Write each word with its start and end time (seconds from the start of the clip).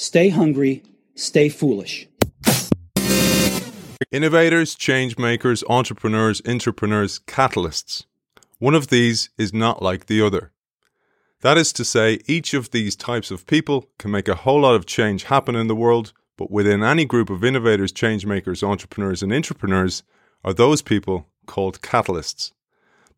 Stay 0.00 0.28
hungry, 0.28 0.80
stay 1.16 1.48
foolish. 1.48 2.06
Innovators, 4.12 4.76
change 4.76 5.18
makers, 5.18 5.64
entrepreneurs, 5.68 6.40
intrapreneurs, 6.42 7.20
catalysts. 7.24 8.04
One 8.60 8.76
of 8.76 8.90
these 8.90 9.30
is 9.36 9.52
not 9.52 9.82
like 9.82 10.06
the 10.06 10.22
other. 10.22 10.52
That 11.40 11.58
is 11.58 11.72
to 11.72 11.84
say, 11.84 12.20
each 12.28 12.54
of 12.54 12.70
these 12.70 12.94
types 12.94 13.32
of 13.32 13.44
people 13.48 13.88
can 13.98 14.12
make 14.12 14.28
a 14.28 14.36
whole 14.36 14.60
lot 14.60 14.76
of 14.76 14.86
change 14.86 15.24
happen 15.24 15.56
in 15.56 15.66
the 15.66 15.74
world, 15.74 16.12
but 16.36 16.48
within 16.48 16.84
any 16.84 17.04
group 17.04 17.28
of 17.28 17.42
innovators, 17.42 17.90
change 17.90 18.24
makers, 18.24 18.62
entrepreneurs, 18.62 19.24
and 19.24 19.32
intrapreneurs 19.32 20.04
are 20.44 20.54
those 20.54 20.80
people 20.80 21.26
called 21.46 21.80
catalysts. 21.80 22.52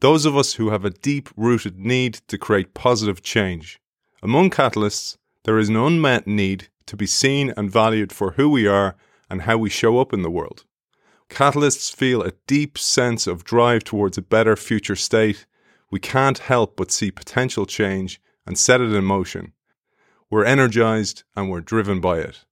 Those 0.00 0.24
of 0.24 0.34
us 0.34 0.54
who 0.54 0.70
have 0.70 0.86
a 0.86 0.96
deep 1.08 1.28
rooted 1.36 1.78
need 1.78 2.22
to 2.28 2.38
create 2.38 2.72
positive 2.72 3.20
change. 3.20 3.78
Among 4.22 4.48
catalysts, 4.48 5.18
there 5.44 5.58
is 5.58 5.68
an 5.68 5.76
unmet 5.76 6.26
need 6.26 6.68
to 6.86 6.96
be 6.96 7.06
seen 7.06 7.52
and 7.56 7.70
valued 7.70 8.12
for 8.12 8.32
who 8.32 8.48
we 8.50 8.66
are 8.66 8.96
and 9.28 9.42
how 9.42 9.56
we 9.56 9.70
show 9.70 9.98
up 9.98 10.12
in 10.12 10.22
the 10.22 10.30
world. 10.30 10.64
Catalysts 11.28 11.94
feel 11.94 12.22
a 12.22 12.32
deep 12.46 12.76
sense 12.76 13.26
of 13.26 13.44
drive 13.44 13.84
towards 13.84 14.18
a 14.18 14.22
better 14.22 14.56
future 14.56 14.96
state. 14.96 15.46
We 15.90 16.00
can't 16.00 16.38
help 16.38 16.76
but 16.76 16.90
see 16.90 17.10
potential 17.10 17.64
change 17.64 18.20
and 18.46 18.58
set 18.58 18.80
it 18.80 18.92
in 18.92 19.04
motion. 19.04 19.52
We're 20.28 20.44
energized 20.44 21.22
and 21.36 21.48
we're 21.48 21.60
driven 21.60 22.00
by 22.00 22.18
it. 22.18 22.44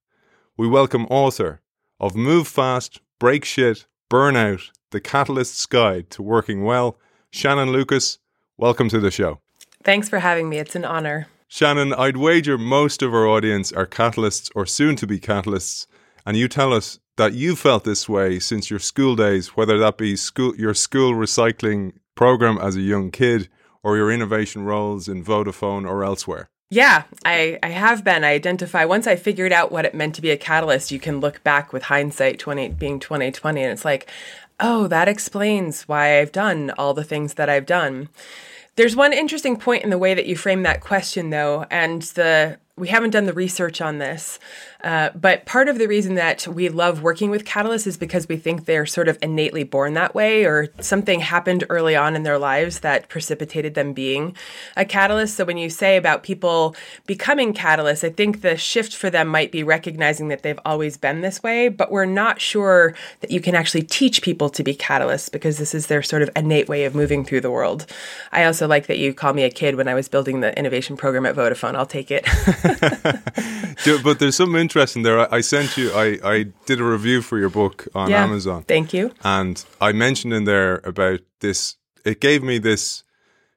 We 0.57 0.67
welcome 0.67 1.05
author 1.05 1.61
of 1.99 2.15
Move 2.15 2.47
Fast, 2.47 3.01
Break 3.19 3.45
Shit, 3.45 3.85
Burnout, 4.09 4.71
The 4.91 5.01
Catalyst's 5.01 5.65
Guide 5.65 6.09
to 6.11 6.23
Working 6.23 6.63
Well, 6.63 6.97
Shannon 7.31 7.71
Lucas. 7.71 8.17
Welcome 8.57 8.89
to 8.89 8.99
the 8.99 9.11
show. 9.11 9.39
Thanks 9.83 10.09
for 10.09 10.19
having 10.19 10.49
me. 10.49 10.57
It's 10.57 10.75
an 10.75 10.85
honor. 10.85 11.27
Shannon, 11.51 11.95
I'd 11.95 12.15
wager 12.15 12.59
most 12.59 13.01
of 13.01 13.11
our 13.11 13.27
audience 13.27 13.71
are 13.71 13.87
catalysts 13.87 14.51
or 14.53 14.67
soon 14.67 14.95
to 14.97 15.07
be 15.07 15.19
catalysts, 15.19 15.87
and 16.23 16.37
you 16.37 16.47
tell 16.47 16.71
us 16.71 16.99
that 17.17 17.33
you 17.33 17.55
felt 17.55 17.85
this 17.85 18.07
way 18.07 18.37
since 18.37 18.69
your 18.69 18.77
school 18.77 19.15
days, 19.15 19.57
whether 19.57 19.79
that 19.79 19.97
be 19.97 20.15
school, 20.15 20.55
your 20.55 20.75
school 20.75 21.13
recycling 21.13 21.93
program 22.13 22.59
as 22.59 22.75
a 22.75 22.81
young 22.81 23.09
kid 23.09 23.49
or 23.81 23.97
your 23.97 24.11
innovation 24.11 24.63
roles 24.63 25.07
in 25.07 25.25
Vodafone 25.25 25.89
or 25.89 26.03
elsewhere. 26.03 26.51
Yeah, 26.69 27.05
I, 27.25 27.57
I 27.63 27.69
have 27.69 28.03
been. 28.03 28.23
I 28.23 28.33
identify 28.33 28.85
once 28.85 29.07
I 29.07 29.15
figured 29.15 29.51
out 29.51 29.71
what 29.71 29.85
it 29.85 29.95
meant 29.95 30.13
to 30.15 30.21
be 30.21 30.29
a 30.29 30.37
catalyst, 30.37 30.91
you 30.91 30.99
can 30.99 31.19
look 31.19 31.43
back 31.43 31.73
with 31.73 31.81
hindsight 31.81 32.37
20 32.37 32.69
being 32.73 32.99
2020 32.99 33.63
and 33.63 33.71
it's 33.71 33.83
like, 33.83 34.07
oh, 34.59 34.85
that 34.85 35.07
explains 35.07 35.87
why 35.87 36.19
I've 36.19 36.31
done 36.31 36.71
all 36.77 36.93
the 36.93 37.03
things 37.03 37.33
that 37.33 37.49
I've 37.49 37.65
done. 37.65 38.09
There's 38.79 38.95
one 38.95 39.11
interesting 39.11 39.57
point 39.57 39.83
in 39.83 39.89
the 39.89 39.97
way 39.97 40.13
that 40.13 40.25
you 40.25 40.37
frame 40.37 40.63
that 40.63 40.79
question 40.79 41.31
though, 41.31 41.65
and 41.69 42.01
the 42.01 42.59
we 42.79 42.87
haven't 42.87 43.11
done 43.11 43.25
the 43.25 43.33
research 43.33 43.81
on 43.81 43.97
this, 43.97 44.39
uh, 44.83 45.09
but 45.13 45.45
part 45.45 45.67
of 45.67 45.77
the 45.77 45.87
reason 45.87 46.15
that 46.15 46.47
we 46.47 46.69
love 46.69 47.03
working 47.03 47.29
with 47.29 47.43
catalysts 47.43 47.85
is 47.85 47.97
because 47.97 48.29
we 48.29 48.37
think 48.37 48.65
they're 48.65 48.85
sort 48.85 49.09
of 49.09 49.17
innately 49.21 49.63
born 49.63 49.93
that 49.93 50.15
way, 50.15 50.45
or 50.45 50.69
something 50.79 51.19
happened 51.19 51.65
early 51.69 51.95
on 51.95 52.15
in 52.15 52.23
their 52.23 52.39
lives 52.39 52.79
that 52.79 53.09
precipitated 53.09 53.73
them 53.75 53.91
being 53.91 54.35
a 54.77 54.85
catalyst. 54.85 55.35
So 55.35 55.43
when 55.43 55.57
you 55.57 55.69
say 55.69 55.97
about 55.97 56.23
people 56.23 56.75
becoming 57.05 57.53
catalysts, 57.53 58.05
I 58.05 58.09
think 58.09 58.41
the 58.41 58.55
shift 58.55 58.95
for 58.95 59.09
them 59.09 59.27
might 59.27 59.51
be 59.51 59.63
recognizing 59.63 60.29
that 60.29 60.43
they've 60.43 60.59
always 60.65 60.95
been 60.95 61.21
this 61.21 61.43
way, 61.43 61.67
but 61.67 61.91
we're 61.91 62.05
not 62.05 62.39
sure 62.39 62.95
that 63.19 63.31
you 63.31 63.41
can 63.41 63.55
actually 63.55 63.83
teach 63.83 64.21
people 64.21 64.49
to 64.49 64.63
be 64.63 64.73
catalysts 64.73 65.29
because 65.29 65.57
this 65.57 65.75
is 65.75 65.87
their 65.87 66.01
sort 66.01 66.21
of 66.21 66.29
innate 66.35 66.69
way 66.69 66.85
of 66.85 66.95
moving 66.95 67.25
through 67.25 67.41
the 67.41 67.51
world. 67.51 67.85
I 68.31 68.45
also 68.45 68.67
like 68.67 68.87
that 68.87 68.97
you 68.97 69.13
call 69.13 69.33
me 69.33 69.43
a 69.43 69.51
kid 69.51 69.75
when 69.75 69.89
I 69.89 69.93
was 69.93 70.07
building 70.07 70.39
the 70.39 70.57
innovation 70.57 70.95
program 70.95 71.25
at 71.25 71.35
Vodafone. 71.35 71.75
I'll 71.75 71.85
take 71.85 72.11
it. 72.11 72.25
but 74.03 74.19
there's 74.19 74.35
something 74.35 74.59
interesting 74.59 75.03
there. 75.03 75.31
I 75.33 75.41
sent 75.41 75.77
you. 75.77 75.91
I, 75.93 76.19
I 76.23 76.43
did 76.65 76.79
a 76.79 76.83
review 76.83 77.21
for 77.21 77.37
your 77.39 77.49
book 77.49 77.87
on 77.95 78.09
Yeah. 78.09 78.23
Amazon. 78.23 78.63
Thank 78.63 78.93
you. 78.93 79.11
And 79.23 79.63
I 79.81 79.91
mentioned 79.91 80.33
in 80.33 80.43
there 80.45 80.81
about 80.83 81.21
this. 81.39 81.77
It 82.05 82.21
gave 82.21 82.43
me 82.43 82.57
this 82.57 83.03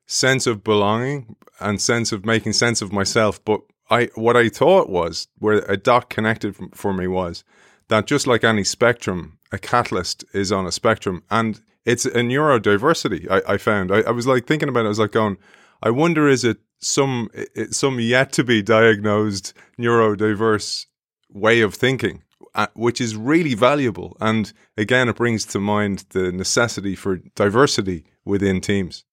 sense 0.06 0.46
of 0.46 0.64
belonging 0.64 1.36
and 1.60 1.80
sense 1.80 2.12
of 2.12 2.24
making 2.24 2.52
sense 2.54 2.82
of 2.82 2.92
myself. 2.92 3.42
But 3.44 3.60
I, 3.90 4.06
what 4.14 4.36
I 4.36 4.48
thought 4.48 4.88
was 4.88 5.28
where 5.38 5.58
a 5.68 5.76
dot 5.76 6.10
connected 6.10 6.56
for 6.74 6.92
me 6.92 7.06
was 7.06 7.44
that 7.88 8.06
just 8.06 8.26
like 8.26 8.42
any 8.44 8.64
spectrum, 8.64 9.38
a 9.52 9.58
catalyst 9.58 10.24
is 10.32 10.50
on 10.50 10.66
a 10.66 10.72
spectrum, 10.72 11.22
and 11.30 11.60
it's 11.84 12.04
a 12.06 12.10
neurodiversity. 12.10 13.30
I, 13.30 13.54
I 13.54 13.56
found. 13.58 13.92
I, 13.92 14.00
I 14.02 14.10
was 14.10 14.26
like 14.26 14.46
thinking 14.46 14.68
about 14.68 14.80
it. 14.80 14.86
I 14.86 14.88
was 14.88 14.98
like 14.98 15.12
going. 15.12 15.36
I 15.82 15.90
wonder 15.90 16.28
is 16.28 16.44
it 16.44 16.58
some 16.80 17.30
some 17.70 18.00
yet 18.00 18.32
to 18.32 18.44
be 18.44 18.62
diagnosed 18.62 19.54
neurodiverse 19.78 20.86
way 21.30 21.60
of 21.60 21.74
thinking, 21.74 22.22
uh, 22.54 22.66
which 22.74 23.00
is 23.00 23.16
really 23.16 23.54
valuable. 23.54 24.16
And 24.20 24.52
again, 24.76 25.08
it 25.08 25.16
brings 25.16 25.44
to 25.46 25.60
mind 25.60 26.04
the 26.10 26.32
necessity 26.32 26.94
for 26.94 27.16
diversity 27.34 28.04
within 28.24 28.60
teams. 28.60 29.04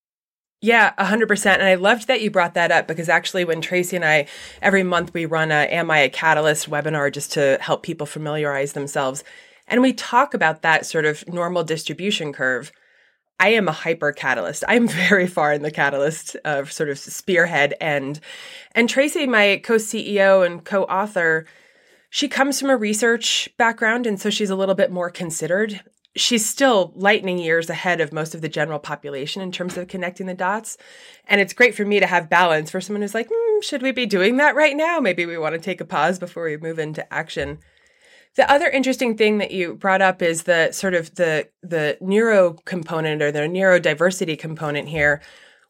Yeah, 0.62 0.92
100%. 1.00 1.54
And 1.54 1.64
I 1.64 1.76
loved 1.76 2.08
that 2.08 2.22
you 2.22 2.30
brought 2.30 2.54
that 2.56 2.72
up 2.72 2.86
because 2.86 3.08
actually, 3.08 3.46
when 3.46 3.62
Tracy 3.62 3.96
and 3.96 4.04
I, 4.04 4.28
every 4.62 4.84
month 4.84 5.14
we 5.14 5.26
run 5.26 5.52
a 5.52 5.66
Am 5.72 5.90
I 5.90 6.00
a 6.00 6.10
Catalyst 6.10 6.70
webinar 6.70 7.14
just 7.14 7.32
to 7.34 7.58
help 7.62 7.82
people 7.82 8.06
familiarize 8.06 8.74
themselves. 8.74 9.24
And 9.70 9.82
we 9.82 9.94
talk 9.94 10.34
about 10.34 10.62
that 10.64 10.86
sort 10.86 11.06
of 11.06 11.26
normal 11.30 11.64
distribution 11.64 12.34
curve. 12.34 12.74
I 13.40 13.50
am 13.50 13.68
a 13.68 13.74
hyper 13.74 14.12
catalyst. 14.12 14.64
I'm 14.68 14.88
very 15.10 15.28
far 15.28 15.54
in 15.54 15.62
the 15.62 15.72
catalyst 15.72 16.36
of 16.46 16.72
sort 16.72 16.90
of 16.90 16.98
spearhead 17.00 17.76
end. 17.80 18.20
And 18.74 18.90
Tracy, 18.90 19.28
my 19.28 19.62
co 19.64 19.76
CEO 19.76 20.46
and 20.46 20.64
co 20.64 20.84
author, 20.84 21.46
she 22.10 22.28
comes 22.28 22.60
from 22.60 22.70
a 22.70 22.78
research 22.78 23.50
background. 23.58 24.06
And 24.06 24.20
so 24.20 24.30
she's 24.30 24.50
a 24.50 24.56
little 24.56 24.76
bit 24.76 24.92
more 24.92 25.10
considered 25.10 25.82
she's 26.16 26.48
still 26.48 26.92
lightning 26.96 27.38
years 27.38 27.70
ahead 27.70 28.02
of 28.02 28.14
most 28.14 28.34
of 28.34 28.42
the 28.42 28.50
general 28.50 28.80
population 28.80 29.42
in 29.42 29.52
terms 29.52 29.78
of 29.78 29.88
connecting 29.88 30.26
the 30.28 30.34
dots. 30.34 30.78
And 31.28 31.40
it's 31.40 31.54
great 31.54 31.76
for 31.76 31.86
me 31.86 32.00
to 32.00 32.08
have 32.08 32.30
balance 32.30 32.72
for 32.72 32.82
someone 32.82 33.02
who's 33.02 33.14
like, 33.14 33.30
hmm, 33.32 33.62
should 33.62 33.82
we 33.82 33.92
be 33.92 34.06
doing 34.06 34.38
that 34.38 34.56
right 34.56 34.76
now? 34.76 35.00
Maybe 35.00 35.26
we 35.26 35.38
want 35.38 35.54
to 35.54 35.62
take 35.62 35.82
a 35.82 35.86
pause 35.86 36.20
before 36.20 36.44
we 36.44 36.58
move 36.58 36.80
into 36.80 37.12
action. 37.14 37.60
The 38.40 38.50
other 38.50 38.70
interesting 38.70 39.18
thing 39.18 39.40
that 39.40 39.52
you 39.52 39.76
brought 39.76 40.02
up 40.02 40.22
is 40.22 40.44
the 40.44 40.72
sort 40.72 40.94
of 40.94 41.14
the 41.16 41.50
the 41.62 41.98
neuro 42.00 42.54
component 42.64 43.22
or 43.22 43.34
the 43.34 43.40
neurodiversity 43.40 44.40
component 44.40 44.88
here. 44.88 45.22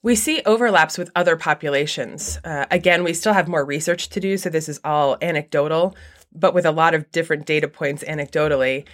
We 0.03 0.15
see 0.15 0.43
overlaps 0.45 0.95
with 0.95 1.09
other 1.15 1.35
populations. 1.35 2.37
Uh, 2.43 2.67
again, 2.69 3.03
we 3.03 3.15
still 3.15 3.33
have 3.33 3.47
more 3.47 3.65
research 3.65 4.09
to 4.09 4.19
do, 4.19 4.37
so 4.37 4.51
this 4.51 4.69
is 4.69 4.79
all 4.83 5.17
anecdotal, 5.19 5.95
but 6.31 6.53
with 6.53 6.63
a 6.63 6.71
lot 6.71 6.93
of 6.93 7.11
different 7.11 7.47
data 7.47 7.67
points 7.67 8.03
anecdotally. 8.03 8.85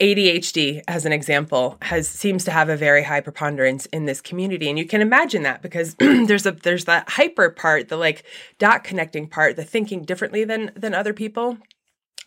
ADHD, 0.00 0.82
as 0.86 1.04
an 1.04 1.12
example, 1.12 1.78
has 1.82 2.06
seems 2.06 2.44
to 2.44 2.52
have 2.52 2.68
a 2.68 2.76
very 2.76 3.02
high 3.02 3.20
preponderance 3.20 3.86
in 3.86 4.04
this 4.04 4.20
community, 4.20 4.68
and 4.68 4.78
you 4.78 4.86
can 4.86 5.00
imagine 5.00 5.42
that 5.42 5.62
because 5.62 5.96
there's 5.98 6.46
a 6.46 6.52
there's 6.52 6.84
that 6.84 7.08
hyper 7.08 7.50
part, 7.50 7.88
the 7.88 7.96
like 7.96 8.22
dot 8.60 8.84
connecting 8.84 9.26
part, 9.26 9.56
the 9.56 9.64
thinking 9.64 10.04
differently 10.04 10.44
than 10.44 10.70
than 10.76 10.94
other 10.94 11.12
people, 11.12 11.58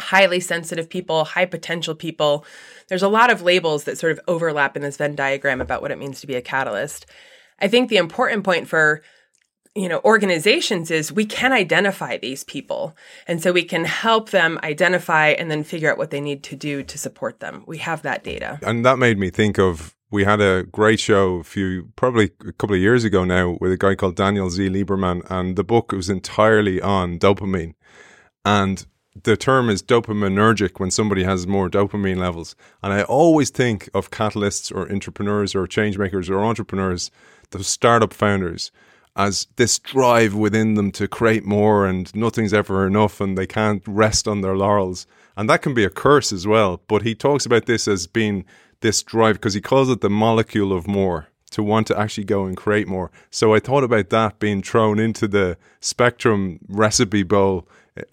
highly 0.01 0.39
sensitive 0.39 0.89
people, 0.89 1.25
high 1.25 1.45
potential 1.45 1.95
people. 1.95 2.45
There's 2.87 3.03
a 3.03 3.07
lot 3.07 3.31
of 3.31 3.41
labels 3.41 3.83
that 3.83 3.97
sort 3.97 4.11
of 4.11 4.19
overlap 4.27 4.75
in 4.75 4.81
this 4.81 4.97
Venn 4.97 5.15
diagram 5.15 5.61
about 5.61 5.81
what 5.81 5.91
it 5.91 5.99
means 5.99 6.21
to 6.21 6.27
be 6.27 6.35
a 6.35 6.41
catalyst. 6.41 7.05
I 7.59 7.67
think 7.67 7.89
the 7.89 7.97
important 7.97 8.43
point 8.43 8.67
for 8.67 9.01
you 9.75 9.87
know 9.87 10.01
organizations 10.03 10.89
is 10.89 11.11
we 11.11 11.25
can 11.25 11.53
identify 11.53 12.17
these 12.17 12.43
people. 12.43 12.95
And 13.27 13.41
so 13.41 13.51
we 13.51 13.63
can 13.63 13.85
help 13.85 14.31
them 14.31 14.59
identify 14.63 15.29
and 15.29 15.49
then 15.51 15.63
figure 15.63 15.91
out 15.91 15.97
what 15.97 16.09
they 16.09 16.21
need 16.21 16.43
to 16.45 16.55
do 16.55 16.83
to 16.83 16.97
support 16.97 17.39
them. 17.39 17.63
We 17.67 17.77
have 17.79 18.01
that 18.01 18.23
data. 18.23 18.59
And 18.63 18.85
that 18.85 18.97
made 18.97 19.17
me 19.17 19.29
think 19.29 19.59
of 19.59 19.95
we 20.11 20.23
had 20.23 20.41
a 20.41 20.63
great 20.63 20.99
show 20.99 21.35
a 21.35 21.43
few 21.43 21.91
probably 21.95 22.31
a 22.47 22.51
couple 22.53 22.75
of 22.75 22.81
years 22.81 23.03
ago 23.03 23.23
now 23.23 23.57
with 23.61 23.71
a 23.71 23.77
guy 23.77 23.95
called 23.95 24.15
Daniel 24.15 24.49
Z. 24.49 24.69
Lieberman 24.69 25.21
and 25.29 25.55
the 25.55 25.63
book 25.63 25.91
was 25.91 26.09
entirely 26.09 26.81
on 26.81 27.19
dopamine. 27.19 27.75
And 28.43 28.85
the 29.23 29.37
term 29.37 29.69
is 29.69 29.81
dopaminergic 29.81 30.79
when 30.79 30.91
somebody 30.91 31.23
has 31.23 31.47
more 31.47 31.69
dopamine 31.69 32.17
levels 32.17 32.55
and 32.83 32.93
I 32.93 33.03
always 33.03 33.49
think 33.49 33.89
of 33.93 34.11
catalysts 34.11 34.73
or 34.73 34.91
entrepreneurs 34.91 35.55
or 35.55 35.67
change 35.67 35.97
makers 35.97 36.29
or 36.29 36.39
entrepreneurs 36.39 37.11
the 37.51 37.63
startup 37.63 38.13
founders 38.13 38.71
as 39.15 39.47
this 39.57 39.79
drive 39.79 40.33
within 40.33 40.75
them 40.75 40.91
to 40.93 41.07
create 41.07 41.45
more 41.45 41.85
and 41.85 42.15
nothing's 42.15 42.53
ever 42.53 42.87
enough 42.87 43.19
and 43.19 43.37
they 43.37 43.47
can't 43.47 43.83
rest 43.85 44.27
on 44.27 44.41
their 44.41 44.55
laurels. 44.55 45.05
And 45.35 45.49
that 45.49 45.61
can 45.61 45.73
be 45.73 45.83
a 45.83 45.89
curse 45.89 46.31
as 46.31 46.47
well. 46.47 46.81
But 46.87 47.01
he 47.01 47.15
talks 47.15 47.45
about 47.45 47.65
this 47.65 47.87
as 47.87 48.07
being 48.07 48.45
this 48.79 49.03
drive 49.03 49.35
because 49.35 49.53
he 49.53 49.61
calls 49.61 49.89
it 49.89 50.01
the 50.01 50.09
molecule 50.09 50.71
of 50.71 50.87
more 50.87 51.27
to 51.51 51.63
want 51.63 51.87
to 51.87 51.99
actually 51.99 52.23
go 52.23 52.45
and 52.45 52.55
create 52.55 52.87
more. 52.87 53.11
So 53.29 53.53
I 53.53 53.59
thought 53.59 53.83
about 53.83 54.09
that 54.11 54.39
being 54.39 54.61
thrown 54.61 54.99
into 54.99 55.27
the 55.27 55.57
spectrum 55.81 56.59
recipe 56.69 57.23
bowl, 57.23 57.67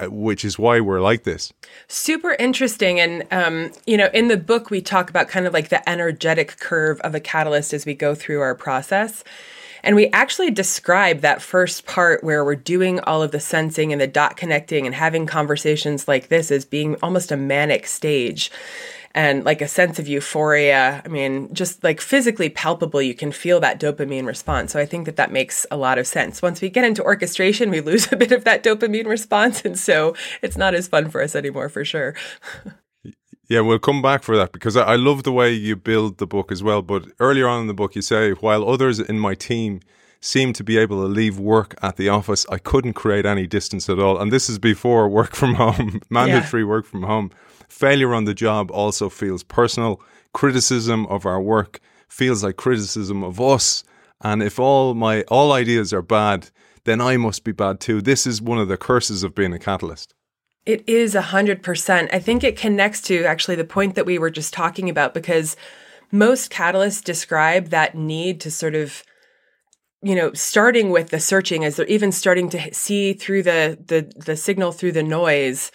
which 0.09 0.45
is 0.45 0.59
why 0.59 0.81
we're 0.81 1.01
like 1.01 1.25
this. 1.25 1.53
super 1.89 2.35
interesting. 2.39 3.01
And 3.01 3.27
um, 3.31 3.73
you 3.87 3.97
know 3.97 4.09
in 4.13 4.29
the 4.29 4.37
book 4.37 4.71
we 4.71 4.81
talk 4.81 5.11
about 5.11 5.29
kind 5.29 5.47
of 5.47 5.53
like 5.53 5.69
the 5.69 5.87
energetic 5.89 6.59
curve 6.59 7.01
of 7.01 7.15
a 7.15 7.21
catalyst 7.21 7.73
as 7.73 7.87
we 7.87 7.95
go 7.95 8.15
through 8.15 8.41
our 8.41 8.55
process. 8.55 9.25
And 9.83 9.95
we 9.95 10.09
actually 10.09 10.51
describe 10.51 11.21
that 11.21 11.41
first 11.41 11.87
part 11.87 12.25
where 12.25 12.45
we're 12.45 12.57
doing 12.57 12.99
all 13.01 13.23
of 13.23 13.31
the 13.31 13.39
sensing 13.39 13.93
and 13.93 14.01
the 14.01 14.09
dot 14.09 14.37
connecting 14.37 14.85
and 14.85 14.95
having 14.95 15.27
conversations 15.27 16.09
like 16.09 16.27
this 16.27 16.51
as 16.51 16.65
being 16.65 16.97
almost 17.03 17.31
a 17.31 17.37
manic 17.37 17.87
stage 17.87 18.51
and 19.17 19.45
like 19.47 19.63
a 19.63 19.67
sense 19.67 19.99
of 19.99 20.07
euphoria. 20.07 21.03
I 21.03 21.09
mean, 21.09 21.53
just 21.55 21.83
like 21.83 22.03
physically 22.03 22.51
palpable, 22.51 23.01
you 23.01 23.15
can 23.15 23.33
feel 23.33 23.59
that 23.61 23.81
dopamine 23.81 24.27
response. 24.27 24.73
So 24.73 24.79
I 24.79 24.85
think 24.85 25.07
that 25.07 25.17
that 25.17 25.33
makes 25.33 25.65
a 25.71 25.77
lot 25.79 25.97
of 25.97 26.07
sense. 26.07 26.43
Once 26.43 26.61
we 26.61 26.69
get 26.69 26.85
into 26.85 27.03
orchestration, 27.03 27.71
we 27.71 27.81
lose 27.91 28.13
a 28.13 28.17
bit 28.17 28.31
of 28.31 28.45
that 28.45 28.63
dopamine 28.63 29.07
response. 29.07 29.65
And 29.65 29.79
so 29.79 30.15
it's 30.43 30.59
not 30.59 30.75
as 30.75 30.87
fun 30.87 31.09
for 31.09 31.23
us 31.23 31.35
anymore, 31.35 31.69
for 31.71 31.85
sure. 31.85 32.15
Yeah, 33.49 33.61
we'll 33.61 33.79
come 33.79 34.03
back 34.03 34.25
for 34.25 34.37
that 34.37 34.51
because 34.51 34.77
I, 34.77 34.97
love 34.97 35.23
the 35.23 35.31
way 35.31 35.53
you 35.53 35.77
build 35.77 36.19
the 36.19 36.27
book 36.27 36.51
as 36.51 36.65
well. 36.65 36.83
But 36.83 37.05
earlier 37.21 37.47
on 37.47 37.61
in 37.61 37.67
the 37.69 37.75
book, 37.75 37.95
you 37.95 38.03
say, 38.03 38.33
while 38.33 38.69
others 38.69 38.99
in 38.99 39.21
my 39.21 39.37
team 39.37 39.79
seem 40.21 40.53
to 40.55 40.65
be 40.65 40.77
able 40.77 41.01
to 41.03 41.07
leave 41.07 41.39
work 41.39 41.77
at 41.81 41.95
the 41.95 42.09
office, 42.09 42.45
I 42.51 42.59
couldn't 42.59 42.95
create 42.95 43.25
any 43.25 43.47
distance 43.47 43.89
at 43.89 44.01
all. 44.01 44.19
And 44.21 44.33
this 44.33 44.49
is 44.49 44.59
before 44.59 45.09
work 45.09 45.37
from 45.37 45.55
home, 45.55 46.01
mandatory 46.11 46.65
yeah. 46.65 46.69
work 46.69 46.87
from 46.87 47.05
home. 47.05 47.31
Failure 47.69 48.15
on 48.15 48.25
the 48.25 48.35
job 48.35 48.71
also 48.71 49.09
feels 49.09 49.43
personal. 49.43 50.01
Criticism 50.33 51.07
of 51.07 51.27
our 51.27 51.41
work 51.41 51.81
feels 52.09 52.45
like 52.45 52.57
criticism 52.57 53.23
of 53.23 53.41
us. 53.41 53.85
And 54.21 54.43
if 54.43 54.59
all 54.59 54.95
my 54.95 55.23
all 55.23 55.53
ideas 55.53 55.93
are 55.93 56.03
bad, 56.03 56.51
then 56.85 57.01
I 57.01 57.17
must 57.17 57.45
be 57.45 57.53
bad 57.53 57.81
too. 57.81 58.01
This 58.01 58.27
is 58.27 58.41
one 58.41 58.59
of 58.59 58.69
the 58.69 58.77
curses 58.77 59.23
of 59.23 59.35
being 59.35 59.53
a 59.53 59.59
catalyst. 59.59 60.15
It 60.65 60.89
is 60.89 61.15
a 61.15 61.23
hundred 61.23 61.63
percent. 61.63 62.11
I 62.13 62.19
think 62.19 62.43
it 62.43 62.57
connects 62.57 63.01
to 63.03 63.25
actually 63.25 63.57
the 63.57 63.65
point 63.65 63.95
that 63.95 64.07
we 64.07 64.19
were 64.19 64.31
just 64.31 64.53
talking 64.53 64.89
about 64.89 65.15
because 65.15 65.57
most 66.11 66.51
catalysts 66.51 67.03
describe 67.03 67.69
that 67.69 67.95
need 67.95 68.41
to 68.41 68.51
sort 68.51 68.75
of 68.75 69.03
you 70.03 70.15
know 70.15 70.33
starting 70.33 70.91
with 70.91 71.11
the 71.11 71.21
searching 71.21 71.65
as 71.65 71.77
they're 71.77 71.87
even 71.87 72.13
starting 72.13 72.49
to 72.51 72.75
see 72.75 73.13
through 73.13 73.43
the 73.43 73.79
the 73.87 74.13
the 74.25 74.37
signal 74.37 74.73
through 74.73 74.93
the 74.93 75.03
noise 75.03 75.73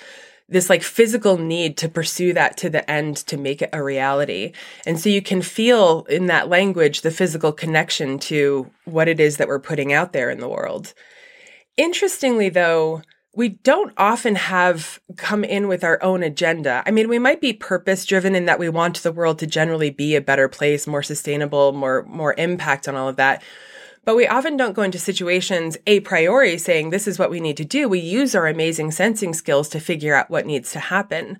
this 0.51 0.69
like 0.69 0.83
physical 0.83 1.37
need 1.37 1.77
to 1.77 1.87
pursue 1.89 2.33
that 2.33 2.57
to 2.57 2.69
the 2.69 2.89
end 2.91 3.15
to 3.17 3.37
make 3.37 3.61
it 3.61 3.69
a 3.71 3.81
reality. 3.81 4.51
And 4.85 4.99
so 4.99 5.09
you 5.09 5.21
can 5.21 5.41
feel 5.41 6.05
in 6.09 6.27
that 6.27 6.49
language 6.49 7.01
the 7.01 7.09
physical 7.09 7.53
connection 7.53 8.19
to 8.19 8.69
what 8.83 9.07
it 9.07 9.19
is 9.19 9.37
that 9.37 9.47
we're 9.47 9.59
putting 9.59 9.93
out 9.93 10.11
there 10.11 10.29
in 10.29 10.41
the 10.41 10.49
world. 10.49 10.93
Interestingly, 11.77 12.49
though, 12.49 13.01
we 13.33 13.47
don't 13.47 13.93
often 13.95 14.35
have 14.35 14.99
come 15.15 15.45
in 15.45 15.69
with 15.69 15.85
our 15.85 16.03
own 16.03 16.21
agenda. 16.21 16.83
I 16.85 16.91
mean, 16.91 17.07
we 17.07 17.17
might 17.17 17.39
be 17.39 17.53
purpose 17.53 18.05
driven 18.05 18.35
in 18.35 18.45
that 18.45 18.59
we 18.59 18.67
want 18.67 19.01
the 19.03 19.11
world 19.13 19.39
to 19.39 19.47
generally 19.47 19.89
be 19.89 20.15
a 20.15 20.21
better 20.21 20.49
place, 20.49 20.85
more 20.85 21.01
sustainable, 21.01 21.71
more 21.71 22.03
more 22.03 22.35
impact 22.37 22.89
on 22.89 22.95
all 22.95 23.07
of 23.07 23.15
that. 23.15 23.41
But 24.03 24.15
we 24.15 24.25
often 24.25 24.57
don't 24.57 24.73
go 24.73 24.81
into 24.81 24.97
situations 24.97 25.77
a 25.85 25.99
priori 25.99 26.57
saying 26.57 26.89
this 26.89 27.07
is 27.07 27.19
what 27.19 27.29
we 27.29 27.39
need 27.39 27.57
to 27.57 27.65
do. 27.65 27.87
We 27.87 27.99
use 27.99 28.33
our 28.33 28.47
amazing 28.47 28.91
sensing 28.91 29.33
skills 29.33 29.69
to 29.69 29.79
figure 29.79 30.15
out 30.15 30.31
what 30.31 30.47
needs 30.47 30.71
to 30.71 30.79
happen. 30.79 31.37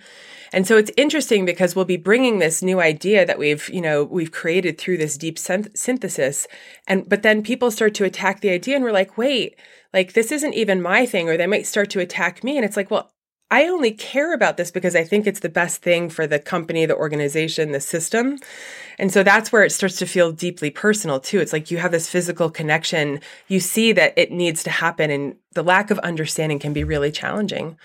And 0.54 0.68
so 0.68 0.78
it's 0.78 0.92
interesting 0.96 1.44
because 1.44 1.76
we'll 1.76 1.86
be 1.86 1.98
bringing 1.98 2.38
this 2.38 2.62
new 2.62 2.80
idea 2.80 3.26
that 3.26 3.40
we've, 3.40 3.68
you 3.70 3.82
know, 3.82 4.04
we've 4.04 4.32
created 4.32 4.78
through 4.78 4.98
this 4.98 5.18
deep 5.18 5.40
synthesis. 5.40 6.48
And, 6.88 7.10
but 7.10 7.24
then 7.24 7.42
people 7.42 7.72
start 7.72 7.96
to 7.96 8.04
attack 8.04 8.42
the 8.42 8.52
idea 8.52 8.76
and 8.76 8.84
we're 8.84 8.92
like, 8.92 9.18
wait, 9.18 9.58
like 9.94 10.14
this 10.14 10.32
isn't 10.32 10.54
even 10.54 10.82
my 10.82 11.06
thing, 11.06 11.30
or 11.30 11.38
they 11.38 11.48
might 11.48 11.66
start 11.66 11.90
to 11.92 12.00
attack 12.00 12.44
me. 12.44 12.58
And 12.58 12.66
it's 12.66 12.78
like, 12.78 12.92
well, 12.92 13.12
I 13.52 13.68
only 13.68 13.92
care 13.92 14.34
about 14.34 14.56
this 14.56 14.72
because 14.72 14.96
I 14.96 15.04
think 15.04 15.28
it's 15.28 15.42
the 15.42 15.50
best 15.50 15.82
thing 15.82 16.10
for 16.10 16.26
the 16.26 16.40
company, 16.40 16.86
the 16.86 16.96
organization, 16.96 17.74
the 17.74 17.82
system. 17.82 18.38
And 18.98 19.12
so 19.12 19.24
that's 19.24 19.52
where 19.52 19.66
it 19.66 19.72
starts 19.72 19.98
to 19.98 20.06
feel 20.06 20.32
deeply 20.32 20.72
personal 20.72 21.20
too. 21.20 21.42
It's 21.42 21.52
like 21.52 21.70
you 21.70 21.78
have 21.78 21.92
this 21.92 22.10
physical 22.10 22.50
connection. 22.50 23.20
You 23.50 23.60
see 23.60 23.92
that 23.92 24.14
it 24.16 24.32
needs 24.32 24.64
to 24.64 24.70
happen 24.70 25.12
and 25.12 25.36
the 25.54 25.64
lack 25.64 25.92
of 25.92 26.00
understanding 26.00 26.60
can 26.60 26.72
be 26.72 26.86
really 26.86 27.12
challenging. 27.12 27.78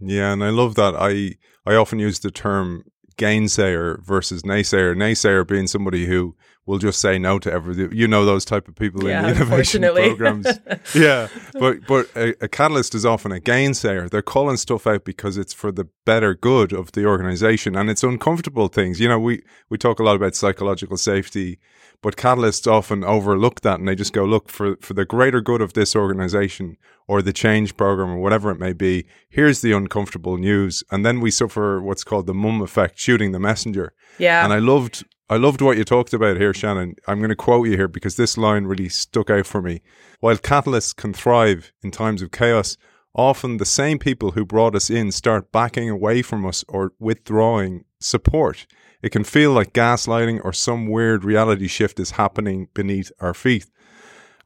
Yeah, 0.00 0.32
and 0.32 0.44
I 0.44 0.50
love 0.50 0.76
that. 0.76 0.94
I 0.96 1.34
I 1.66 1.74
often 1.74 1.98
use 1.98 2.20
the 2.20 2.30
term 2.30 2.84
gainsayer 3.16 4.00
versus 4.04 4.42
naysayer. 4.42 4.94
Naysayer 4.94 5.46
being 5.46 5.66
somebody 5.66 6.06
who 6.06 6.36
will 6.68 6.78
just 6.78 7.00
say 7.00 7.18
no 7.18 7.38
to 7.38 7.50
everything. 7.50 7.90
You 7.92 8.06
know 8.06 8.26
those 8.26 8.44
type 8.44 8.68
of 8.68 8.76
people 8.76 9.08
yeah, 9.08 9.26
in 9.26 9.34
innovation 9.34 9.82
programs. 9.82 10.46
yeah, 10.94 11.28
but 11.54 11.86
but 11.86 12.10
a, 12.14 12.44
a, 12.44 12.48
catalyst 12.48 12.94
is 12.94 13.06
often 13.06 13.32
a 13.32 13.40
gainsayer. 13.40 14.08
They're 14.08 14.20
calling 14.20 14.58
stuff 14.58 14.86
out 14.86 15.04
because 15.04 15.38
it's 15.38 15.54
for 15.54 15.72
the 15.72 15.88
better 16.04 16.34
good 16.34 16.74
of 16.74 16.92
the 16.92 17.06
organization, 17.06 17.74
and 17.74 17.88
it's 17.88 18.04
uncomfortable 18.04 18.68
things. 18.68 19.00
You 19.00 19.08
know, 19.08 19.18
we 19.18 19.42
we 19.70 19.78
talk 19.78 19.98
a 19.98 20.02
lot 20.02 20.16
about 20.16 20.36
psychological 20.36 20.98
safety, 20.98 21.58
but 22.02 22.16
catalysts 22.16 22.70
often 22.70 23.02
overlook 23.02 23.62
that, 23.62 23.78
and 23.78 23.88
they 23.88 23.94
just 23.94 24.12
go, 24.12 24.26
look 24.26 24.50
for 24.50 24.76
for 24.76 24.92
the 24.92 25.06
greater 25.06 25.40
good 25.40 25.62
of 25.62 25.72
this 25.72 25.96
organization 25.96 26.76
or 27.06 27.22
the 27.22 27.32
change 27.32 27.78
program 27.78 28.10
or 28.10 28.18
whatever 28.18 28.50
it 28.50 28.58
may 28.58 28.74
be. 28.74 29.06
Here's 29.30 29.62
the 29.62 29.72
uncomfortable 29.72 30.36
news, 30.36 30.84
and 30.90 31.04
then 31.04 31.20
we 31.20 31.30
suffer 31.30 31.80
what's 31.80 32.04
called 32.04 32.26
the 32.26 32.34
mum 32.34 32.60
effect, 32.60 32.98
shooting 32.98 33.32
the 33.32 33.40
messenger. 33.40 33.94
Yeah, 34.18 34.44
and 34.44 34.52
I 34.52 34.58
loved 34.58 35.06
I 35.30 35.36
loved 35.36 35.60
what 35.60 35.76
you 35.76 35.84
talked 35.84 36.14
about 36.14 36.38
here, 36.38 36.54
Shannon. 36.54 36.96
I'm 37.06 37.18
going 37.18 37.28
to 37.28 37.36
quote 37.36 37.68
you 37.68 37.76
here 37.76 37.86
because 37.86 38.16
this 38.16 38.38
line 38.38 38.64
really 38.64 38.88
stuck 38.88 39.28
out 39.28 39.44
for 39.44 39.60
me. 39.60 39.82
While 40.20 40.38
catalysts 40.38 40.96
can 40.96 41.12
thrive 41.12 41.70
in 41.82 41.90
times 41.90 42.22
of 42.22 42.30
chaos, 42.30 42.78
often 43.14 43.58
the 43.58 43.66
same 43.66 43.98
people 43.98 44.30
who 44.30 44.46
brought 44.46 44.74
us 44.74 44.88
in 44.88 45.12
start 45.12 45.52
backing 45.52 45.90
away 45.90 46.22
from 46.22 46.46
us 46.46 46.64
or 46.66 46.92
withdrawing 46.98 47.84
support. 48.00 48.66
It 49.02 49.10
can 49.10 49.22
feel 49.22 49.52
like 49.52 49.74
gaslighting 49.74 50.40
or 50.44 50.54
some 50.54 50.88
weird 50.88 51.24
reality 51.24 51.68
shift 51.68 52.00
is 52.00 52.12
happening 52.12 52.68
beneath 52.72 53.12
our 53.20 53.34
feet. 53.34 53.66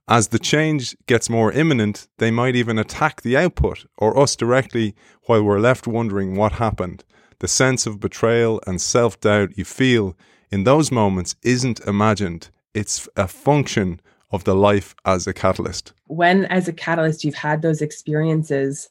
As 0.09 0.29
the 0.29 0.41
change 0.41 0.97
gets 1.07 1.31
more 1.31 1.53
imminent, 1.53 2.09
they 2.19 2.33
might 2.33 2.57
even 2.57 2.77
attack 2.77 3.23
the 3.23 3.37
output 3.37 3.87
or 3.99 4.19
us 4.19 4.35
directly 4.35 4.97
while 5.27 5.45
we're 5.45 5.61
left 5.61 5.87
wondering 5.87 6.35
what 6.35 6.55
happened. 6.55 7.05
The 7.39 7.47
sense 7.47 7.87
of 7.87 8.01
betrayal 8.01 8.61
and 8.67 8.81
self 8.81 9.21
doubt 9.21 9.57
you 9.57 9.65
feel 9.65 10.17
in 10.53 10.65
those 10.65 10.93
moments 10.93 11.35
isn't 11.43 11.81
imagined, 11.81 12.51
it's 12.75 13.09
a 13.17 13.27
function 13.27 14.01
of 14.31 14.45
the 14.45 14.55
life 14.55 14.95
as 15.05 15.27
a 15.27 15.33
catalyst. 15.33 15.95
When, 16.07 16.45
as 16.47 16.69
a 16.69 16.73
catalyst, 16.73 17.25
you've 17.25 17.35
had 17.35 17.63
those 17.63 17.81
experiences, 17.81 18.89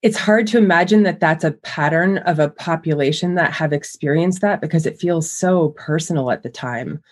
it's 0.00 0.16
hard 0.16 0.46
to 0.48 0.58
imagine 0.58 1.04
that 1.04 1.20
that's 1.20 1.44
a 1.44 1.52
pattern 1.52 2.18
of 2.18 2.38
a 2.38 2.48
population 2.48 3.34
that 3.34 3.52
have 3.52 3.72
experienced 3.72 4.40
that 4.40 4.60
because 4.60 4.86
it 4.86 4.98
feels 4.98 5.30
so 5.30 5.70
personal 5.70 6.30
at 6.30 6.42
the 6.42 6.50
time. 6.50 7.02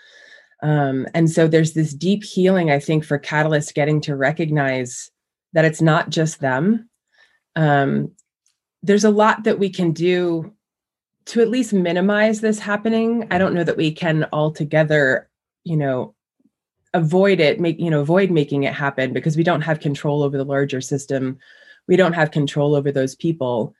Um, 0.62 1.06
and 1.14 1.30
so 1.30 1.46
there's 1.46 1.74
this 1.74 1.94
deep 1.94 2.24
healing, 2.24 2.70
I 2.70 2.78
think, 2.78 3.04
for 3.04 3.18
catalysts 3.18 3.72
getting 3.72 4.00
to 4.02 4.16
recognize 4.16 5.10
that 5.52 5.64
it's 5.64 5.80
not 5.82 6.10
just 6.10 6.40
them. 6.40 6.88
Um, 7.56 8.12
there's 8.82 9.04
a 9.04 9.10
lot 9.10 9.44
that 9.44 9.58
we 9.58 9.70
can 9.70 9.92
do 9.92 10.54
to 11.30 11.40
at 11.40 11.48
least 11.48 11.72
minimize 11.72 12.40
this 12.40 12.58
happening 12.58 13.26
i 13.30 13.38
don't 13.38 13.54
know 13.54 13.64
that 13.64 13.76
we 13.76 13.90
can 13.90 14.26
altogether 14.32 15.28
you 15.64 15.76
know 15.76 16.14
avoid 16.94 17.40
it 17.40 17.60
make 17.60 17.78
you 17.78 17.90
know 17.90 18.00
avoid 18.00 18.30
making 18.30 18.64
it 18.64 18.74
happen 18.74 19.12
because 19.12 19.36
we 19.36 19.42
don't 19.44 19.60
have 19.60 19.80
control 19.80 20.22
over 20.22 20.36
the 20.36 20.44
larger 20.44 20.80
system. 20.80 21.38
We 21.86 21.96
don't 21.96 22.12
have 22.12 22.30
control 22.30 22.74
over 22.74 22.92
those 22.92 23.14
people. 23.14 23.74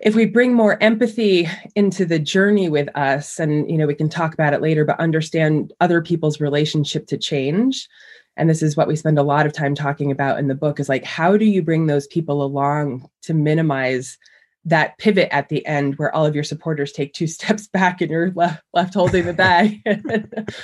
If 0.00 0.14
we 0.14 0.26
bring 0.26 0.52
more 0.52 0.80
empathy 0.82 1.48
into 1.74 2.04
the 2.04 2.18
journey 2.18 2.68
with 2.68 2.88
us 2.96 3.38
and 3.38 3.70
you 3.70 3.78
know 3.78 3.86
we 3.86 3.94
can 3.94 4.08
talk 4.08 4.34
about 4.34 4.52
it 4.52 4.62
later 4.62 4.84
but 4.84 5.00
understand 5.00 5.72
other 5.80 6.02
people's 6.02 6.40
relationship 6.40 7.06
to 7.08 7.16
change 7.16 7.88
and 8.36 8.48
this 8.48 8.62
is 8.62 8.76
what 8.76 8.86
we 8.86 8.94
spend 8.94 9.18
a 9.18 9.22
lot 9.22 9.46
of 9.46 9.52
time 9.52 9.74
talking 9.74 10.12
about 10.12 10.38
in 10.38 10.46
the 10.46 10.54
book 10.54 10.78
is 10.78 10.88
like 10.88 11.04
how 11.04 11.36
do 11.36 11.46
you 11.46 11.62
bring 11.62 11.86
those 11.86 12.06
people 12.08 12.42
along 12.42 13.08
to 13.22 13.32
minimize 13.32 14.18
that 14.68 14.98
pivot 14.98 15.28
at 15.30 15.48
the 15.48 15.64
end 15.66 15.96
where 15.96 16.14
all 16.14 16.26
of 16.26 16.34
your 16.34 16.44
supporters 16.44 16.92
take 16.92 17.12
two 17.12 17.26
steps 17.38 17.66
back 17.66 18.00
and 18.00 18.10
you're 18.10 18.32
left 18.32 18.62
left 18.72 18.94
holding 18.94 19.26
the 19.26 19.32
bag. 19.32 19.82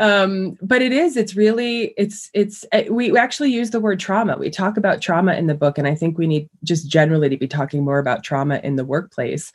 Um, 0.00 0.56
but 0.62 0.80
it 0.80 0.92
is 0.92 1.16
it's 1.16 1.34
really 1.34 1.92
it's 1.96 2.30
it's 2.32 2.64
eh, 2.70 2.86
we 2.88 3.16
actually 3.18 3.50
use 3.50 3.70
the 3.70 3.80
word 3.80 3.98
trauma. 3.98 4.36
We 4.38 4.48
talk 4.48 4.76
about 4.76 5.00
trauma 5.00 5.34
in 5.34 5.48
the 5.48 5.56
book 5.56 5.76
and 5.76 5.88
i 5.88 5.94
think 5.96 6.16
we 6.16 6.28
need 6.28 6.48
just 6.62 6.88
generally 6.88 7.28
to 7.28 7.36
be 7.36 7.48
talking 7.48 7.84
more 7.84 7.98
about 7.98 8.22
trauma 8.22 8.60
in 8.62 8.76
the 8.76 8.84
workplace. 8.84 9.52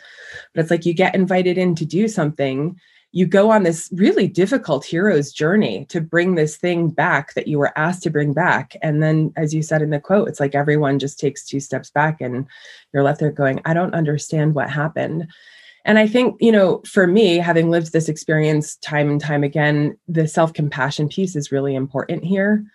But 0.53 0.61
it's 0.61 0.69
like 0.69 0.85
you 0.85 0.93
get 0.93 1.15
invited 1.15 1.57
in 1.57 1.75
to 1.75 1.85
do 1.85 2.09
something 2.09 2.77
you 3.15 3.27
go 3.27 3.51
on 3.51 3.61
this 3.61 3.89
really 3.93 4.27
difficult 4.27 4.83
hero's 4.83 5.31
journey 5.31 5.85
to 5.85 6.01
bring 6.01 6.33
this 6.33 6.57
thing 6.57 6.89
back 6.89 7.35
that 7.35 7.47
you 7.47 7.59
were 7.59 7.77
asked 7.77 8.01
to 8.01 8.09
bring 8.09 8.33
back. 8.33 8.75
And 8.81 9.03
then, 9.03 9.31
as 9.37 9.53
you 9.53 9.61
said 9.61 9.83
in 9.83 9.91
the 9.91 9.99
quote, 9.99 10.27
it's 10.27 10.39
like 10.39 10.55
everyone 10.55 10.97
just 10.97 11.19
takes 11.19 11.45
two 11.45 11.59
steps 11.59 11.91
back 11.91 12.21
and 12.21 12.47
you're 12.91 13.03
left 13.03 13.19
there 13.19 13.31
going, 13.31 13.61
I 13.65 13.75
don't 13.75 13.93
understand 13.93 14.55
what 14.55 14.67
happened. 14.67 15.27
And 15.85 15.99
I 15.99 16.07
think, 16.07 16.37
you 16.41 16.51
know, 16.51 16.81
for 16.87 17.05
me, 17.05 17.37
having 17.37 17.69
lived 17.69 17.93
this 17.93 18.09
experience 18.09 18.77
time 18.77 19.11
and 19.11 19.21
time 19.21 19.43
again, 19.43 19.95
the 20.07 20.27
self 20.27 20.51
compassion 20.51 21.07
piece 21.07 21.35
is 21.35 21.51
really 21.51 21.75
important 21.75 22.23
here. 22.23 22.65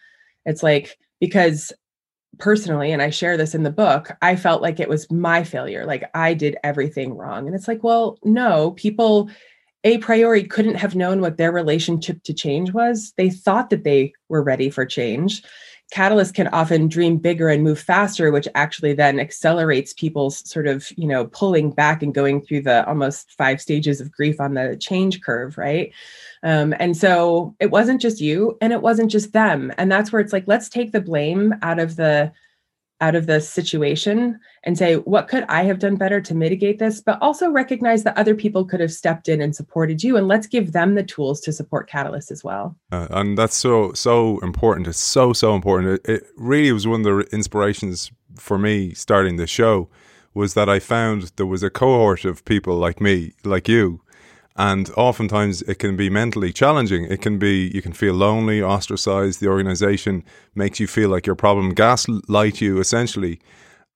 It's 0.47 0.63
like, 0.63 0.99
because 1.19 1.73
personally, 2.39 2.93
and 2.93 3.03
I 3.03 3.11
share 3.11 3.37
this 3.37 3.57
in 3.57 3.65
the 3.65 3.71
book, 3.71 4.13
I 4.23 4.37
felt 4.37 4.63
like 4.63 4.79
it 4.79 4.89
was 4.89 5.11
my 5.11 5.43
failure. 5.43 5.85
Like 5.85 6.09
I 6.15 6.33
did 6.35 6.59
everything 6.63 7.17
wrong. 7.17 7.49
And 7.49 7.57
it's 7.57 7.67
like, 7.67 7.83
well, 7.83 8.21
no, 8.23 8.71
people 8.73 9.31
a 9.85 9.99
priori 9.99 10.45
couldn't 10.45 10.75
have 10.75 10.97
known 10.97 11.21
what 11.21 11.37
their 11.37 11.53
relationship 11.53 12.23
to 12.25 12.35
change 12.35 12.73
was. 12.73 13.13
They 13.17 13.31
thought 13.31 13.71
that 13.71 13.85
they 13.85 14.13
were 14.29 14.43
ready 14.43 14.71
for 14.71 14.85
change. 14.85 15.43
Catalysts 15.95 16.35
can 16.35 16.49
often 16.49 16.87
dream 16.89 17.17
bigger 17.17 17.49
and 17.49 17.63
move 17.63 17.79
faster, 17.79 18.31
which 18.31 18.47
actually 18.55 18.93
then 18.93 19.19
accelerates 19.19 19.95
people's 19.95 20.47
sort 20.49 20.67
of, 20.67 20.87
you 20.99 21.07
know, 21.07 21.29
pulling 21.29 21.71
back 21.71 22.03
and 22.03 22.15
going 22.15 22.43
through 22.43 22.61
the 22.61 22.87
almost 22.87 23.33
five 23.33 23.59
stages 23.59 23.99
of 23.99 24.13
grief 24.13 24.39
on 24.39 24.53
the 24.53 24.77
change 24.79 25.23
curve, 25.23 25.57
right? 25.57 25.91
Um, 26.43 26.75
and 26.79 26.95
so 26.95 27.55
it 27.59 27.71
wasn't 27.71 28.03
just 28.03 28.21
you 28.21 28.59
and 28.61 28.71
it 28.73 28.83
wasn't 28.83 29.11
just 29.11 29.33
them. 29.33 29.73
And 29.79 29.91
that's 29.91 30.13
where 30.13 30.21
it's 30.21 30.33
like, 30.33 30.45
let's 30.47 30.69
take 30.69 30.93
the 30.93 31.01
blame 31.01 31.55
out 31.63 31.79
of 31.79 31.97
the 31.97 32.33
out 33.01 33.15
of 33.15 33.27
the 33.27 33.41
situation 33.41 34.39
and 34.65 34.77
say, 34.77 34.97
what 34.97 35.29
could 35.29 35.45
I 35.49 35.63
have 35.65 35.79
done 35.79 35.97
better 35.97 36.21
to 36.21 36.35
mitigate 36.35 36.79
this? 36.79 37.01
But 37.01 37.21
also 37.23 37.51
recognize 37.51 38.03
that 38.05 38.17
other 38.17 38.35
people 38.35 38.65
could 38.65 38.81
have 38.81 38.93
stepped 38.93 39.29
in 39.29 39.41
and 39.41 39.55
supported 39.55 40.03
you. 40.03 40.17
And 40.17 40.27
let's 40.27 40.47
give 40.47 40.73
them 40.73 40.95
the 40.95 41.05
tools 41.05 41.41
to 41.43 41.53
support 41.53 41.89
Catalyst 41.89 42.31
as 42.31 42.43
well. 42.43 42.77
Uh, 42.91 43.07
and 43.11 43.39
that's 43.39 43.57
so, 43.57 43.93
so 43.93 44.39
important. 44.41 44.89
It's 44.89 44.99
so, 44.99 45.33
so 45.33 45.55
important. 45.55 46.01
It, 46.05 46.11
it 46.11 46.27
really 46.37 46.73
was 46.73 46.87
one 46.87 47.01
of 47.01 47.05
the 47.05 47.29
inspirations 47.33 48.11
for 48.37 48.59
me 48.59 48.95
starting 48.95 49.37
the 49.37 49.47
show 49.47 49.89
was 50.35 50.55
that 50.55 50.69
I 50.69 50.79
found 50.79 51.33
there 51.37 51.47
was 51.47 51.63
a 51.63 51.71
cohort 51.71 52.25
of 52.25 52.45
people 52.45 52.77
like 52.77 53.01
me, 53.01 53.33
like 53.45 53.69
you, 53.69 54.01
and 54.59 54.91
oftentimes 54.97 55.63
it 55.63 55.79
can 55.79 55.97
be 55.97 56.11
mentally 56.11 56.53
challenging. 56.53 57.05
It 57.05 57.23
can 57.23 57.39
be, 57.39 57.71
you 57.73 57.81
can 57.81 57.93
feel 57.93 58.15
lonely, 58.15 58.61
ostracized. 58.61 59.41
The 59.41 59.47
organization 59.47 60.25
makes 60.57 60.81
you 60.81 60.89
feel 60.89 61.11
like 61.11 61.27
your 61.27 61.37
problem, 61.37 61.75
gaslight 61.75 62.61
you 62.61 62.81
essentially. 62.81 63.41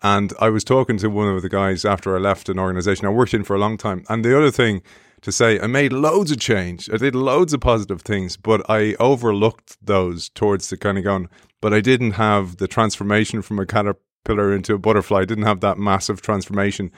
And 0.04 0.32
I 0.40 0.50
was 0.50 0.62
talking 0.62 0.98
to 0.98 1.08
one 1.08 1.26
of 1.26 1.42
the 1.42 1.48
guys 1.48 1.84
after 1.84 2.14
I 2.16 2.20
left 2.20 2.48
an 2.48 2.60
organization 2.60 3.06
I 3.06 3.10
worked 3.10 3.34
in 3.34 3.42
for 3.42 3.56
a 3.56 3.58
long 3.58 3.76
time. 3.76 4.04
And 4.08 4.24
the 4.24 4.38
other 4.38 4.52
thing 4.52 4.82
to 5.22 5.32
say, 5.32 5.58
I 5.58 5.66
made 5.66 5.92
loads 5.92 6.30
of 6.30 6.38
change. 6.38 6.88
I 6.92 6.96
did 6.96 7.16
loads 7.16 7.52
of 7.52 7.60
positive 7.60 8.02
things, 8.02 8.36
but 8.36 8.68
I 8.70 8.94
overlooked 9.00 9.84
those 9.84 10.28
towards 10.28 10.70
the 10.70 10.76
kind 10.76 10.96
of 10.96 11.02
going, 11.02 11.28
but 11.60 11.74
I 11.74 11.80
didn't 11.80 12.12
have 12.12 12.58
the 12.58 12.68
transformation 12.68 13.42
from 13.42 13.58
a 13.58 13.66
caterpillar 13.66 14.54
into 14.54 14.74
a 14.74 14.78
butterfly. 14.78 15.20
I 15.20 15.24
didn't 15.24 15.44
have 15.44 15.60
that 15.60 15.78
massive 15.78 16.22
transformation. 16.22 16.92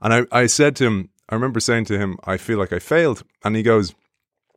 And 0.00 0.14
I, 0.14 0.26
I 0.30 0.46
said 0.46 0.76
to 0.76 0.86
him, 0.86 1.10
I 1.28 1.34
remember 1.34 1.60
saying 1.60 1.84
to 1.86 1.98
him, 1.98 2.18
I 2.24 2.36
feel 2.36 2.58
like 2.58 2.72
I 2.72 2.78
failed. 2.78 3.22
And 3.44 3.54
he 3.54 3.62
goes, 3.62 3.94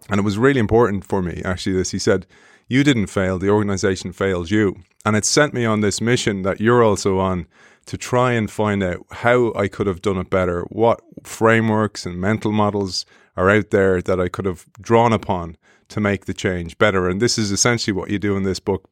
and 0.10 0.20
it 0.20 0.24
was 0.24 0.38
really 0.38 0.60
important 0.60 1.06
for 1.06 1.22
me, 1.22 1.42
actually, 1.44 1.76
this. 1.76 1.92
He 1.92 2.00
said, 2.00 2.26
You 2.68 2.84
didn't 2.84 3.08
fail, 3.08 3.38
the 3.38 3.50
organization 3.50 4.14
failed 4.14 4.50
you. 4.50 4.78
And 5.06 5.16
it 5.16 5.26
sent 5.26 5.54
me 5.54 5.66
on 5.66 5.82
this 5.82 6.02
mission 6.02 6.44
that 6.44 6.62
you're 6.62 6.84
also 6.84 7.20
on 7.20 7.48
to 7.88 7.98
try 7.98 8.34
and 8.34 8.50
find 8.50 8.84
out 8.84 9.06
how 9.12 9.54
I 9.56 9.68
could 9.68 9.88
have 9.88 10.02
done 10.02 10.18
it 10.18 10.30
better, 10.30 10.62
what 10.70 11.02
frameworks 11.24 12.06
and 12.06 12.22
mental 12.22 12.52
models 12.52 13.06
are 13.36 13.50
out 13.50 13.72
there 13.72 14.02
that 14.02 14.20
I 14.20 14.28
could 14.28 14.46
have 14.46 14.66
drawn 14.80 15.14
upon 15.14 15.58
to 15.90 16.00
make 16.00 16.26
the 16.26 16.34
change 16.34 16.78
better. 16.78 17.10
And 17.10 17.22
this 17.22 17.38
is 17.38 17.52
essentially 17.52 17.94
what 17.94 18.10
you 18.10 18.20
do 18.20 18.38
in 18.38 18.44
this 18.44 18.60
book. 18.60 18.90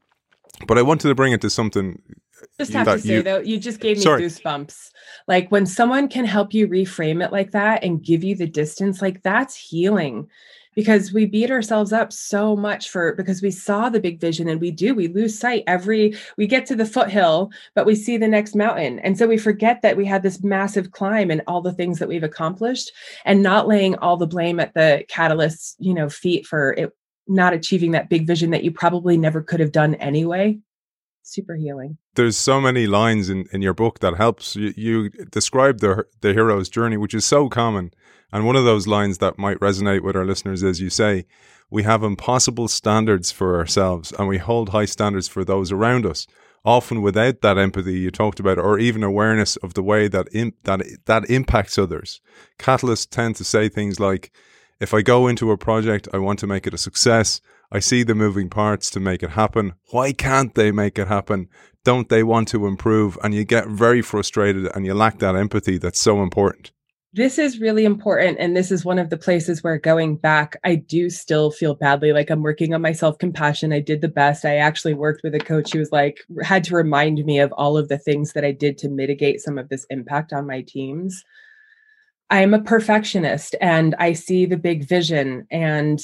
But 0.67 0.77
I 0.77 0.81
wanted 0.81 1.07
to 1.07 1.15
bring 1.15 1.33
it 1.33 1.41
to 1.41 1.49
something 1.49 2.01
just 2.59 2.73
have 2.73 2.87
to 2.87 2.99
say 2.99 3.15
you, 3.15 3.23
though, 3.23 3.39
you 3.39 3.57
just 3.57 3.79
gave 3.79 3.97
me 3.97 4.03
sorry. 4.03 4.21
goosebumps. 4.21 4.91
Like 5.27 5.49
when 5.49 5.65
someone 5.65 6.07
can 6.07 6.25
help 6.25 6.53
you 6.53 6.67
reframe 6.67 7.23
it 7.23 7.31
like 7.31 7.51
that 7.51 7.83
and 7.83 8.03
give 8.03 8.23
you 8.23 8.35
the 8.35 8.47
distance, 8.47 9.01
like 9.01 9.23
that's 9.23 9.55
healing. 9.55 10.27
Because 10.75 11.11
we 11.11 11.25
beat 11.25 11.51
ourselves 11.51 11.91
up 11.91 12.13
so 12.13 12.55
much 12.55 12.89
for 12.89 13.13
because 13.15 13.41
we 13.41 13.51
saw 13.51 13.89
the 13.89 13.99
big 13.99 14.21
vision 14.21 14.47
and 14.47 14.61
we 14.61 14.71
do, 14.71 14.93
we 14.93 15.07
lose 15.07 15.37
sight 15.37 15.63
every 15.67 16.15
we 16.37 16.47
get 16.47 16.65
to 16.67 16.75
the 16.75 16.85
foothill, 16.85 17.51
but 17.75 17.85
we 17.85 17.95
see 17.95 18.17
the 18.17 18.27
next 18.27 18.55
mountain. 18.55 18.99
And 18.99 19.17
so 19.17 19.27
we 19.27 19.37
forget 19.37 19.81
that 19.81 19.97
we 19.97 20.05
had 20.05 20.23
this 20.23 20.41
massive 20.41 20.91
climb 20.91 21.31
and 21.31 21.41
all 21.47 21.61
the 21.61 21.73
things 21.73 21.99
that 21.99 22.07
we've 22.07 22.23
accomplished 22.23 22.91
and 23.25 23.43
not 23.43 23.67
laying 23.67 23.95
all 23.95 24.15
the 24.15 24.27
blame 24.27 24.59
at 24.59 24.73
the 24.73 25.03
catalyst's, 25.09 25.75
you 25.79 25.93
know, 25.93 26.07
feet 26.07 26.45
for 26.45 26.73
it 26.73 26.93
not 27.27 27.53
achieving 27.53 27.91
that 27.91 28.09
big 28.09 28.25
vision 28.25 28.51
that 28.51 28.63
you 28.63 28.71
probably 28.71 29.17
never 29.17 29.41
could 29.41 29.59
have 29.59 29.71
done 29.71 29.95
anyway 29.95 30.57
super 31.21 31.55
healing. 31.55 31.97
There's 32.15 32.37
so 32.37 32.59
many 32.59 32.87
lines 32.87 33.29
in, 33.29 33.45
in 33.53 33.61
your 33.61 33.73
book 33.73 33.99
that 33.99 34.15
helps 34.15 34.55
you, 34.55 34.73
you 34.75 35.09
describe 35.09 35.79
the 35.79 36.05
the 36.21 36.33
hero's 36.33 36.69
journey, 36.69 36.97
which 36.97 37.13
is 37.13 37.25
so 37.25 37.49
common. 37.49 37.91
And 38.31 38.45
one 38.45 38.55
of 38.55 38.65
those 38.65 38.87
lines 38.87 39.17
that 39.17 39.39
might 39.39 39.59
resonate 39.59 40.03
with 40.03 40.15
our 40.15 40.25
listeners 40.25 40.63
is 40.63 40.81
you 40.81 40.89
say, 40.89 41.25
"We 41.69 41.83
have 41.83 42.03
impossible 42.03 42.67
standards 42.67 43.31
for 43.31 43.57
ourselves, 43.57 44.13
and 44.17 44.27
we 44.27 44.37
hold 44.37 44.69
high 44.69 44.85
standards 44.85 45.27
for 45.27 45.43
those 45.43 45.71
around 45.71 46.05
us." 46.05 46.27
Often 46.65 47.01
without 47.01 47.41
that 47.41 47.57
empathy 47.57 47.99
you 47.99 48.11
talked 48.11 48.39
about, 48.39 48.59
or 48.59 48.77
even 48.77 49.01
awareness 49.01 49.55
of 49.57 49.75
the 49.75 49.83
way 49.83 50.09
that 50.09 50.27
that 50.63 50.81
that 51.05 51.29
impacts 51.29 51.77
others. 51.77 52.21
Catalysts 52.59 53.09
tend 53.09 53.37
to 53.37 53.43
say 53.43 53.69
things 53.69 53.99
like, 53.99 54.31
"If 54.79 54.93
I 54.93 55.01
go 55.01 55.27
into 55.27 55.51
a 55.51 55.57
project, 55.57 56.09
I 56.13 56.17
want 56.17 56.39
to 56.39 56.47
make 56.47 56.67
it 56.67 56.73
a 56.73 56.77
success." 56.77 57.39
I 57.71 57.79
see 57.79 58.03
the 58.03 58.15
moving 58.15 58.49
parts 58.49 58.89
to 58.91 58.99
make 58.99 59.21
it 59.21 59.31
happen. 59.31 59.73
Why 59.91 60.11
can't 60.11 60.55
they 60.55 60.71
make 60.71 60.97
it 60.97 61.07
happen? 61.07 61.49
Don't 61.83 62.09
they 62.09 62.23
want 62.23 62.47
to 62.49 62.65
improve? 62.65 63.17
And 63.23 63.33
you 63.33 63.43
get 63.43 63.67
very 63.67 64.01
frustrated 64.01 64.67
and 64.73 64.85
you 64.85 64.93
lack 64.93 65.19
that 65.19 65.35
empathy 65.35 65.77
that's 65.77 65.99
so 65.99 66.23
important. 66.23 66.71
This 67.13 67.39
is 67.39 67.59
really 67.59 67.85
important. 67.85 68.37
And 68.39 68.55
this 68.55 68.71
is 68.71 68.85
one 68.85 68.99
of 68.99 69.09
the 69.09 69.17
places 69.17 69.63
where 69.63 69.79
going 69.79 70.15
back, 70.15 70.57
I 70.63 70.75
do 70.75 71.09
still 71.09 71.49
feel 71.49 71.73
badly. 71.73 72.13
Like 72.13 72.29
I'm 72.29 72.43
working 72.43 72.73
on 72.73 72.81
my 72.81 72.91
self 72.91 73.17
compassion. 73.17 73.73
I 73.73 73.79
did 73.79 74.01
the 74.01 74.07
best. 74.07 74.45
I 74.45 74.57
actually 74.57 74.93
worked 74.93 75.21
with 75.23 75.33
a 75.33 75.39
coach 75.39 75.73
who 75.73 75.79
was 75.79 75.91
like, 75.91 76.19
had 76.43 76.63
to 76.65 76.75
remind 76.75 77.23
me 77.25 77.39
of 77.39 77.51
all 77.53 77.77
of 77.77 77.87
the 77.87 77.97
things 77.97 78.33
that 78.33 78.45
I 78.45 78.51
did 78.51 78.77
to 78.79 78.89
mitigate 78.89 79.41
some 79.41 79.57
of 79.57 79.69
this 79.69 79.85
impact 79.89 80.33
on 80.33 80.45
my 80.45 80.61
teams. 80.61 81.23
I 82.29 82.41
am 82.41 82.53
a 82.53 82.61
perfectionist 82.61 83.55
and 83.59 83.95
I 83.97 84.13
see 84.13 84.45
the 84.45 84.57
big 84.57 84.87
vision. 84.87 85.47
And 85.49 85.99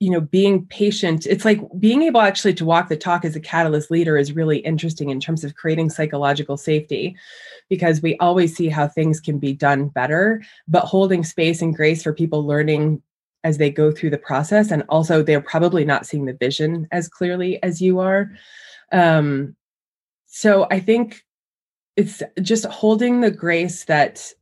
you 0.00 0.10
know 0.10 0.20
being 0.20 0.66
patient 0.66 1.26
it's 1.26 1.44
like 1.44 1.60
being 1.78 2.02
able 2.02 2.20
actually 2.20 2.54
to 2.54 2.64
walk 2.64 2.88
the 2.88 2.96
talk 2.96 3.24
as 3.24 3.36
a 3.36 3.40
catalyst 3.40 3.90
leader 3.90 4.16
is 4.16 4.32
really 4.32 4.58
interesting 4.58 5.10
in 5.10 5.20
terms 5.20 5.44
of 5.44 5.54
creating 5.54 5.88
psychological 5.88 6.56
safety 6.56 7.16
because 7.68 8.02
we 8.02 8.16
always 8.18 8.54
see 8.54 8.68
how 8.68 8.88
things 8.88 9.20
can 9.20 9.38
be 9.38 9.52
done 9.52 9.88
better 9.88 10.42
but 10.66 10.84
holding 10.84 11.22
space 11.24 11.62
and 11.62 11.76
grace 11.76 12.02
for 12.02 12.12
people 12.12 12.46
learning 12.46 13.00
as 13.44 13.58
they 13.58 13.70
go 13.70 13.92
through 13.92 14.10
the 14.10 14.18
process 14.18 14.70
and 14.70 14.82
also 14.88 15.22
they're 15.22 15.40
probably 15.40 15.84
not 15.84 16.06
seeing 16.06 16.24
the 16.24 16.32
vision 16.32 16.88
as 16.92 17.08
clearly 17.08 17.62
as 17.62 17.80
you 17.80 18.00
are. 18.00 18.30
Um 18.90 19.54
so 20.34 20.66
i 20.70 20.80
think 20.80 21.24
it's 21.94 22.20
just 22.42 22.64
holding 22.64 23.20
the 23.20 23.30
grace 23.30 23.84
that 23.84 24.32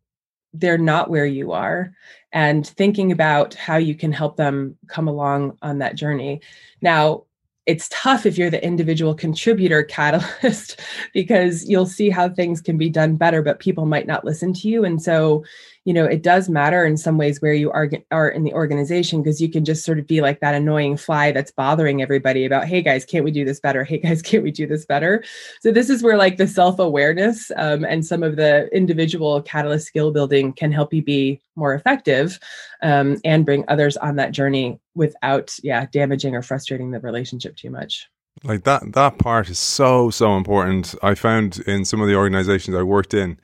they're 0.55 0.79
not 0.79 1.11
where 1.11 1.27
you 1.27 1.53
are 1.53 1.93
and 2.33 2.67
thinking 2.67 3.13
about 3.13 3.55
how 3.55 3.77
you 3.77 3.95
can 3.95 4.13
help 4.13 4.37
them 4.37 4.77
come 4.87 5.09
along 5.09 5.59
on 5.63 5.79
that 5.79 5.97
journey. 5.97 6.41
Now, 6.81 7.25
it's 7.67 7.89
tough 7.93 8.27
if 8.27 8.37
you're 8.37 8.51
the 8.51 8.65
individual 8.65 9.15
contributor 9.15 9.83
catalyst 9.85 10.81
because 11.13 11.69
you'll 11.69 11.87
see 11.87 12.11
how 12.11 12.29
things 12.29 12.61
can 12.61 12.77
be 12.77 12.91
done 12.91 13.17
better 13.17 13.43
but 13.43 13.61
people 13.61 13.87
might 13.87 14.07
not 14.07 14.25
listen 14.25 14.53
to 14.53 14.69
you 14.69 14.85
and 14.85 15.01
so 15.01 15.45
you 15.85 15.93
know 15.93 16.05
it 16.05 16.23
does 16.23 16.49
matter 16.49 16.85
in 16.85 16.97
some 16.97 17.19
ways 17.19 17.41
where 17.41 17.55
you 17.55 17.71
are 17.71 17.91
are 18.11 18.29
in 18.29 18.45
the 18.45 18.53
organization 18.53 19.23
because 19.23 19.41
you 19.41 19.51
can 19.51 19.65
just 19.65 19.85
sort 19.85 19.99
of 19.99 20.07
be 20.07 20.21
like 20.21 20.41
that 20.41 20.55
annoying 20.55 20.97
fly 20.97 21.33
that's 21.33 21.51
bothering 21.51 22.01
everybody 22.01 22.45
about 22.45 22.67
hey 22.67 22.83
guys 22.83 23.05
can't 23.05 23.25
we 23.25 23.31
do 23.31 23.45
this 23.45 23.61
better? 23.61 23.85
Hey 23.85 23.99
guys 24.03 24.23
can't 24.23 24.43
we 24.43 24.51
do 24.51 24.67
this 24.67 24.87
better? 24.87 25.25
So 25.61 25.73
this 25.73 25.91
is 25.91 26.03
where 26.03 26.17
like 26.17 26.37
the 26.37 26.47
self-awareness 26.47 27.51
um, 27.57 27.85
and 27.85 28.07
some 28.07 28.23
of 28.23 28.37
the 28.37 28.69
individual 28.75 29.43
catalyst 29.43 29.87
skill 29.87 30.13
building 30.13 30.53
can 30.53 30.73
help 30.73 30.93
you 30.93 31.03
be 31.03 31.41
more 31.57 31.75
effective 31.75 32.39
um, 32.83 33.19
and 33.25 33.45
bring 33.45 33.65
others 33.69 33.97
on 33.97 34.17
that 34.17 34.33
journey 34.33 34.79
without 34.95 35.55
yeah 35.63 35.87
damaging 35.93 36.35
or 36.35 36.43
frustrating 36.43 36.91
the 36.91 37.01
relationship 37.01 37.57
too 37.57 37.71
much. 37.71 38.09
Like 38.45 38.65
that 38.65 38.93
that 38.93 39.19
part 39.19 39.51
is 39.51 39.59
so 39.59 40.11
so 40.11 40.37
important. 40.37 40.95
I 41.03 41.15
found 41.15 41.59
in 41.67 41.85
some 41.85 42.01
of 42.01 42.09
the 42.09 42.15
organizations 42.15 42.77
i 42.77 42.83
worked 42.83 43.15
in 43.15 43.39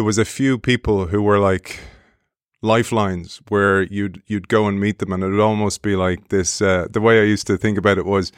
there 0.00 0.06
was 0.06 0.16
a 0.16 0.24
few 0.24 0.58
people 0.58 1.08
who 1.08 1.20
were 1.20 1.38
like 1.38 1.78
lifelines 2.62 3.42
where 3.50 3.82
you'd 3.82 4.22
you'd 4.26 4.48
go 4.48 4.66
and 4.66 4.80
meet 4.80 4.98
them 4.98 5.12
and 5.12 5.22
it 5.22 5.28
would 5.28 5.38
almost 5.38 5.82
be 5.82 5.94
like 5.94 6.28
this 6.28 6.62
uh, 6.62 6.86
the 6.90 7.02
way 7.02 7.20
I 7.20 7.24
used 7.24 7.46
to 7.48 7.58
think 7.58 7.76
about 7.76 7.98
it 7.98 8.06
was 8.06 8.32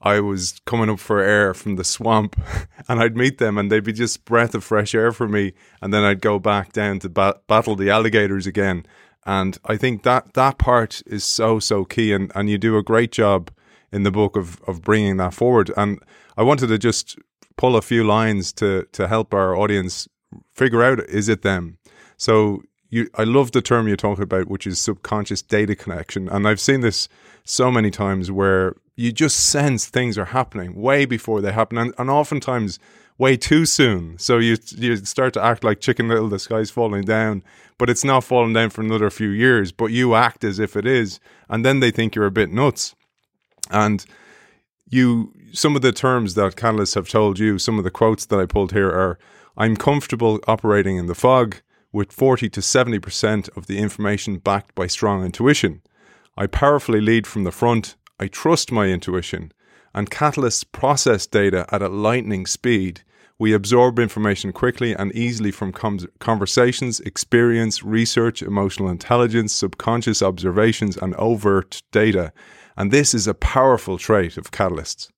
I 0.00 0.20
was 0.20 0.60
coming 0.64 0.88
up 0.88 1.00
for 1.00 1.18
air 1.18 1.54
from 1.54 1.74
the 1.74 1.82
swamp 1.82 2.40
and 2.88 3.00
I'd 3.00 3.16
meet 3.16 3.38
them 3.38 3.58
and 3.58 3.68
they'd 3.68 3.82
be 3.82 3.92
just 3.92 4.24
breath 4.24 4.54
of 4.54 4.62
fresh 4.62 4.94
air 4.94 5.10
for 5.10 5.26
me 5.26 5.54
and 5.82 5.92
then 5.92 6.04
I'd 6.04 6.20
go 6.20 6.38
back 6.38 6.72
down 6.72 7.00
to 7.00 7.08
ba- 7.08 7.40
battle 7.48 7.74
the 7.74 7.90
alligators 7.90 8.46
again. 8.46 8.86
And 9.26 9.58
I 9.64 9.76
think 9.76 10.04
that 10.04 10.34
that 10.34 10.56
part 10.58 11.02
is 11.04 11.24
so 11.24 11.58
so 11.58 11.84
key 11.84 12.12
and 12.12 12.30
and 12.36 12.48
you 12.48 12.58
do 12.58 12.78
a 12.78 12.84
great 12.84 13.10
job 13.10 13.50
in 13.90 14.04
the 14.04 14.12
book 14.12 14.36
of 14.36 14.62
of 14.68 14.82
bringing 14.82 15.16
that 15.16 15.34
forward. 15.34 15.72
And 15.76 15.98
I 16.36 16.44
wanted 16.44 16.68
to 16.68 16.78
just 16.78 17.18
pull 17.56 17.74
a 17.74 17.82
few 17.82 18.04
lines 18.04 18.52
to 18.52 18.86
to 18.92 19.08
help 19.08 19.34
our 19.34 19.56
audience 19.56 20.06
figure 20.58 20.82
out 20.82 20.98
is 21.08 21.28
it 21.28 21.42
them. 21.42 21.78
So 22.16 22.62
you, 22.90 23.08
I 23.14 23.24
love 23.24 23.52
the 23.52 23.62
term 23.62 23.86
you 23.88 23.96
talk 23.96 24.18
about, 24.18 24.48
which 24.48 24.66
is 24.66 24.80
subconscious 24.80 25.42
data 25.42 25.74
connection, 25.76 26.28
and 26.28 26.48
I've 26.48 26.60
seen 26.68 26.80
this 26.80 27.08
so 27.44 27.70
many 27.70 27.90
times 27.90 28.30
where 28.30 28.74
you 28.96 29.12
just 29.12 29.38
sense 29.38 29.86
things 29.86 30.18
are 30.18 30.26
happening 30.38 30.74
way 30.74 31.06
before 31.06 31.40
they 31.40 31.52
happen, 31.52 31.78
and, 31.78 31.94
and 31.98 32.10
oftentimes 32.10 32.78
way 33.18 33.36
too 33.36 33.66
soon. 33.66 34.18
So 34.18 34.38
you 34.38 34.56
you 34.76 34.96
start 34.96 35.32
to 35.34 35.44
act 35.44 35.64
like 35.64 35.80
Chicken 35.80 36.08
Little, 36.08 36.28
the 36.28 36.38
sky's 36.38 36.70
falling 36.70 37.04
down, 37.04 37.42
but 37.78 37.90
it's 37.90 38.04
not 38.04 38.24
falling 38.24 38.54
down 38.54 38.70
for 38.70 38.80
another 38.80 39.10
few 39.10 39.28
years. 39.28 39.72
But 39.72 39.92
you 39.92 40.14
act 40.14 40.44
as 40.44 40.58
if 40.58 40.76
it 40.76 40.86
is, 40.86 41.20
and 41.48 41.64
then 41.64 41.80
they 41.80 41.90
think 41.90 42.14
you're 42.14 42.26
a 42.26 42.40
bit 42.40 42.50
nuts. 42.50 42.94
And 43.70 44.04
you, 44.90 45.32
some 45.52 45.76
of 45.76 45.82
the 45.82 45.92
terms 45.92 46.34
that 46.34 46.56
catalysts 46.56 46.94
have 46.94 47.08
told 47.08 47.38
you, 47.38 47.58
some 47.58 47.78
of 47.78 47.84
the 47.84 47.90
quotes 47.90 48.26
that 48.26 48.40
I 48.40 48.46
pulled 48.46 48.72
here 48.72 48.88
are: 48.88 49.18
"I'm 49.58 49.76
comfortable 49.76 50.40
operating 50.48 50.96
in 50.96 51.06
the 51.06 51.14
fog." 51.14 51.56
With 51.90 52.12
40 52.12 52.50
to 52.50 52.60
70% 52.60 53.48
of 53.56 53.66
the 53.66 53.78
information 53.78 54.38
backed 54.38 54.74
by 54.74 54.86
strong 54.86 55.24
intuition. 55.24 55.80
I 56.36 56.46
powerfully 56.46 57.00
lead 57.00 57.26
from 57.26 57.44
the 57.44 57.50
front. 57.50 57.96
I 58.20 58.28
trust 58.28 58.70
my 58.70 58.86
intuition 58.88 59.52
and 59.94 60.10
catalysts 60.10 60.64
process 60.70 61.26
data 61.26 61.66
at 61.70 61.82
a 61.82 61.88
lightning 61.88 62.46
speed. 62.46 63.02
We 63.38 63.52
absorb 63.52 63.98
information 63.98 64.52
quickly 64.52 64.94
and 64.94 65.12
easily 65.12 65.50
from 65.50 65.72
com- 65.72 66.08
conversations, 66.18 67.00
experience, 67.00 67.82
research, 67.82 68.42
emotional 68.42 68.88
intelligence, 68.88 69.52
subconscious 69.52 70.22
observations, 70.22 70.96
and 70.96 71.14
overt 71.16 71.82
data. 71.92 72.32
And 72.76 72.90
this 72.90 73.14
is 73.14 73.26
a 73.26 73.34
powerful 73.34 73.98
trait 73.98 74.36
of 74.36 74.50
catalysts. 74.50 75.08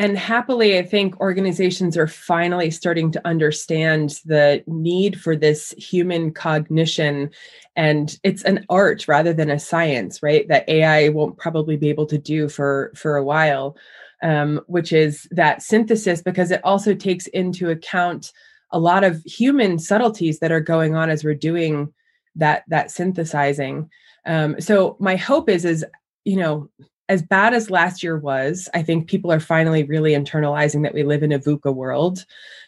And 0.00 0.16
happily, 0.16 0.78
I 0.78 0.82
think 0.82 1.20
organizations 1.20 1.94
are 1.96 2.06
finally 2.06 2.70
starting 2.70 3.12
to 3.12 3.26
understand 3.26 4.18
the 4.24 4.64
need 4.66 5.20
for 5.20 5.36
this 5.36 5.74
human 5.76 6.32
cognition. 6.32 7.30
And 7.76 8.18
it's 8.24 8.42
an 8.44 8.64
art 8.70 9.06
rather 9.06 9.34
than 9.34 9.50
a 9.50 9.58
science, 9.58 10.22
right? 10.22 10.48
That 10.48 10.66
AI 10.68 11.10
won't 11.10 11.36
probably 11.36 11.76
be 11.76 11.90
able 11.90 12.06
to 12.06 12.18
do 12.18 12.48
for, 12.48 12.92
for 12.96 13.16
a 13.16 13.24
while 13.24 13.76
um, 14.22 14.60
which 14.66 14.92
is 14.92 15.26
that 15.30 15.62
synthesis, 15.62 16.22
because 16.22 16.50
it 16.50 16.60
also 16.64 16.94
takes 16.94 17.26
into 17.28 17.70
account 17.70 18.32
a 18.70 18.78
lot 18.78 19.04
of 19.04 19.22
human 19.24 19.78
subtleties 19.78 20.38
that 20.40 20.52
are 20.52 20.60
going 20.60 20.94
on 20.94 21.10
as 21.10 21.24
we're 21.24 21.34
doing 21.34 21.92
that 22.36 22.64
that 22.68 22.90
synthesizing. 22.90 23.90
Um, 24.26 24.60
so 24.60 24.96
my 25.00 25.16
hope 25.16 25.48
is 25.48 25.64
is 25.64 25.84
you 26.24 26.36
know 26.36 26.68
as 27.10 27.22
bad 27.22 27.52
as 27.52 27.70
last 27.70 28.04
year 28.04 28.16
was, 28.16 28.68
I 28.72 28.84
think 28.84 29.08
people 29.08 29.32
are 29.32 29.40
finally 29.40 29.82
really 29.82 30.12
internalizing 30.12 30.84
that 30.84 30.94
we 30.94 31.02
live 31.02 31.24
in 31.24 31.32
a 31.32 31.40
VUCA 31.40 31.74
world. 31.74 32.24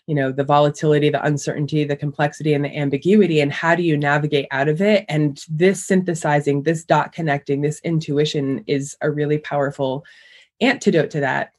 You 0.08 0.16
know, 0.16 0.32
the 0.32 0.42
volatility, 0.42 1.10
the 1.10 1.24
uncertainty, 1.24 1.84
the 1.84 1.94
complexity, 1.94 2.52
and 2.52 2.64
the 2.64 2.76
ambiguity. 2.76 3.40
And 3.40 3.52
how 3.52 3.76
do 3.76 3.84
you 3.84 3.96
navigate 3.96 4.48
out 4.50 4.66
of 4.66 4.82
it? 4.82 5.04
And 5.08 5.40
this 5.48 5.86
synthesizing, 5.86 6.64
this 6.64 6.82
dot 6.82 7.12
connecting, 7.12 7.60
this 7.60 7.80
intuition 7.84 8.64
is 8.66 8.96
a 9.00 9.12
really 9.12 9.38
powerful 9.38 10.04
antidote 10.60 11.10
to 11.10 11.20
that 11.20 11.52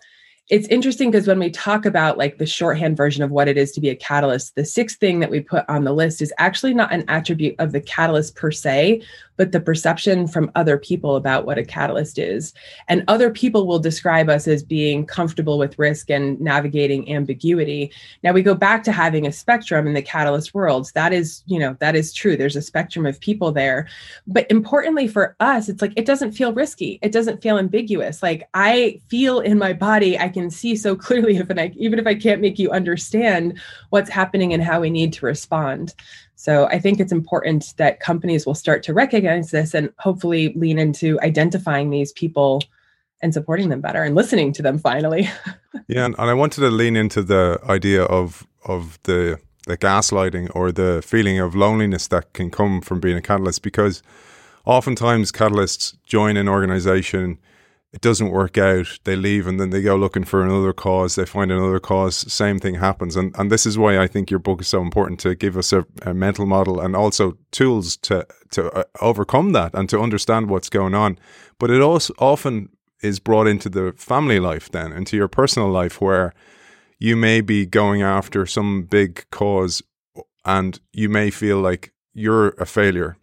it's 0.49 0.67
interesting 0.67 1.09
because 1.09 1.25
when 1.25 1.39
we 1.39 1.49
talk 1.49 1.85
about 1.85 2.17
like 2.17 2.37
the 2.37 2.45
shorthand 2.45 2.97
version 2.97 3.23
of 3.23 3.31
what 3.31 3.47
it 3.47 3.57
is 3.57 3.71
to 3.71 3.79
be 3.79 3.89
a 3.89 3.95
catalyst, 3.95 4.55
the 4.55 4.65
sixth 4.65 4.99
thing 4.99 5.21
that 5.21 5.31
we 5.31 5.39
put 5.39 5.63
on 5.69 5.85
the 5.85 5.93
list 5.93 6.21
is 6.21 6.33
actually 6.37 6.73
not 6.73 6.91
an 6.91 7.05
attribute 7.07 7.55
of 7.59 7.71
the 7.71 7.79
catalyst 7.79 8.35
per 8.35 8.51
se, 8.51 9.01
but 9.37 9.53
the 9.53 9.61
perception 9.61 10.27
from 10.27 10.51
other 10.55 10.77
people 10.77 11.15
about 11.15 11.45
what 11.45 11.57
a 11.57 11.63
catalyst 11.63 12.19
is. 12.19 12.53
And 12.89 13.05
other 13.07 13.31
people 13.31 13.65
will 13.65 13.79
describe 13.79 14.29
us 14.29 14.45
as 14.47 14.63
being 14.63 15.05
comfortable 15.05 15.57
with 15.57 15.79
risk 15.79 16.11
and 16.11 16.39
navigating 16.41 17.11
ambiguity. 17.11 17.91
Now 18.21 18.33
we 18.33 18.43
go 18.43 18.53
back 18.53 18.83
to 18.83 18.91
having 18.91 19.25
a 19.25 19.31
spectrum 19.31 19.87
in 19.87 19.93
the 19.93 20.01
catalyst 20.01 20.53
worlds. 20.53 20.91
That 20.91 21.13
is, 21.13 21.41
you 21.47 21.57
know, 21.57 21.77
that 21.79 21.95
is 21.95 22.13
true. 22.13 22.35
There's 22.35 22.57
a 22.57 22.61
spectrum 22.61 23.05
of 23.05 23.19
people 23.21 23.53
there. 23.53 23.87
But 24.27 24.45
importantly 24.51 25.07
for 25.07 25.37
us, 25.39 25.69
it's 25.69 25.81
like 25.81 25.93
it 25.95 26.05
doesn't 26.05 26.33
feel 26.33 26.53
risky. 26.53 26.99
It 27.01 27.13
doesn't 27.13 27.41
feel 27.41 27.57
ambiguous. 27.57 28.21
Like 28.21 28.49
I 28.53 28.99
feel 29.07 29.39
in 29.39 29.57
my 29.57 29.71
body, 29.71 30.19
I 30.19 30.32
can 30.33 30.49
see 30.49 30.75
so 30.75 30.95
clearly 31.07 31.37
if 31.37 31.49
and 31.49 31.59
I 31.59 31.71
even 31.77 31.99
if 31.99 32.07
I 32.07 32.15
can't 32.15 32.41
make 32.41 32.59
you 32.59 32.71
understand 32.71 33.59
what's 33.89 34.09
happening 34.09 34.53
and 34.53 34.63
how 34.63 34.81
we 34.81 34.89
need 34.89 35.13
to 35.13 35.25
respond. 35.25 35.93
So 36.35 36.65
I 36.65 36.79
think 36.79 36.99
it's 36.99 37.11
important 37.11 37.73
that 37.77 37.99
companies 37.99 38.45
will 38.45 38.55
start 38.55 38.83
to 38.83 38.93
recognize 38.93 39.51
this 39.51 39.73
and 39.73 39.93
hopefully 39.99 40.53
lean 40.55 40.77
into 40.77 41.19
identifying 41.21 41.89
these 41.89 42.11
people 42.11 42.61
and 43.21 43.33
supporting 43.33 43.69
them 43.69 43.79
better 43.79 44.03
and 44.03 44.15
listening 44.15 44.51
to 44.53 44.61
them 44.61 44.77
finally. 44.77 45.29
yeah, 45.87 46.05
and, 46.05 46.15
and 46.17 46.29
I 46.29 46.33
wanted 46.33 46.61
to 46.61 46.69
lean 46.69 46.95
into 46.97 47.23
the 47.23 47.59
idea 47.69 48.03
of 48.03 48.45
of 48.65 48.99
the 49.03 49.39
the 49.65 49.77
gaslighting 49.77 50.51
or 50.53 50.71
the 50.71 51.01
feeling 51.05 51.39
of 51.39 51.55
loneliness 51.55 52.07
that 52.07 52.33
can 52.33 52.51
come 52.51 52.81
from 52.81 52.99
being 52.99 53.15
a 53.15 53.21
catalyst 53.21 53.61
because 53.61 54.03
oftentimes 54.65 55.31
catalysts 55.31 55.95
join 56.05 56.35
an 56.37 56.49
organization 56.49 57.37
it 57.93 58.01
doesn't 58.01 58.31
work 58.31 58.57
out, 58.57 58.99
they 59.03 59.15
leave 59.15 59.45
and 59.45 59.59
then 59.59 59.69
they 59.69 59.81
go 59.81 59.95
looking 59.95 60.23
for 60.23 60.43
another 60.43 60.73
cause, 60.73 61.13
they 61.13 61.25
find 61.25 61.51
another 61.51 61.79
cause, 61.79 62.15
same 62.33 62.59
thing 62.59 62.75
happens. 62.75 63.15
And 63.15 63.35
and 63.37 63.51
this 63.51 63.65
is 63.65 63.77
why 63.77 63.99
I 63.99 64.07
think 64.07 64.31
your 64.31 64.39
book 64.39 64.61
is 64.61 64.67
so 64.67 64.81
important 64.81 65.19
to 65.21 65.35
give 65.35 65.55
us 65.55 65.71
a, 65.71 65.85
a 66.01 66.13
mental 66.13 66.47
model 66.47 66.81
and 66.81 66.95
also 66.95 67.37
tools 67.51 67.95
to 67.97 68.25
to 68.51 68.71
uh, 68.71 68.83
overcome 68.99 69.51
that 69.51 69.75
and 69.75 69.87
to 69.89 70.01
understand 70.01 70.49
what's 70.49 70.69
going 70.69 70.95
on. 70.95 71.19
But 71.59 71.69
it 71.69 71.81
also 71.81 72.13
often 72.17 72.69
is 73.03 73.19
brought 73.19 73.47
into 73.47 73.69
the 73.69 73.93
family 73.95 74.39
life 74.39 74.71
then, 74.71 74.91
into 74.91 75.15
your 75.15 75.27
personal 75.27 75.69
life 75.69 76.01
where 76.01 76.33
you 76.97 77.15
may 77.15 77.41
be 77.41 77.65
going 77.65 78.01
after 78.01 78.45
some 78.47 78.83
big 78.83 79.25
cause 79.29 79.83
and 80.45 80.79
you 80.93 81.09
may 81.09 81.29
feel 81.29 81.59
like 81.59 81.93
you're 82.13 82.49
a 82.59 82.65
failure. 82.65 83.17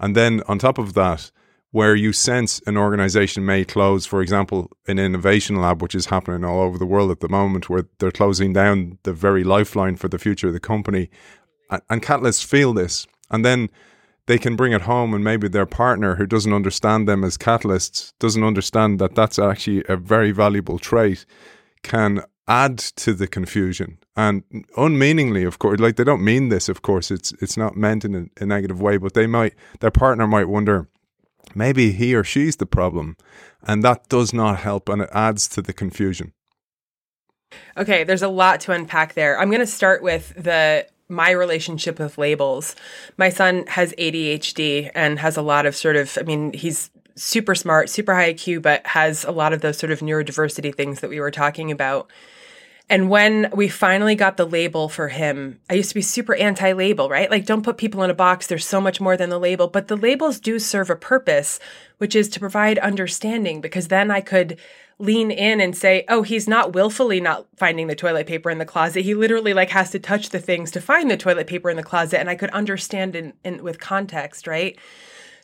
And 0.00 0.16
then 0.16 0.42
on 0.48 0.58
top 0.58 0.78
of 0.78 0.94
that, 0.94 1.30
where 1.74 1.96
you 1.96 2.12
sense 2.12 2.60
an 2.68 2.76
organization 2.76 3.44
may 3.44 3.64
close, 3.64 4.06
for 4.06 4.22
example, 4.22 4.70
an 4.86 4.96
innovation 4.96 5.56
lab, 5.56 5.82
which 5.82 5.96
is 5.96 6.06
happening 6.06 6.44
all 6.44 6.60
over 6.60 6.78
the 6.78 6.86
world 6.86 7.10
at 7.10 7.18
the 7.18 7.28
moment, 7.28 7.68
where 7.68 7.84
they're 7.98 8.12
closing 8.12 8.52
down 8.52 8.96
the 9.02 9.12
very 9.12 9.42
lifeline 9.42 9.96
for 9.96 10.06
the 10.06 10.16
future 10.16 10.46
of 10.46 10.52
the 10.52 10.60
company. 10.60 11.10
And, 11.90 12.00
catalysts 12.00 12.44
feel 12.44 12.74
this. 12.74 13.08
And 13.28 13.44
then 13.44 13.70
they 14.26 14.38
can 14.38 14.54
bring 14.54 14.70
it 14.70 14.82
home, 14.82 15.14
and 15.14 15.24
maybe 15.24 15.48
their 15.48 15.66
partner, 15.66 16.14
who 16.14 16.26
doesn't 16.26 16.52
understand 16.52 17.08
them 17.08 17.24
as 17.24 17.36
catalysts, 17.36 18.12
doesn't 18.20 18.44
understand 18.44 19.00
that 19.00 19.16
that's 19.16 19.40
actually 19.40 19.82
a 19.88 19.96
very 19.96 20.30
valuable 20.30 20.78
trait, 20.78 21.26
can 21.82 22.22
add 22.46 22.78
to 22.78 23.14
the 23.14 23.26
confusion 23.26 23.96
and 24.16 24.42
unmeaningly 24.76 25.44
of 25.44 25.58
course 25.58 25.80
like 25.80 25.96
they 25.96 26.04
don't 26.04 26.22
mean 26.22 26.50
this 26.50 26.68
of 26.68 26.82
course 26.82 27.10
it's 27.10 27.32
it's 27.40 27.56
not 27.56 27.74
meant 27.74 28.04
in 28.04 28.14
a, 28.14 28.42
a 28.42 28.44
negative 28.44 28.82
way 28.82 28.98
but 28.98 29.14
they 29.14 29.26
might 29.26 29.54
their 29.80 29.90
partner 29.90 30.26
might 30.26 30.46
wonder 30.46 30.86
maybe 31.54 31.92
he 31.92 32.14
or 32.14 32.24
she's 32.24 32.56
the 32.56 32.66
problem. 32.66 33.16
And 33.62 33.82
that 33.82 34.08
does 34.08 34.32
not 34.32 34.58
help 34.58 34.88
and 34.88 35.02
it 35.02 35.10
adds 35.12 35.48
to 35.48 35.62
the 35.62 35.72
confusion. 35.72 36.32
Okay, 37.76 38.04
there's 38.04 38.22
a 38.22 38.28
lot 38.28 38.60
to 38.60 38.72
unpack 38.72 39.14
there. 39.14 39.38
I'm 39.38 39.48
going 39.48 39.60
to 39.60 39.66
start 39.66 40.02
with 40.02 40.34
the 40.36 40.86
my 41.08 41.30
relationship 41.30 41.98
with 41.98 42.16
labels. 42.16 42.74
My 43.18 43.28
son 43.28 43.66
has 43.68 43.92
ADHD 43.98 44.90
and 44.94 45.18
has 45.18 45.36
a 45.36 45.42
lot 45.42 45.66
of 45.66 45.76
sort 45.76 45.96
of 45.96 46.16
I 46.18 46.22
mean, 46.22 46.52
he's 46.52 46.90
super 47.16 47.54
smart, 47.54 47.88
super 47.88 48.14
high 48.14 48.34
IQ, 48.34 48.62
but 48.62 48.86
has 48.86 49.24
a 49.24 49.30
lot 49.30 49.52
of 49.52 49.60
those 49.60 49.78
sort 49.78 49.92
of 49.92 50.00
neurodiversity 50.00 50.74
things 50.74 51.00
that 51.00 51.10
we 51.10 51.20
were 51.20 51.30
talking 51.30 51.70
about. 51.70 52.10
And 52.90 53.08
when 53.08 53.48
we 53.54 53.68
finally 53.68 54.14
got 54.14 54.36
the 54.36 54.46
label 54.46 54.90
for 54.90 55.08
him, 55.08 55.58
I 55.70 55.74
used 55.74 55.88
to 55.88 55.94
be 55.94 56.02
super 56.02 56.34
anti 56.34 56.72
label, 56.72 57.08
right? 57.08 57.30
Like, 57.30 57.46
don't 57.46 57.64
put 57.64 57.78
people 57.78 58.02
in 58.02 58.10
a 58.10 58.14
box. 58.14 58.46
There's 58.46 58.66
so 58.66 58.80
much 58.80 59.00
more 59.00 59.16
than 59.16 59.30
the 59.30 59.38
label. 59.38 59.68
But 59.68 59.88
the 59.88 59.96
labels 59.96 60.38
do 60.38 60.58
serve 60.58 60.90
a 60.90 60.96
purpose, 60.96 61.58
which 61.96 62.14
is 62.14 62.28
to 62.30 62.40
provide 62.40 62.78
understanding, 62.78 63.62
because 63.62 63.88
then 63.88 64.10
I 64.10 64.20
could 64.20 64.58
lean 64.98 65.30
in 65.30 65.60
and 65.60 65.76
say, 65.76 66.04
oh, 66.08 66.22
he's 66.22 66.46
not 66.46 66.74
willfully 66.74 67.20
not 67.20 67.46
finding 67.56 67.86
the 67.86 67.96
toilet 67.96 68.26
paper 68.26 68.50
in 68.50 68.58
the 68.58 68.64
closet. 68.64 69.02
He 69.02 69.14
literally 69.14 69.54
like 69.54 69.70
has 69.70 69.90
to 69.90 69.98
touch 69.98 70.30
the 70.30 70.38
things 70.38 70.70
to 70.72 70.80
find 70.80 71.10
the 71.10 71.16
toilet 71.16 71.46
paper 71.46 71.70
in 71.70 71.76
the 71.76 71.82
closet. 71.82 72.20
And 72.20 72.30
I 72.30 72.36
could 72.36 72.50
understand 72.50 73.16
in, 73.16 73.32
in 73.44 73.62
with 73.62 73.80
context, 73.80 74.46
right? 74.46 74.78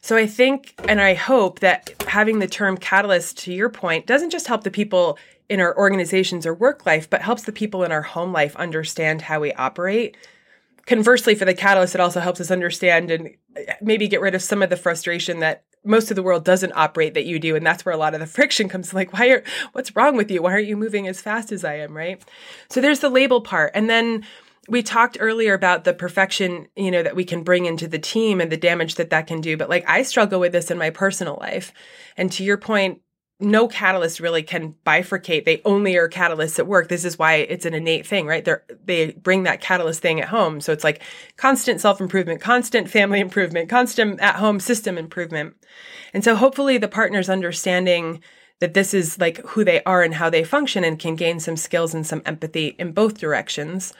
So 0.02 0.16
I 0.16 0.26
think 0.26 0.74
and 0.86 1.00
I 1.00 1.14
hope 1.14 1.60
that 1.60 1.94
having 2.06 2.38
the 2.38 2.46
term 2.46 2.76
catalyst, 2.76 3.38
to 3.38 3.52
your 3.52 3.70
point, 3.70 4.06
doesn't 4.06 4.30
just 4.30 4.46
help 4.46 4.62
the 4.62 4.70
people 4.70 5.18
in 5.50 5.60
our 5.60 5.76
organizations 5.76 6.46
or 6.46 6.54
work 6.54 6.86
life, 6.86 7.10
but 7.10 7.22
helps 7.22 7.42
the 7.42 7.52
people 7.52 7.82
in 7.82 7.90
our 7.90 8.02
home 8.02 8.32
life 8.32 8.54
understand 8.54 9.22
how 9.22 9.40
we 9.40 9.52
operate. 9.54 10.16
Conversely, 10.86 11.34
for 11.34 11.44
the 11.44 11.54
catalyst, 11.54 11.96
it 11.96 12.00
also 12.00 12.20
helps 12.20 12.40
us 12.40 12.52
understand 12.52 13.10
and 13.10 13.30
uh, 13.56 13.72
maybe 13.82 14.06
get 14.06 14.20
rid 14.20 14.36
of 14.36 14.42
some 14.42 14.62
of 14.62 14.70
the 14.70 14.76
frustration 14.76 15.40
that 15.40 15.64
most 15.84 16.10
of 16.10 16.14
the 16.14 16.22
world 16.22 16.44
doesn't 16.44 16.72
operate 16.76 17.14
that 17.14 17.24
you 17.24 17.38
do 17.38 17.56
and 17.56 17.66
that's 17.66 17.84
where 17.84 17.94
a 17.94 17.98
lot 17.98 18.14
of 18.14 18.20
the 18.20 18.26
friction 18.38 18.68
comes 18.68 18.92
like 18.92 19.14
why 19.14 19.28
are 19.28 19.42
what's 19.72 19.96
wrong 19.96 20.16
with 20.16 20.30
you? 20.30 20.42
Why 20.42 20.52
aren't 20.52 20.66
you 20.66 20.76
moving 20.76 21.08
as 21.08 21.22
fast 21.22 21.52
as 21.52 21.64
i 21.64 21.74
am? 21.74 21.96
Right? 21.96 22.22
So 22.68 22.80
there's 22.80 23.00
the 23.00 23.08
label 23.08 23.40
part 23.40 23.72
and 23.74 23.88
then 23.88 24.24
we 24.68 24.82
talked 24.82 25.16
earlier 25.20 25.54
about 25.54 25.84
the 25.84 25.94
perfection 25.94 26.68
you 26.76 26.90
know 26.90 27.02
that 27.02 27.16
we 27.16 27.24
can 27.24 27.42
bring 27.42 27.64
into 27.64 27.88
the 27.88 27.98
team 27.98 28.42
and 28.42 28.52
the 28.52 28.58
damage 28.58 28.96
that 28.96 29.08
that 29.08 29.26
can 29.26 29.40
do 29.40 29.56
but 29.56 29.70
like 29.70 29.88
i 29.88 30.02
struggle 30.02 30.38
with 30.38 30.52
this 30.52 30.70
in 30.70 30.76
my 30.78 30.90
personal 30.90 31.38
life. 31.40 31.72
And 32.18 32.30
to 32.32 32.44
your 32.44 32.58
point 32.58 33.00
no 33.40 33.68
catalyst 33.68 34.20
really 34.20 34.42
can 34.42 34.74
bifurcate. 34.86 35.44
They 35.44 35.62
only 35.64 35.96
are 35.96 36.08
catalysts 36.08 36.58
at 36.58 36.66
work. 36.66 36.88
This 36.88 37.04
is 37.04 37.18
why 37.18 37.34
it's 37.34 37.66
an 37.66 37.74
innate 37.74 38.06
thing, 38.06 38.26
right? 38.26 38.44
They 38.44 38.54
they 38.84 39.12
bring 39.12 39.44
that 39.44 39.60
catalyst 39.60 40.02
thing 40.02 40.20
at 40.20 40.28
home. 40.28 40.60
So 40.60 40.72
it's 40.72 40.84
like 40.84 41.02
constant 41.36 41.80
self 41.80 42.00
improvement, 42.00 42.40
constant 42.40 42.90
family 42.90 43.20
improvement, 43.20 43.68
constant 43.68 44.20
at 44.20 44.36
home 44.36 44.60
system 44.60 44.98
improvement. 44.98 45.54
And 46.12 46.24
so 46.24 46.34
hopefully 46.34 46.78
the 46.78 46.88
partners 46.88 47.28
understanding 47.28 48.22
that 48.60 48.74
this 48.74 48.92
is 48.92 49.18
like 49.18 49.38
who 49.46 49.64
they 49.64 49.82
are 49.84 50.02
and 50.02 50.14
how 50.14 50.30
they 50.30 50.44
function 50.44 50.84
and 50.84 50.98
can 50.98 51.16
gain 51.16 51.40
some 51.40 51.56
skills 51.56 51.94
and 51.94 52.06
some 52.06 52.22
empathy 52.26 52.76
in 52.78 52.92
both 52.92 53.18
directions. 53.18 53.94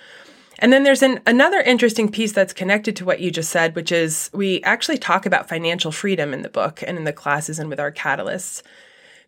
And 0.59 0.73
then 0.73 0.83
there's 0.83 1.03
an, 1.03 1.21
another 1.27 1.61
interesting 1.61 2.11
piece 2.11 2.33
that's 2.33 2.53
connected 2.53 2.95
to 2.97 3.05
what 3.07 3.21
you 3.21 3.31
just 3.31 3.51
said, 3.51 3.75
which 3.75 3.91
is 3.91 4.31
we 4.35 4.63
actually 4.63 4.99
talk 4.99 5.25
about 5.25 5.49
financial 5.49 5.91
freedom 5.91 6.35
in 6.35 6.43
the 6.43 6.51
book 6.51 6.85
and 6.87 6.99
in 6.99 7.05
the 7.05 7.15
classes 7.15 7.59
and 7.59 7.71
with 7.71 7.81
our 7.81 7.91
catalysts. 7.91 8.63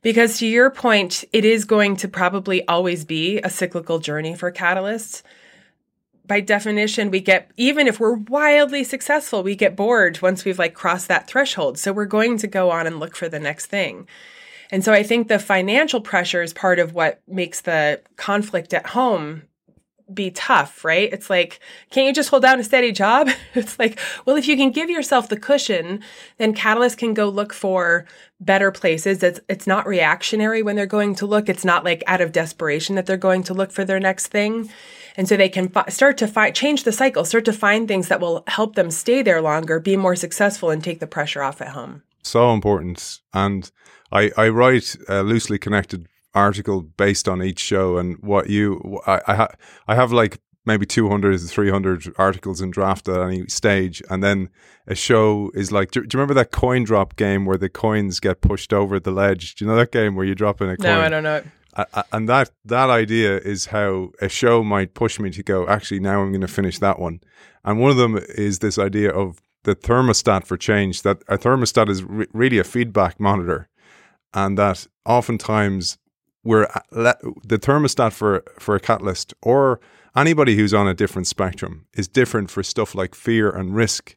Because 0.03 0.39
to 0.39 0.47
your 0.47 0.69
point, 0.71 1.25
it 1.33 1.45
is 1.45 1.65
going 1.65 1.97
to 1.97 2.09
probably 2.09 2.67
always 2.67 3.05
be 3.05 3.39
a 3.39 3.51
cyclical 3.51 4.01
journey 4.01 4.35
for 4.35 4.51
catalysts. 4.51 5.23
By 6.27 6.41
definition, 6.41 7.11
we 7.11 7.21
get, 7.21 7.51
even 7.57 7.87
if 7.87 8.01
we're 8.01 8.15
wildly 8.15 8.85
successful, 8.85 9.43
we 9.43 9.55
get 9.55 9.77
bored 9.77 10.21
once 10.21 10.45
we've 10.45 10.59
like 10.59 10.75
crossed 10.75 11.09
that 11.09 11.29
threshold. 11.29 11.79
So 11.79 11.93
we're 11.93 12.05
going 12.07 12.37
to 12.39 12.47
go 12.47 12.71
on 12.71 12.87
and 12.87 12.99
look 12.99 13.17
for 13.17 13.29
the 13.29 13.41
next 13.41 13.67
thing. 13.67 14.09
And 14.71 14.85
so 14.85 14.93
I 14.93 15.03
think 15.03 15.29
the 15.29 15.39
financial 15.39 16.01
pressure 16.01 16.43
is 16.43 16.53
part 16.53 16.79
of 16.79 16.95
what 16.95 17.21
makes 17.29 17.61
the 17.61 18.01
conflict 18.17 18.73
at 18.75 18.87
home 18.87 19.43
be 20.13 20.31
tough, 20.31 20.85
right? 20.85 21.13
It's 21.13 21.29
like, 21.29 21.61
can't 21.91 22.07
you 22.07 22.13
just 22.13 22.31
hold 22.31 22.43
down 22.43 22.61
a 22.61 22.65
steady 22.65 22.93
job? 22.93 23.29
It's 23.55 23.79
like, 23.79 23.99
well, 24.25 24.37
if 24.37 24.49
you 24.49 24.57
can 24.57 24.71
give 24.71 24.89
yourself 24.89 25.29
the 25.29 25.37
cushion, 25.37 26.01
then 26.39 26.55
Catalyst 26.55 26.97
can 26.97 27.13
go 27.13 27.29
look 27.29 27.53
for 27.53 28.07
better 28.41 28.73
places. 28.73 29.23
It's 29.23 29.41
it's 29.49 29.67
not 29.67 29.87
reactionary 29.87 30.63
when 30.63 30.75
they're 30.75 30.87
going 30.87 31.15
to 31.17 31.27
look. 31.27 31.49
It's 31.49 31.65
not 31.65 31.85
like 31.85 32.03
out 32.07 32.21
of 32.21 32.33
desperation 32.33 32.97
that 32.97 33.07
they're 33.07 33.17
going 33.17 33.43
to 33.45 33.55
look 33.55 33.71
for 33.71 33.85
their 33.85 34.01
next 34.01 34.29
thing. 34.29 34.71
And 35.17 35.29
so 35.29 35.37
they 35.37 35.49
can 35.49 35.71
start 35.91 36.17
to 36.19 36.27
find 36.27 36.55
change 36.55 36.85
the 36.85 36.93
cycle, 36.93 37.25
start 37.25 37.45
to 37.45 37.53
find 37.53 37.87
things 37.87 38.09
that 38.09 38.21
will 38.21 38.43
help 38.47 38.75
them 38.75 38.91
stay 38.91 39.23
there 39.23 39.43
longer, 39.43 39.79
be 39.79 39.97
more 39.97 40.17
successful 40.17 40.71
and 40.71 40.83
take 40.83 41.01
the 41.01 41.07
pressure 41.07 41.43
off 41.43 41.61
at 41.61 41.69
home. 41.69 42.03
So 42.23 42.53
important. 42.53 43.21
And 43.35 43.71
I, 44.11 44.31
I 44.37 44.49
write 44.49 44.97
a 45.09 45.23
loosely 45.23 45.59
connected 45.59 46.09
article 46.35 46.83
based 46.83 47.29
on 47.29 47.43
each 47.43 47.59
show 47.59 47.99
and 47.99 48.17
what 48.23 48.49
you 48.49 49.01
I 49.07 49.21
I, 49.27 49.35
ha, 49.35 49.49
I 49.87 49.95
have 49.95 50.13
like 50.13 50.41
maybe 50.65 50.87
200 50.87 51.39
300 51.39 52.15
articles 52.19 52.61
in 52.61 52.71
draft 52.71 53.09
at 53.09 53.21
any 53.21 53.47
stage 53.49 54.03
and 54.09 54.23
then 54.23 54.49
a 54.87 54.95
show 54.95 55.51
is 55.55 55.73
like 55.73 55.91
do, 55.91 56.01
do, 56.01 56.17
you 56.17 56.21
remember 56.21 56.35
that 56.35 56.53
coin 56.53 56.85
drop 56.85 57.17
game 57.17 57.45
where 57.45 57.59
the 57.59 57.69
coins 57.69 58.21
get 58.21 58.41
pushed 58.41 58.73
over 58.73 58.99
the 59.01 59.11
ledge? 59.11 59.55
Do 59.55 59.65
you 59.65 59.71
know 59.71 59.77
that 59.77 59.93
game 59.93 60.15
where 60.15 60.25
you 60.25 60.35
drop 60.35 60.61
in 60.61 60.69
a 60.69 60.77
coin 60.77 60.91
no 60.91 61.01
i 61.01 61.09
don't 61.09 61.25
know. 61.25 61.43
I 61.75 62.05
and 62.13 62.29
that 62.29 62.51
that 62.65 62.91
idea 62.91 63.39
is 63.39 63.67
how 63.67 64.11
a 64.21 64.29
show 64.29 64.63
might 64.63 64.95
push 64.95 65.19
me 65.19 65.31
to 65.31 65.43
go 65.43 65.67
actually 65.67 66.01
now 66.01 66.21
i'm 66.21 66.31
going 66.31 66.43
to 66.43 66.49
finish 66.49 66.79
that 66.79 66.99
one. 66.99 67.21
And 67.65 67.81
one 67.81 67.91
of 67.91 67.97
them 67.97 68.19
is 68.37 68.59
this 68.59 68.79
idea 68.79 69.11
of 69.11 69.41
the 69.65 69.75
thermostat 69.77 70.45
for 70.45 70.57
change 70.57 71.03
that 71.03 71.23
a 71.29 71.39
thermostat 71.39 71.89
is 71.89 72.03
re- 72.03 72.27
really 72.33 72.59
a 72.59 72.65
feedback 72.65 73.21
monitor 73.21 73.69
and 74.35 74.59
that 74.59 74.87
oftentimes 75.05 75.99
we're 76.45 76.65
uh, 76.65 77.15
the 77.45 77.59
thermostat 77.59 78.13
for 78.13 78.43
for 78.59 78.75
a 78.75 78.81
catalyst 78.81 79.35
or 79.43 79.81
anybody 80.17 80.57
who's 80.57 80.75
on 80.75 80.89
a 80.89 80.95
different 80.95 81.27
spectrum 81.27 81.87
is 81.95 82.09
different 82.09 82.51
for 82.51 82.63
stuff 82.63 82.95
like 82.95 83.15
fear 83.15 83.51
and 83.51 83.75
risk. 83.75 84.17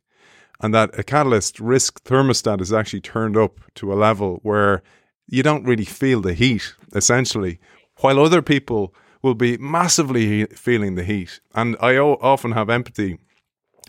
And 0.62 0.74
that 0.74 0.98
a 0.98 1.04
catalyst 1.04 1.60
risk 1.60 2.04
thermostat 2.04 2.62
is 2.62 2.72
actually 2.72 3.02
turned 3.02 3.38
up 3.38 3.60
to 3.76 3.92
a 3.92 3.96
level 3.96 4.40
where 4.44 4.84
you 5.28 5.44
don't 5.44 5.66
really 5.66 5.86
feel 5.86 6.22
the 6.22 6.34
heat 6.34 6.76
essentially 6.94 7.60
while 7.98 8.20
other 8.20 8.42
people 8.42 8.94
will 9.22 9.36
be 9.36 9.58
massively 9.58 10.46
feeling 10.46 10.96
the 10.96 11.04
heat. 11.04 11.40
And 11.54 11.76
i 11.82 11.98
often 11.98 12.52
have 12.52 12.70
empathy 12.70 13.18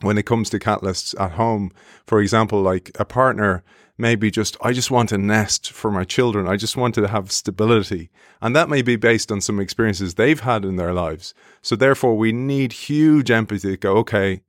when 0.01 0.19
it 0.19 0.27
comes 0.27 0.51
to 0.51 0.59
catalysts 0.59 1.19
at 1.21 1.33
home. 1.33 1.73
For 2.07 2.21
example 2.21 2.61
like 2.63 2.91
a 2.99 3.05
partner 3.05 3.63
maybe 3.99 4.31
just, 4.31 4.57
I 4.61 4.73
just 4.73 4.91
want 4.91 5.13
a 5.13 5.19
nest 5.19 5.73
for 5.73 5.91
my 5.91 6.05
children. 6.05 6.49
I 6.49 6.57
just 6.57 6.77
want 6.77 6.95
to 6.97 7.09
have 7.09 7.33
stability. 7.33 8.11
And 8.41 8.55
that 8.55 8.69
may 8.69 8.83
be 8.83 8.97
based 8.97 9.33
on 9.33 9.41
some 9.41 9.61
experiences 9.61 10.15
they've 10.15 10.41
had 10.41 10.65
in 10.65 10.77
their 10.77 10.93
lives. 10.93 11.35
So 11.63 11.77
therefore, 11.77 12.17
we 12.17 12.33
need 12.33 12.73
huge 12.73 13.31
empathy 13.31 13.73
to 13.73 13.77
go, 13.77 13.97
okay, 13.99 14.43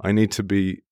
I 0.00 0.12
need 0.12 0.32
to 0.32 0.42
be 0.42 0.82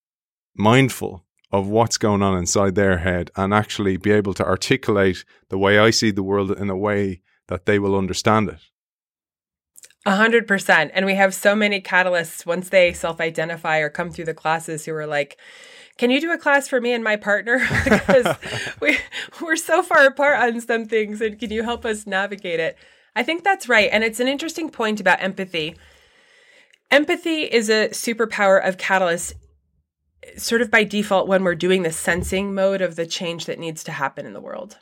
mindful 0.57 1.25
of 1.51 1.69
what's 1.69 1.97
going 1.97 2.23
on 2.23 2.37
inside 2.37 2.75
their 2.75 2.99
head 2.99 3.31
and 3.37 3.55
actually 3.55 3.97
be 3.97 4.11
able 4.11 4.35
to 4.35 4.45
articulate 4.45 5.25
the 5.49 5.59
way 5.59 5.79
I 5.79 5.91
see 5.91 6.11
the 6.11 6.23
world 6.23 6.51
in 6.51 6.69
a 6.69 6.77
way 6.77 7.23
that 7.47 7.65
they 7.65 7.79
will 7.79 7.97
understand 7.97 8.51
it. 8.51 8.61
A 10.05 10.17
hundred 10.17 10.47
percent. 10.47 10.91
And 10.95 11.07
we 11.07 11.15
have 11.15 11.35
so 11.35 11.55
many 11.55 11.81
catalysts 11.81 12.47
once 12.47 12.69
they 12.69 12.93
self 12.93 13.21
identify 13.21 13.79
or 13.79 13.91
come 13.91 14.11
through 14.11 14.27
the 14.27 14.35
classes 14.35 14.85
who 14.85 14.95
are 14.95 15.07
like, 15.07 15.39
can 15.99 16.11
you 16.11 16.21
do 16.21 16.33
a 16.33 16.39
class 16.39 16.69
for 16.69 16.81
me 16.81 16.93
and 16.93 17.05
my 17.05 17.17
partner? 17.17 17.59
because 17.85 18.37
we, 18.81 18.99
we're 19.43 19.57
so 19.57 19.83
far 19.83 20.07
apart 20.07 20.41
on 20.41 20.61
some 20.61 20.87
things. 20.87 21.21
And 21.21 21.39
can 21.39 21.51
you 21.51 21.65
help 21.65 21.85
us 21.85 22.07
navigate 22.07 22.61
it? 22.61 22.79
I 23.15 23.23
think 23.23 23.45
that's 23.45 23.69
right. 23.69 23.91
And 23.93 24.05
it's 24.05 24.21
an 24.21 24.29
interesting 24.29 24.71
point 24.71 25.01
about 25.01 25.21
empathy. 25.21 25.77
Empathy 26.91 27.43
is 27.43 27.69
a 27.69 27.89
superpower 27.89 28.67
of 28.67 28.79
Catalyst, 28.79 29.35
sort 30.37 30.63
of 30.63 30.71
by 30.71 30.85
default, 30.85 31.29
when 31.29 31.45
we're 31.45 31.55
doing 31.55 31.83
the 31.83 31.93
sensing 31.93 32.55
mode 32.55 32.81
of 32.81 32.97
the 32.97 33.07
change 33.07 33.45
that 33.47 33.59
needs 33.59 33.85
to 33.85 33.93
happen 33.93 34.25
in 34.25 34.33
the 34.33 34.41
world 34.41 34.79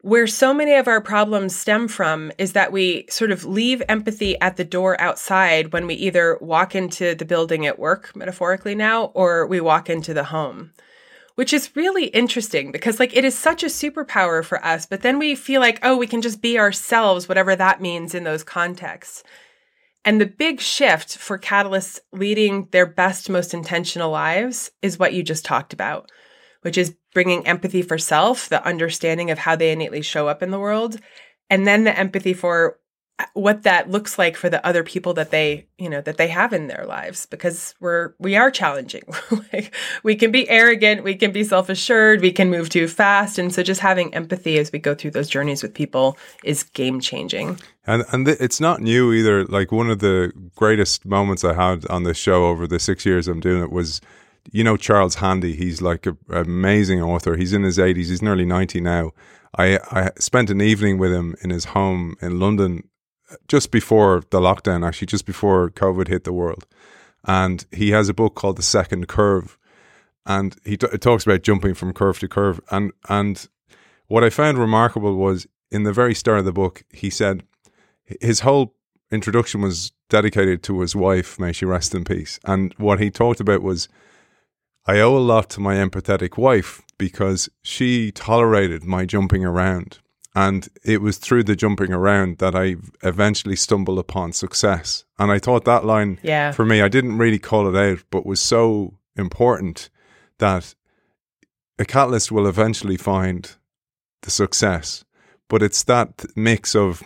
where 0.00 0.26
so 0.26 0.54
many 0.54 0.74
of 0.74 0.86
our 0.86 1.00
problems 1.00 1.56
stem 1.56 1.88
from 1.88 2.30
is 2.38 2.52
that 2.52 2.72
we 2.72 3.04
sort 3.10 3.32
of 3.32 3.44
leave 3.44 3.82
empathy 3.88 4.40
at 4.40 4.56
the 4.56 4.64
door 4.64 5.00
outside 5.00 5.72
when 5.72 5.86
we 5.86 5.94
either 5.94 6.38
walk 6.40 6.74
into 6.74 7.14
the 7.14 7.24
building 7.24 7.66
at 7.66 7.78
work, 7.78 8.14
metaphorically 8.14 8.76
now, 8.76 9.06
or 9.06 9.46
we 9.46 9.60
walk 9.60 9.90
into 9.90 10.14
the 10.14 10.24
home. 10.24 10.72
Which 11.34 11.52
is 11.52 11.76
really 11.76 12.06
interesting 12.06 12.72
because, 12.72 12.98
like, 12.98 13.16
it 13.16 13.24
is 13.24 13.38
such 13.38 13.62
a 13.62 13.66
superpower 13.66 14.44
for 14.44 14.64
us, 14.64 14.86
but 14.86 15.02
then 15.02 15.18
we 15.18 15.36
feel 15.36 15.60
like, 15.60 15.78
oh, 15.84 15.96
we 15.96 16.08
can 16.08 16.20
just 16.20 16.42
be 16.42 16.58
ourselves, 16.58 17.28
whatever 17.28 17.54
that 17.54 17.80
means 17.80 18.14
in 18.14 18.24
those 18.24 18.42
contexts. 18.42 19.22
And 20.04 20.20
the 20.20 20.26
big 20.26 20.60
shift 20.60 21.16
for 21.16 21.38
catalysts 21.38 22.00
leading 22.12 22.68
their 22.70 22.86
best, 22.86 23.30
most 23.30 23.52
intentional 23.52 24.10
lives 24.10 24.70
is 24.80 24.98
what 24.98 25.12
you 25.12 25.22
just 25.22 25.44
talked 25.44 25.72
about, 25.72 26.10
which 26.62 26.78
is 26.78 26.96
bringing 27.14 27.46
empathy 27.46 27.82
for 27.82 27.98
self, 27.98 28.48
the 28.48 28.64
understanding 28.66 29.30
of 29.30 29.38
how 29.38 29.56
they 29.56 29.72
innately 29.72 30.02
show 30.02 30.28
up 30.28 30.42
in 30.42 30.50
the 30.50 30.58
world, 30.58 30.98
and 31.50 31.66
then 31.66 31.84
the 31.84 31.98
empathy 31.98 32.34
for 32.34 32.78
uh, 33.20 33.24
what 33.34 33.64
that 33.64 33.90
looks 33.90 34.16
like 34.16 34.36
for 34.36 34.48
the 34.48 34.64
other 34.64 34.84
people 34.84 35.12
that 35.14 35.32
they 35.32 35.66
you 35.76 35.90
know 35.90 36.00
that 36.00 36.18
they 36.18 36.28
have 36.28 36.52
in 36.52 36.68
their 36.68 36.84
lives 36.86 37.26
because 37.26 37.74
we're 37.80 38.14
we 38.20 38.36
are 38.36 38.50
challenging. 38.50 39.02
Like 39.52 39.74
we 40.02 40.14
can 40.14 40.30
be 40.30 40.48
arrogant 40.48 41.04
we 41.04 41.14
can 41.14 41.32
be 41.32 41.42
self-assured 41.42 42.20
we 42.20 42.32
can 42.32 42.50
move 42.50 42.68
too 42.68 42.86
fast 42.86 43.38
and 43.38 43.52
so 43.52 43.62
just 43.62 43.80
having 43.80 44.14
empathy 44.14 44.58
as 44.58 44.70
we 44.70 44.78
go 44.78 44.94
through 44.94 45.12
those 45.12 45.28
journeys 45.28 45.62
with 45.62 45.72
people 45.72 46.18
is 46.44 46.64
game 46.64 47.00
changing 47.00 47.58
and 47.86 48.04
and 48.12 48.26
th- 48.26 48.38
it's 48.40 48.60
not 48.60 48.80
new 48.80 49.12
either. 49.12 49.44
Like 49.46 49.72
one 49.72 49.88
of 49.90 50.00
the 50.00 50.32
greatest 50.54 51.06
moments 51.06 51.44
i 51.44 51.54
had 51.54 51.86
on 51.86 52.02
this 52.02 52.18
show 52.18 52.46
over 52.46 52.66
the 52.66 52.78
6 52.78 53.06
years 53.06 53.26
i'm 53.26 53.40
doing 53.40 53.62
it 53.62 53.72
was 53.72 54.00
you 54.50 54.64
know 54.64 54.76
Charles 54.76 55.16
Handy. 55.16 55.54
He's 55.54 55.82
like 55.82 56.06
an 56.06 56.16
amazing 56.28 57.02
author. 57.02 57.36
He's 57.36 57.52
in 57.52 57.62
his 57.62 57.78
80s. 57.78 57.96
He's 57.96 58.22
nearly 58.22 58.44
90 58.44 58.80
now. 58.80 59.12
I, 59.56 59.78
I 59.90 60.10
spent 60.18 60.50
an 60.50 60.60
evening 60.60 60.98
with 60.98 61.12
him 61.12 61.34
in 61.42 61.50
his 61.50 61.66
home 61.66 62.16
in 62.20 62.38
London 62.38 62.88
just 63.46 63.70
before 63.70 64.22
the 64.30 64.40
lockdown, 64.40 64.86
actually, 64.86 65.06
just 65.06 65.26
before 65.26 65.70
COVID 65.70 66.08
hit 66.08 66.24
the 66.24 66.32
world. 66.32 66.66
And 67.24 67.66
he 67.72 67.90
has 67.90 68.08
a 68.08 68.14
book 68.14 68.34
called 68.34 68.56
The 68.56 68.62
Second 68.62 69.08
Curve. 69.08 69.58
And 70.26 70.56
he 70.64 70.76
t- 70.76 70.86
talks 70.98 71.24
about 71.24 71.42
jumping 71.42 71.74
from 71.74 71.92
curve 71.92 72.18
to 72.20 72.28
curve. 72.28 72.60
And, 72.70 72.92
and 73.08 73.48
what 74.06 74.24
I 74.24 74.30
found 74.30 74.58
remarkable 74.58 75.16
was 75.16 75.46
in 75.70 75.84
the 75.84 75.92
very 75.92 76.14
start 76.14 76.38
of 76.38 76.44
the 76.44 76.52
book, 76.52 76.84
he 76.92 77.10
said 77.10 77.42
his 78.20 78.40
whole 78.40 78.74
introduction 79.10 79.60
was 79.60 79.92
dedicated 80.08 80.62
to 80.64 80.80
his 80.80 80.94
wife, 80.96 81.38
may 81.38 81.52
she 81.52 81.64
rest 81.64 81.94
in 81.94 82.04
peace. 82.04 82.38
And 82.44 82.74
what 82.78 83.00
he 83.00 83.10
talked 83.10 83.40
about 83.40 83.62
was 83.62 83.88
I 84.88 85.00
owe 85.00 85.16
a 85.16 85.20
lot 85.20 85.50
to 85.50 85.60
my 85.60 85.74
empathetic 85.74 86.38
wife 86.38 86.80
because 86.96 87.50
she 87.62 88.10
tolerated 88.10 88.84
my 88.84 89.04
jumping 89.04 89.44
around. 89.44 89.98
And 90.34 90.66
it 90.82 91.02
was 91.02 91.18
through 91.18 91.44
the 91.44 91.54
jumping 91.54 91.92
around 91.92 92.38
that 92.38 92.54
I 92.54 92.76
eventually 93.02 93.54
stumbled 93.54 93.98
upon 93.98 94.32
success. 94.32 95.04
And 95.18 95.30
I 95.30 95.38
thought 95.38 95.66
that 95.66 95.84
line, 95.84 96.18
yeah. 96.22 96.52
for 96.52 96.64
me, 96.64 96.80
I 96.80 96.88
didn't 96.88 97.18
really 97.18 97.38
call 97.38 97.68
it 97.68 97.76
out, 97.78 98.02
but 98.10 98.24
was 98.24 98.40
so 98.40 98.94
important 99.14 99.90
that 100.38 100.74
a 101.78 101.84
catalyst 101.84 102.32
will 102.32 102.46
eventually 102.46 102.96
find 102.96 103.50
the 104.22 104.30
success. 104.30 105.04
But 105.48 105.62
it's 105.62 105.82
that 105.84 106.24
mix 106.34 106.74
of 106.74 107.02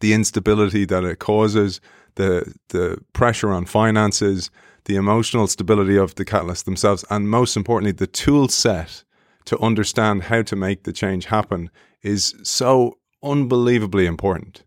the 0.00 0.12
instability 0.12 0.84
that 0.86 1.04
it 1.04 1.20
causes, 1.20 1.80
the 2.16 2.52
the 2.70 2.98
pressure 3.12 3.50
on 3.50 3.64
finances, 3.66 4.50
the 4.86 4.96
emotional 4.96 5.46
stability 5.46 5.96
of 5.96 6.14
the 6.14 6.24
catalysts 6.24 6.64
themselves, 6.64 7.04
and 7.10 7.28
most 7.28 7.56
importantly, 7.56 7.92
the 7.92 8.06
tool 8.06 8.48
set 8.48 9.04
to 9.44 9.58
understand 9.60 10.24
how 10.24 10.42
to 10.42 10.56
make 10.56 10.84
the 10.84 10.92
change 10.92 11.26
happen 11.26 11.70
is 12.02 12.34
so 12.42 12.98
unbelievably 13.22 14.06
important. 14.06 14.62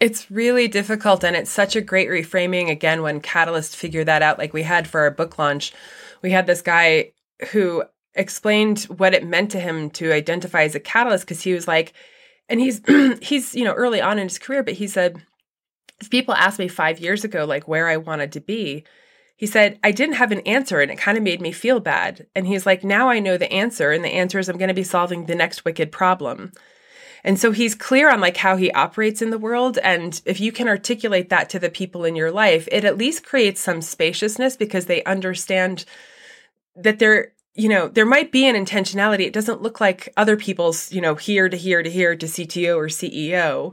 It's 0.00 0.30
really 0.30 0.66
difficult, 0.66 1.22
and 1.22 1.36
it's 1.36 1.50
such 1.50 1.76
a 1.76 1.80
great 1.80 2.08
reframing 2.08 2.70
again 2.70 3.02
when 3.02 3.20
Catalyst 3.20 3.76
figured 3.76 4.08
that 4.08 4.22
out, 4.22 4.38
like 4.38 4.52
we 4.52 4.62
had 4.62 4.88
for 4.88 5.02
our 5.02 5.10
book 5.10 5.38
launch. 5.38 5.72
We 6.22 6.32
had 6.32 6.46
this 6.46 6.60
guy 6.60 7.12
who 7.52 7.84
explained 8.14 8.80
what 8.84 9.14
it 9.14 9.24
meant 9.24 9.50
to 9.52 9.60
him 9.60 9.90
to 9.90 10.12
identify 10.12 10.64
as 10.64 10.74
a 10.74 10.80
catalyst 10.80 11.24
because 11.24 11.42
he 11.42 11.54
was 11.54 11.68
like, 11.68 11.92
and 12.48 12.60
he's 12.60 12.80
he's 13.22 13.54
you 13.54 13.64
know 13.64 13.74
early 13.74 14.00
on 14.00 14.18
in 14.18 14.24
his 14.24 14.38
career, 14.38 14.62
but 14.62 14.74
he 14.74 14.86
said, 14.86 15.22
if 16.02 16.10
people 16.10 16.34
asked 16.34 16.58
me 16.58 16.68
five 16.68 16.98
years 16.98 17.24
ago 17.24 17.44
like 17.44 17.68
where 17.68 17.88
I 17.88 17.96
wanted 17.96 18.32
to 18.32 18.40
be, 18.40 18.84
he 19.36 19.46
said 19.46 19.78
I 19.82 19.92
didn't 19.92 20.16
have 20.16 20.32
an 20.32 20.40
answer, 20.40 20.80
and 20.80 20.90
it 20.90 20.98
kind 20.98 21.16
of 21.16 21.24
made 21.24 21.40
me 21.40 21.52
feel 21.52 21.80
bad. 21.80 22.26
And 22.34 22.46
he's 22.46 22.66
like, 22.66 22.84
now 22.84 23.08
I 23.08 23.20
know 23.20 23.36
the 23.36 23.52
answer, 23.52 23.92
and 23.92 24.04
the 24.04 24.08
answer 24.08 24.38
is 24.38 24.48
I'm 24.48 24.58
going 24.58 24.68
to 24.68 24.74
be 24.74 24.82
solving 24.82 25.26
the 25.26 25.34
next 25.34 25.64
wicked 25.64 25.92
problem. 25.92 26.52
And 27.24 27.38
so 27.38 27.52
he's 27.52 27.76
clear 27.76 28.10
on 28.10 28.20
like 28.20 28.36
how 28.36 28.56
he 28.56 28.72
operates 28.72 29.22
in 29.22 29.30
the 29.30 29.38
world. 29.38 29.78
And 29.78 30.20
if 30.24 30.40
you 30.40 30.50
can 30.50 30.66
articulate 30.66 31.28
that 31.28 31.48
to 31.50 31.60
the 31.60 31.70
people 31.70 32.04
in 32.04 32.16
your 32.16 32.32
life, 32.32 32.68
it 32.72 32.84
at 32.84 32.98
least 32.98 33.24
creates 33.24 33.60
some 33.60 33.80
spaciousness 33.80 34.56
because 34.56 34.86
they 34.86 35.04
understand 35.04 35.84
that 36.74 36.98
there, 36.98 37.32
you 37.54 37.68
know, 37.68 37.86
there 37.86 38.06
might 38.06 38.32
be 38.32 38.48
an 38.48 38.56
intentionality. 38.56 39.20
It 39.20 39.32
doesn't 39.32 39.62
look 39.62 39.80
like 39.80 40.12
other 40.16 40.36
people's, 40.36 40.90
you 40.90 41.00
know, 41.00 41.14
here 41.14 41.48
to 41.48 41.56
here 41.56 41.80
to 41.80 41.90
here 41.90 42.16
to 42.16 42.26
CTO 42.26 42.76
or 42.76 42.88
CEO. 42.88 43.72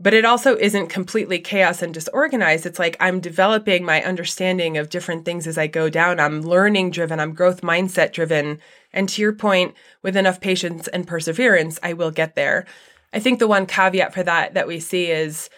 But 0.00 0.14
it 0.14 0.24
also 0.24 0.56
isn't 0.56 0.88
completely 0.88 1.38
chaos 1.38 1.80
and 1.80 1.94
disorganized. 1.94 2.66
It's 2.66 2.78
like 2.78 2.96
I'm 2.98 3.20
developing 3.20 3.84
my 3.84 4.02
understanding 4.02 4.76
of 4.76 4.90
different 4.90 5.24
things 5.24 5.46
as 5.46 5.56
I 5.56 5.66
go 5.68 5.88
down. 5.88 6.18
I'm 6.18 6.42
learning 6.42 6.90
driven, 6.90 7.20
I'm 7.20 7.32
growth 7.32 7.60
mindset 7.62 8.12
driven. 8.12 8.58
And 8.92 9.08
to 9.10 9.22
your 9.22 9.32
point, 9.32 9.74
with 10.02 10.16
enough 10.16 10.40
patience 10.40 10.88
and 10.88 11.06
perseverance, 11.06 11.78
I 11.82 11.92
will 11.92 12.10
get 12.10 12.34
there. 12.34 12.66
I 13.12 13.20
think 13.20 13.38
the 13.38 13.46
one 13.46 13.66
caveat 13.66 14.12
for 14.12 14.24
that 14.24 14.54
that 14.54 14.66
we 14.66 14.80
see 14.80 15.10
is 15.10 15.48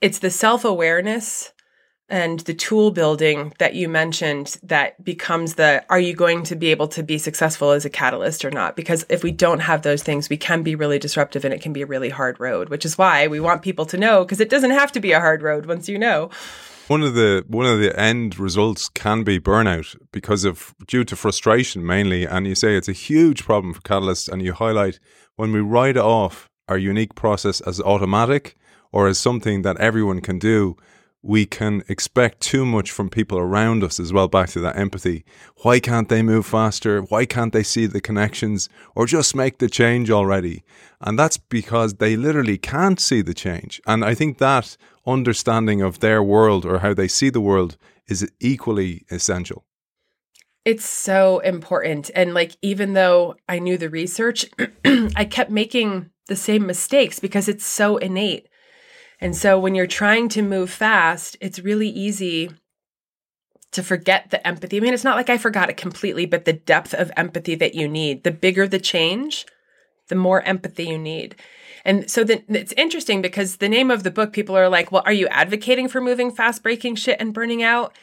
it's 0.00 0.20
the 0.20 0.30
self 0.30 0.64
awareness 0.64 1.52
and 2.10 2.40
the 2.40 2.54
tool 2.54 2.90
building 2.90 3.54
that 3.58 3.74
you 3.74 3.88
mentioned 3.88 4.58
that 4.62 5.02
becomes 5.02 5.54
the 5.54 5.84
are 5.88 6.00
you 6.00 6.14
going 6.14 6.42
to 6.44 6.56
be 6.56 6.70
able 6.70 6.88
to 6.88 7.02
be 7.02 7.18
successful 7.18 7.70
as 7.70 7.84
a 7.84 7.90
catalyst 7.90 8.44
or 8.44 8.50
not? 8.50 8.76
Because 8.76 9.06
if 9.08 9.22
we 9.22 9.32
don't 9.32 9.60
have 9.60 9.82
those 9.82 10.02
things 10.02 10.28
we 10.28 10.36
can 10.36 10.62
be 10.62 10.74
really 10.74 10.98
disruptive 10.98 11.44
and 11.44 11.54
it 11.54 11.62
can 11.62 11.72
be 11.72 11.82
a 11.82 11.86
really 11.86 12.10
hard 12.10 12.38
road 12.40 12.68
which 12.68 12.84
is 12.84 12.98
why 12.98 13.26
we 13.26 13.40
want 13.40 13.62
people 13.62 13.86
to 13.86 13.96
know 13.96 14.24
because 14.24 14.40
it 14.40 14.50
doesn't 14.50 14.72
have 14.72 14.92
to 14.92 15.00
be 15.00 15.12
a 15.12 15.20
hard 15.20 15.42
road 15.42 15.66
once 15.66 15.88
you 15.88 15.98
know. 15.98 16.30
One 16.88 17.04
of 17.04 17.14
the 17.14 17.44
one 17.46 17.66
of 17.66 17.78
the 17.78 17.96
end 17.96 18.36
results 18.36 18.88
can 18.88 19.22
be 19.22 19.38
burnout 19.38 19.96
because 20.10 20.44
of 20.44 20.74
due 20.88 21.04
to 21.04 21.14
frustration 21.14 21.86
mainly, 21.86 22.24
and 22.24 22.48
you 22.48 22.56
say 22.56 22.76
it's 22.76 22.88
a 22.88 22.92
huge 22.92 23.44
problem 23.44 23.72
for 23.72 23.80
catalysts, 23.82 24.28
and 24.28 24.42
you 24.42 24.52
highlight 24.52 24.98
when 25.36 25.52
we 25.52 25.60
write 25.60 25.96
off 25.96 26.50
our 26.66 26.76
unique 26.76 27.14
process 27.14 27.60
as 27.60 27.80
automatic 27.80 28.56
or 28.90 29.06
as 29.06 29.18
something 29.18 29.62
that 29.62 29.76
everyone 29.76 30.20
can 30.20 30.40
do, 30.40 30.76
we 31.22 31.44
can 31.44 31.82
expect 31.88 32.40
too 32.40 32.64
much 32.64 32.90
from 32.90 33.10
people 33.10 33.38
around 33.38 33.84
us 33.84 34.00
as 34.00 34.12
well. 34.12 34.28
Back 34.28 34.48
to 34.50 34.60
that 34.60 34.78
empathy. 34.78 35.24
Why 35.62 35.78
can't 35.78 36.08
they 36.08 36.22
move 36.22 36.46
faster? 36.46 37.02
Why 37.02 37.26
can't 37.26 37.52
they 37.52 37.62
see 37.62 37.86
the 37.86 38.00
connections 38.00 38.68
or 38.94 39.06
just 39.06 39.36
make 39.36 39.58
the 39.58 39.68
change 39.68 40.10
already? 40.10 40.62
And 41.00 41.18
that's 41.18 41.36
because 41.36 41.94
they 41.94 42.16
literally 42.16 42.58
can't 42.58 42.98
see 42.98 43.20
the 43.20 43.34
change. 43.34 43.80
And 43.86 44.04
I 44.04 44.14
think 44.14 44.38
that 44.38 44.76
understanding 45.06 45.82
of 45.82 46.00
their 46.00 46.22
world 46.22 46.64
or 46.64 46.78
how 46.78 46.94
they 46.94 47.08
see 47.08 47.30
the 47.30 47.40
world 47.40 47.76
is 48.08 48.30
equally 48.40 49.04
essential. 49.10 49.64
It's 50.64 50.84
so 50.84 51.38
important. 51.40 52.10
And 52.14 52.34
like, 52.34 52.56
even 52.60 52.92
though 52.92 53.36
I 53.48 53.58
knew 53.58 53.78
the 53.78 53.88
research, 53.88 54.46
I 54.84 55.24
kept 55.24 55.50
making 55.50 56.10
the 56.26 56.36
same 56.36 56.66
mistakes 56.66 57.18
because 57.18 57.48
it's 57.48 57.66
so 57.66 57.96
innate. 57.96 58.48
And 59.20 59.36
so 59.36 59.58
when 59.58 59.74
you're 59.74 59.86
trying 59.86 60.28
to 60.30 60.42
move 60.42 60.70
fast, 60.70 61.36
it's 61.40 61.58
really 61.58 61.88
easy 61.88 62.50
to 63.72 63.82
forget 63.82 64.30
the 64.30 64.44
empathy. 64.46 64.78
I 64.78 64.80
mean, 64.80 64.94
it's 64.94 65.04
not 65.04 65.16
like 65.16 65.30
I 65.30 65.38
forgot 65.38 65.70
it 65.70 65.76
completely, 65.76 66.26
but 66.26 66.44
the 66.44 66.52
depth 66.52 66.94
of 66.94 67.12
empathy 67.16 67.54
that 67.56 67.74
you 67.74 67.86
need. 67.86 68.24
The 68.24 68.30
bigger 68.30 68.66
the 68.66 68.80
change, 68.80 69.46
the 70.08 70.14
more 70.16 70.42
empathy 70.42 70.84
you 70.84 70.98
need. 70.98 71.36
And 71.84 72.10
so 72.10 72.24
the, 72.24 72.42
it's 72.48 72.72
interesting 72.76 73.22
because 73.22 73.56
the 73.56 73.68
name 73.68 73.90
of 73.90 74.02
the 74.02 74.10
book, 74.10 74.32
people 74.32 74.56
are 74.56 74.68
like, 74.68 74.90
well, 74.90 75.02
are 75.06 75.12
you 75.12 75.28
advocating 75.28 75.88
for 75.88 76.00
moving 76.00 76.30
fast, 76.30 76.62
breaking 76.62 76.96
shit, 76.96 77.18
and 77.20 77.32
burning 77.32 77.62
out? 77.62 77.94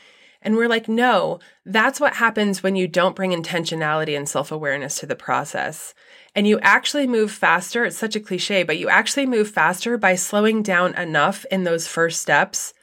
And 0.41 0.56
we're 0.56 0.69
like, 0.69 0.88
no, 0.88 1.39
that's 1.65 1.99
what 1.99 2.15
happens 2.15 2.63
when 2.63 2.75
you 2.75 2.88
don't 2.88 3.15
bring 3.15 3.32
intentionality 3.32 4.15
and 4.15 4.30
self 4.30 4.51
awareness 4.51 4.99
to 4.99 5.06
the 5.06 5.15
process. 5.15 5.93
And 6.38 6.47
you 6.47 6.60
actually 6.60 7.08
move 7.08 7.32
faster. 7.32 7.84
It's 7.84 7.97
such 7.97 8.15
a 8.15 8.19
cliche, 8.19 8.62
but 8.62 8.78
you 8.78 8.89
actually 8.89 9.26
move 9.26 9.50
faster 9.50 9.97
by 9.97 10.13
slowing 10.13 10.62
down 10.62 10.93
enough 10.93 11.45
in 11.50 11.63
those 11.63 11.88
first 11.88 12.21
steps 12.21 12.76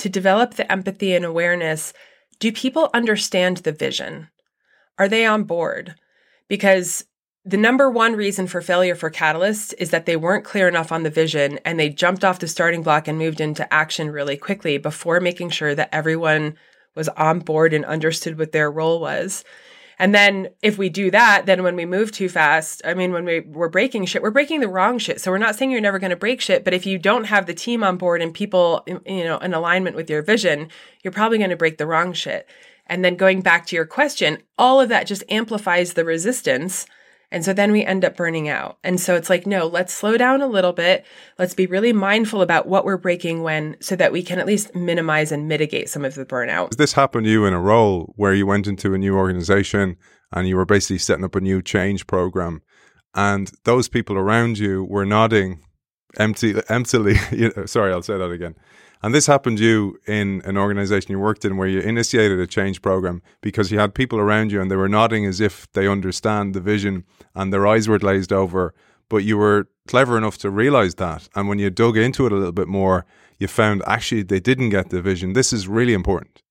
to 0.00 0.10
develop 0.10 0.52
the 0.54 0.70
empathy 0.70 1.14
and 1.14 1.24
awareness. 1.24 1.94
Do 2.40 2.52
people 2.52 2.90
understand 2.92 3.58
the 3.58 3.72
vision? 3.72 4.28
Are 4.98 5.08
they 5.08 5.24
on 5.24 5.44
board? 5.44 5.94
Because 6.46 7.06
the 7.42 7.56
number 7.56 7.90
one 7.90 8.16
reason 8.16 8.46
for 8.46 8.60
failure 8.60 8.94
for 8.94 9.10
catalysts 9.10 9.72
is 9.78 9.88
that 9.92 10.04
they 10.04 10.16
weren't 10.16 10.44
clear 10.44 10.68
enough 10.68 10.92
on 10.92 11.02
the 11.02 11.08
vision 11.08 11.58
and 11.64 11.80
they 11.80 11.88
jumped 11.88 12.22
off 12.22 12.38
the 12.38 12.46
starting 12.46 12.82
block 12.82 13.08
and 13.08 13.16
moved 13.16 13.40
into 13.40 13.72
action 13.72 14.10
really 14.10 14.36
quickly 14.36 14.76
before 14.76 15.20
making 15.20 15.48
sure 15.48 15.74
that 15.74 15.88
everyone 15.90 16.54
was 16.94 17.08
on 17.08 17.38
board 17.38 17.72
and 17.72 17.86
understood 17.86 18.36
what 18.36 18.52
their 18.52 18.70
role 18.70 19.00
was. 19.00 19.42
And 20.00 20.14
then 20.14 20.48
if 20.62 20.78
we 20.78 20.88
do 20.88 21.10
that, 21.10 21.44
then 21.44 21.62
when 21.62 21.76
we 21.76 21.84
move 21.84 22.10
too 22.10 22.30
fast, 22.30 22.80
I 22.86 22.94
mean, 22.94 23.12
when 23.12 23.26
we, 23.26 23.40
we're 23.40 23.68
breaking 23.68 24.06
shit, 24.06 24.22
we're 24.22 24.30
breaking 24.30 24.60
the 24.60 24.68
wrong 24.68 24.96
shit. 24.96 25.20
So 25.20 25.30
we're 25.30 25.36
not 25.36 25.56
saying 25.56 25.70
you're 25.70 25.82
never 25.82 25.98
going 25.98 26.08
to 26.08 26.16
break 26.16 26.40
shit, 26.40 26.64
but 26.64 26.72
if 26.72 26.86
you 26.86 26.98
don't 26.98 27.24
have 27.24 27.44
the 27.44 27.52
team 27.52 27.84
on 27.84 27.98
board 27.98 28.22
and 28.22 28.32
people, 28.32 28.82
you 28.86 29.24
know, 29.24 29.36
in 29.36 29.52
alignment 29.52 29.96
with 29.96 30.08
your 30.08 30.22
vision, 30.22 30.68
you're 31.02 31.12
probably 31.12 31.36
going 31.36 31.50
to 31.50 31.56
break 31.56 31.76
the 31.76 31.86
wrong 31.86 32.14
shit. 32.14 32.48
And 32.86 33.04
then 33.04 33.14
going 33.14 33.42
back 33.42 33.66
to 33.66 33.76
your 33.76 33.84
question, 33.84 34.38
all 34.56 34.80
of 34.80 34.88
that 34.88 35.06
just 35.06 35.22
amplifies 35.28 35.92
the 35.92 36.06
resistance 36.06 36.86
and 37.32 37.44
so 37.44 37.52
then 37.52 37.72
we 37.72 37.84
end 37.84 38.04
up 38.04 38.16
burning 38.16 38.48
out. 38.48 38.78
And 38.82 39.00
so 39.00 39.14
it's 39.14 39.30
like, 39.30 39.46
no, 39.46 39.66
let's 39.66 39.94
slow 39.94 40.16
down 40.16 40.42
a 40.42 40.46
little 40.46 40.72
bit. 40.72 41.04
Let's 41.38 41.54
be 41.54 41.66
really 41.66 41.92
mindful 41.92 42.42
about 42.42 42.66
what 42.66 42.84
we're 42.84 42.96
breaking 42.96 43.42
when 43.42 43.76
so 43.80 43.96
that 43.96 44.12
we 44.12 44.22
can 44.22 44.38
at 44.38 44.46
least 44.46 44.74
minimize 44.74 45.30
and 45.30 45.48
mitigate 45.48 45.88
some 45.88 46.04
of 46.04 46.14
the 46.14 46.26
burnout. 46.26 46.76
This 46.76 46.92
happened 46.92 47.24
to 47.24 47.30
you 47.30 47.46
in 47.46 47.54
a 47.54 47.60
role 47.60 48.12
where 48.16 48.34
you 48.34 48.46
went 48.46 48.66
into 48.66 48.94
a 48.94 48.98
new 48.98 49.16
organization 49.16 49.96
and 50.32 50.48
you 50.48 50.56
were 50.56 50.66
basically 50.66 50.98
setting 50.98 51.24
up 51.24 51.36
a 51.36 51.40
new 51.40 51.62
change 51.62 52.06
program 52.06 52.62
and 53.14 53.50
those 53.64 53.88
people 53.88 54.16
around 54.16 54.58
you 54.58 54.84
were 54.84 55.06
nodding 55.06 55.62
empty, 56.18 56.54
emptily. 56.68 57.14
sorry, 57.66 57.92
I'll 57.92 58.02
say 58.02 58.18
that 58.18 58.30
again. 58.30 58.54
And 59.02 59.14
this 59.14 59.26
happened 59.26 59.58
to 59.58 59.64
you 59.64 59.98
in 60.06 60.42
an 60.44 60.58
organization 60.58 61.12
you 61.12 61.18
worked 61.18 61.44
in 61.44 61.56
where 61.56 61.68
you 61.68 61.80
initiated 61.80 62.38
a 62.38 62.46
change 62.46 62.82
program 62.82 63.22
because 63.40 63.72
you 63.72 63.78
had 63.78 63.94
people 63.94 64.18
around 64.18 64.52
you 64.52 64.60
and 64.60 64.70
they 64.70 64.76
were 64.76 64.88
nodding 64.88 65.24
as 65.24 65.40
if 65.40 65.70
they 65.72 65.88
understand 65.88 66.54
the 66.54 66.60
vision 66.60 67.04
and 67.34 67.52
their 67.52 67.66
eyes 67.66 67.88
were 67.88 67.98
glazed 67.98 68.32
over. 68.32 68.74
But 69.08 69.24
you 69.24 69.38
were 69.38 69.68
clever 69.88 70.18
enough 70.18 70.36
to 70.38 70.50
realize 70.50 70.96
that. 70.96 71.28
And 71.34 71.48
when 71.48 71.58
you 71.58 71.70
dug 71.70 71.96
into 71.96 72.26
it 72.26 72.32
a 72.32 72.36
little 72.36 72.52
bit 72.52 72.68
more, 72.68 73.06
you 73.38 73.48
found 73.48 73.82
actually 73.86 74.22
they 74.22 74.40
didn't 74.40 74.68
get 74.68 74.90
the 74.90 75.00
vision. 75.00 75.32
This 75.32 75.52
is 75.52 75.66
really 75.66 75.94
important. 75.94 76.42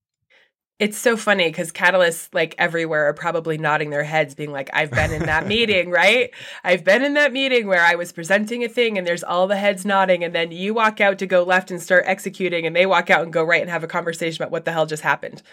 It's 0.80 0.98
so 0.98 1.18
funny 1.18 1.50
because 1.50 1.74
catalysts 1.74 2.30
like 2.34 2.56
everywhere 2.58 3.10
are 3.10 3.14
probably 3.14 3.58
nodding 3.58 3.90
their 3.90 4.04
heads, 4.04 4.34
being 4.34 4.54
like, 4.54 4.70
I've 4.72 4.92
been 4.92 5.12
in 5.12 5.26
that 5.26 5.46
meeting, 5.56 5.90
right? 5.90 6.32
I've 6.64 6.86
been 6.86 7.04
in 7.04 7.16
that 7.16 7.34
meeting 7.34 7.68
where 7.68 7.84
I 7.84 7.96
was 7.96 8.14
presenting 8.14 8.64
a 8.64 8.70
thing 8.70 8.98
and 8.98 9.06
there's 9.06 9.24
all 9.24 9.46
the 9.46 9.58
heads 9.58 9.86
nodding, 9.86 10.24
and 10.24 10.34
then 10.34 10.52
you 10.52 10.74
walk 10.74 11.02
out 11.02 11.20
to 11.20 11.28
go 11.28 11.44
left 11.44 11.70
and 11.70 11.82
start 11.82 12.06
executing, 12.08 12.66
and 12.66 12.76
they 12.76 12.86
walk 12.86 13.10
out 13.10 13.24
and 13.24 13.34
go 13.34 13.44
right 13.44 13.62
and 13.62 13.70
have 13.70 13.84
a 13.84 13.88
conversation 13.88 14.42
about 14.42 14.52
what 14.52 14.64
the 14.64 14.72
hell 14.72 14.86
just 14.86 15.04
happened, 15.04 15.44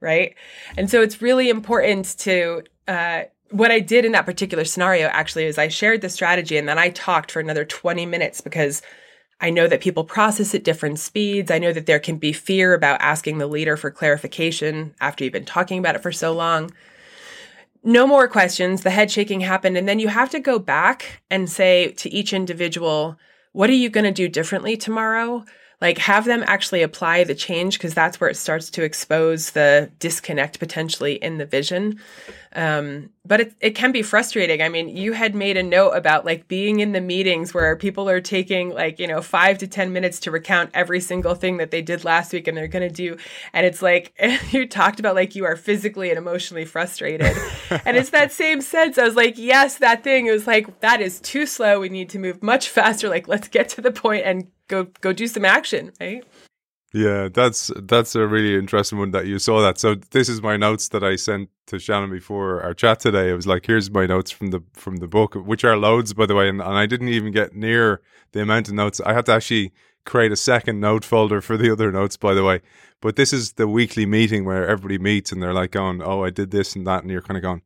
right? 0.00 0.34
And 0.76 0.90
so 0.90 1.00
it's 1.00 1.22
really 1.22 1.48
important 1.48 2.18
to, 2.18 2.64
uh, 2.88 3.22
what 3.50 3.70
I 3.70 3.80
did 3.80 4.04
in 4.04 4.12
that 4.12 4.26
particular 4.26 4.64
scenario 4.64 5.06
actually 5.08 5.44
is 5.44 5.58
I 5.58 5.68
shared 5.68 6.00
the 6.00 6.08
strategy 6.08 6.56
and 6.56 6.66
then 6.66 6.78
I 6.78 6.88
talked 6.88 7.30
for 7.30 7.38
another 7.38 7.64
20 7.64 8.06
minutes 8.06 8.40
because 8.40 8.82
I 9.42 9.50
know 9.50 9.66
that 9.66 9.80
people 9.80 10.04
process 10.04 10.54
at 10.54 10.62
different 10.62 11.00
speeds. 11.00 11.50
I 11.50 11.58
know 11.58 11.72
that 11.72 11.86
there 11.86 11.98
can 11.98 12.16
be 12.16 12.32
fear 12.32 12.74
about 12.74 13.00
asking 13.00 13.38
the 13.38 13.48
leader 13.48 13.76
for 13.76 13.90
clarification 13.90 14.94
after 15.00 15.24
you've 15.24 15.32
been 15.32 15.44
talking 15.44 15.80
about 15.80 15.96
it 15.96 16.02
for 16.02 16.12
so 16.12 16.32
long. 16.32 16.70
No 17.82 18.06
more 18.06 18.28
questions. 18.28 18.82
The 18.82 18.90
head 18.90 19.10
shaking 19.10 19.40
happened. 19.40 19.76
And 19.76 19.88
then 19.88 19.98
you 19.98 20.06
have 20.06 20.30
to 20.30 20.38
go 20.38 20.60
back 20.60 21.22
and 21.28 21.50
say 21.50 21.88
to 21.88 22.08
each 22.08 22.32
individual, 22.32 23.18
what 23.50 23.68
are 23.68 23.74
you 23.74 23.90
going 23.90 24.04
to 24.04 24.12
do 24.12 24.28
differently 24.28 24.76
tomorrow? 24.76 25.44
Like, 25.82 25.98
have 25.98 26.24
them 26.24 26.44
actually 26.46 26.82
apply 26.82 27.24
the 27.24 27.34
change 27.34 27.76
because 27.76 27.92
that's 27.92 28.20
where 28.20 28.30
it 28.30 28.36
starts 28.36 28.70
to 28.70 28.84
expose 28.84 29.50
the 29.50 29.90
disconnect 29.98 30.60
potentially 30.60 31.14
in 31.14 31.38
the 31.38 31.44
vision. 31.44 31.98
Um, 32.54 33.10
but 33.24 33.40
it, 33.40 33.54
it 33.60 33.70
can 33.70 33.92
be 33.92 34.02
frustrating. 34.02 34.62
I 34.62 34.68
mean, 34.68 34.88
you 34.88 35.12
had 35.12 35.34
made 35.34 35.56
a 35.56 35.62
note 35.62 35.92
about 35.92 36.24
like 36.24 36.48
being 36.48 36.80
in 36.80 36.92
the 36.92 37.00
meetings 37.00 37.54
where 37.54 37.74
people 37.76 38.08
are 38.08 38.20
taking 38.20 38.70
like, 38.70 38.98
you 38.98 39.06
know, 39.06 39.22
five 39.22 39.58
to 39.58 39.66
10 39.66 39.92
minutes 39.92 40.20
to 40.20 40.30
recount 40.30 40.70
every 40.74 41.00
single 41.00 41.34
thing 41.34 41.56
that 41.58 41.70
they 41.70 41.82
did 41.82 42.04
last 42.04 42.32
week 42.32 42.46
and 42.46 42.56
they're 42.56 42.68
going 42.68 42.88
to 42.88 42.94
do. 42.94 43.16
And 43.52 43.64
it's 43.64 43.80
like, 43.80 44.12
you 44.50 44.66
talked 44.66 45.00
about 45.00 45.14
like 45.14 45.34
you 45.34 45.44
are 45.44 45.56
physically 45.56 46.10
and 46.10 46.18
emotionally 46.18 46.64
frustrated. 46.64 47.36
and 47.84 47.96
it's 47.96 48.10
that 48.10 48.32
same 48.32 48.60
sense. 48.60 48.98
I 48.98 49.04
was 49.04 49.16
like, 49.16 49.38
yes, 49.38 49.78
that 49.78 50.04
thing. 50.04 50.26
It 50.26 50.32
was 50.32 50.46
like, 50.46 50.80
that 50.80 51.00
is 51.00 51.20
too 51.20 51.46
slow. 51.46 51.80
We 51.80 51.88
need 51.88 52.10
to 52.10 52.18
move 52.18 52.42
much 52.42 52.68
faster. 52.70 53.08
Like, 53.08 53.28
let's 53.28 53.48
get 53.48 53.68
to 53.70 53.80
the 53.80 53.92
point 53.92 54.26
and 54.26 54.48
go, 54.72 54.88
go 55.02 55.12
do 55.12 55.26
some 55.26 55.44
action, 55.44 55.92
right? 56.00 56.24
Yeah, 56.94 57.28
that's 57.32 57.70
that's 57.84 58.14
a 58.14 58.26
really 58.26 58.54
interesting 58.54 58.98
one 58.98 59.12
that 59.12 59.26
you 59.26 59.38
saw 59.38 59.62
that. 59.62 59.78
So 59.78 59.94
this 59.94 60.28
is 60.28 60.42
my 60.42 60.58
notes 60.58 60.88
that 60.88 61.02
I 61.02 61.16
sent 61.16 61.48
to 61.68 61.78
Shannon 61.78 62.10
before 62.10 62.62
our 62.62 62.74
chat 62.74 63.00
today. 63.00 63.30
It 63.30 63.34
was 63.34 63.46
like, 63.46 63.64
here's 63.64 63.90
my 63.90 64.04
notes 64.04 64.30
from 64.30 64.48
the 64.50 64.62
from 64.74 64.96
the 64.96 65.08
book, 65.08 65.34
which 65.34 65.64
are 65.64 65.76
loads 65.76 66.12
by 66.12 66.26
the 66.26 66.34
way, 66.34 66.48
and, 66.50 66.60
and 66.60 66.76
I 66.76 66.84
didn't 66.84 67.08
even 67.08 67.32
get 67.32 67.54
near 67.54 68.02
the 68.32 68.42
amount 68.42 68.68
of 68.68 68.74
notes. 68.74 69.00
I 69.00 69.14
had 69.14 69.26
to 69.26 69.32
actually 69.32 69.72
create 70.04 70.32
a 70.32 70.36
second 70.36 70.80
note 70.80 71.04
folder 71.04 71.40
for 71.40 71.56
the 71.56 71.70
other 71.70 71.92
notes, 71.92 72.18
by 72.18 72.34
the 72.34 72.44
way. 72.44 72.60
But 73.00 73.16
this 73.16 73.32
is 73.32 73.54
the 73.54 73.68
weekly 73.68 74.04
meeting 74.04 74.44
where 74.44 74.68
everybody 74.68 74.98
meets 74.98 75.32
and 75.32 75.42
they're 75.42 75.54
like 75.54 75.70
going, 75.70 76.02
Oh, 76.02 76.24
I 76.24 76.30
did 76.30 76.50
this 76.50 76.76
and 76.76 76.86
that, 76.86 77.02
and 77.02 77.10
you're 77.10 77.22
kind 77.22 77.38
of 77.38 77.42
going, 77.42 77.62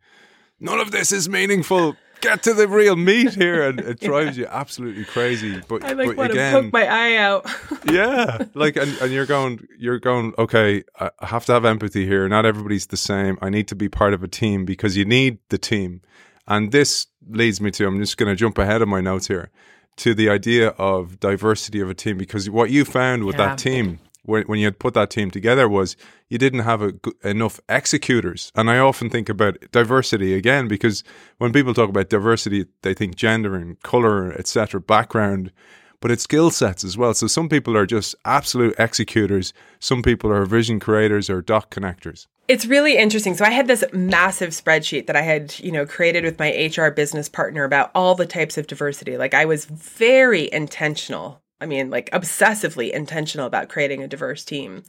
None 0.60 0.78
of 0.78 0.92
this 0.92 1.10
is 1.10 1.28
meaningful 1.28 1.96
get 2.26 2.42
to 2.44 2.54
the 2.54 2.68
real 2.68 2.96
meat 2.96 3.34
here, 3.34 3.68
and 3.68 3.80
it 3.80 4.00
drives 4.10 4.36
you 4.36 4.46
absolutely 4.46 5.04
crazy. 5.04 5.60
But 5.68 5.84
I 5.84 5.92
like 5.92 6.08
but 6.08 6.16
want 6.16 6.32
again, 6.32 6.54
to 6.54 6.62
poke 6.62 6.72
my 6.72 6.86
eye 6.86 7.16
out. 7.16 7.46
yeah, 7.90 8.44
like 8.54 8.76
and, 8.76 8.92
and 9.00 9.12
you're 9.12 9.26
going, 9.26 9.66
you're 9.78 9.98
going. 9.98 10.34
Okay, 10.38 10.84
I 10.98 11.10
have 11.22 11.44
to 11.46 11.52
have 11.52 11.64
empathy 11.64 12.06
here. 12.06 12.28
Not 12.28 12.44
everybody's 12.46 12.86
the 12.86 12.96
same. 12.96 13.38
I 13.40 13.50
need 13.50 13.68
to 13.68 13.74
be 13.74 13.88
part 13.88 14.14
of 14.14 14.22
a 14.22 14.28
team 14.28 14.64
because 14.64 14.96
you 14.96 15.04
need 15.04 15.38
the 15.48 15.58
team. 15.58 16.02
And 16.48 16.70
this 16.70 17.06
leads 17.28 17.60
me 17.60 17.70
to. 17.72 17.86
I'm 17.86 17.98
just 17.98 18.16
going 18.16 18.30
to 18.30 18.36
jump 18.36 18.58
ahead 18.58 18.82
of 18.82 18.88
my 18.88 19.00
notes 19.00 19.26
here 19.26 19.50
to 19.96 20.14
the 20.14 20.28
idea 20.28 20.68
of 20.78 21.18
diversity 21.20 21.80
of 21.80 21.88
a 21.88 21.94
team 21.94 22.18
because 22.18 22.48
what 22.50 22.70
you 22.70 22.84
found 22.84 23.24
with 23.24 23.36
Yeah. 23.36 23.46
that 23.46 23.58
team 23.58 23.98
when, 24.26 24.58
you 24.58 24.66
had 24.66 24.78
put 24.78 24.94
that 24.94 25.10
team 25.10 25.30
together 25.30 25.68
was 25.68 25.96
you 26.28 26.38
didn't 26.38 26.60
have 26.60 26.82
a, 26.82 26.92
enough 27.22 27.60
executors. 27.68 28.50
And 28.54 28.70
I 28.70 28.78
often 28.78 29.10
think 29.10 29.28
about 29.28 29.58
diversity 29.72 30.34
again 30.34 30.68
because 30.68 31.04
when 31.38 31.52
people 31.52 31.74
talk 31.74 31.88
about 31.88 32.10
diversity, 32.10 32.66
they 32.82 32.94
think 32.94 33.14
gender 33.14 33.54
and 33.54 33.80
color, 33.82 34.32
etc., 34.32 34.80
background, 34.80 35.52
but 36.00 36.10
it's 36.10 36.22
skill 36.22 36.50
sets 36.50 36.84
as 36.84 36.96
well. 36.96 37.14
So 37.14 37.26
some 37.26 37.48
people 37.48 37.76
are 37.76 37.86
just 37.86 38.14
absolute 38.24 38.74
executors. 38.78 39.52
Some 39.80 40.02
people 40.02 40.30
are 40.30 40.44
vision 40.44 40.80
creators 40.80 41.30
or 41.30 41.42
dot 41.42 41.70
connectors. 41.70 42.26
It's 42.48 42.66
really 42.66 42.96
interesting. 42.96 43.34
So 43.34 43.44
I 43.44 43.50
had 43.50 43.66
this 43.66 43.84
massive 43.92 44.50
spreadsheet 44.50 45.06
that 45.06 45.16
I 45.16 45.22
had, 45.22 45.58
you 45.58 45.72
know, 45.72 45.84
created 45.84 46.22
with 46.24 46.38
my 46.38 46.70
HR 46.76 46.90
business 46.90 47.28
partner 47.28 47.64
about 47.64 47.90
all 47.94 48.14
the 48.14 48.26
types 48.26 48.56
of 48.56 48.68
diversity. 48.68 49.16
Like 49.16 49.34
I 49.34 49.44
was 49.46 49.64
very 49.64 50.48
intentional. 50.52 51.40
I 51.60 51.66
mean, 51.66 51.90
like 51.90 52.10
obsessively 52.10 52.92
intentional 52.92 53.46
about 53.46 53.68
creating 53.68 54.02
a 54.02 54.08
diverse 54.08 54.44
team. 54.44 54.84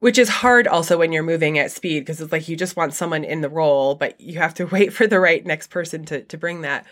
Which 0.00 0.16
is 0.16 0.28
hard 0.28 0.68
also 0.68 0.96
when 0.96 1.10
you're 1.10 1.24
moving 1.24 1.58
at 1.58 1.72
speed 1.72 2.00
because 2.00 2.20
it's 2.20 2.30
like 2.30 2.48
you 2.48 2.54
just 2.54 2.76
want 2.76 2.94
someone 2.94 3.24
in 3.24 3.40
the 3.40 3.48
role, 3.48 3.96
but 3.96 4.20
you 4.20 4.38
have 4.38 4.54
to 4.54 4.66
wait 4.72 4.92
for 4.92 5.06
the 5.06 5.18
right 5.18 5.44
next 5.44 5.70
person 5.70 6.04
to 6.06 6.22
to 6.22 6.38
bring 6.38 6.60
that 6.62 6.86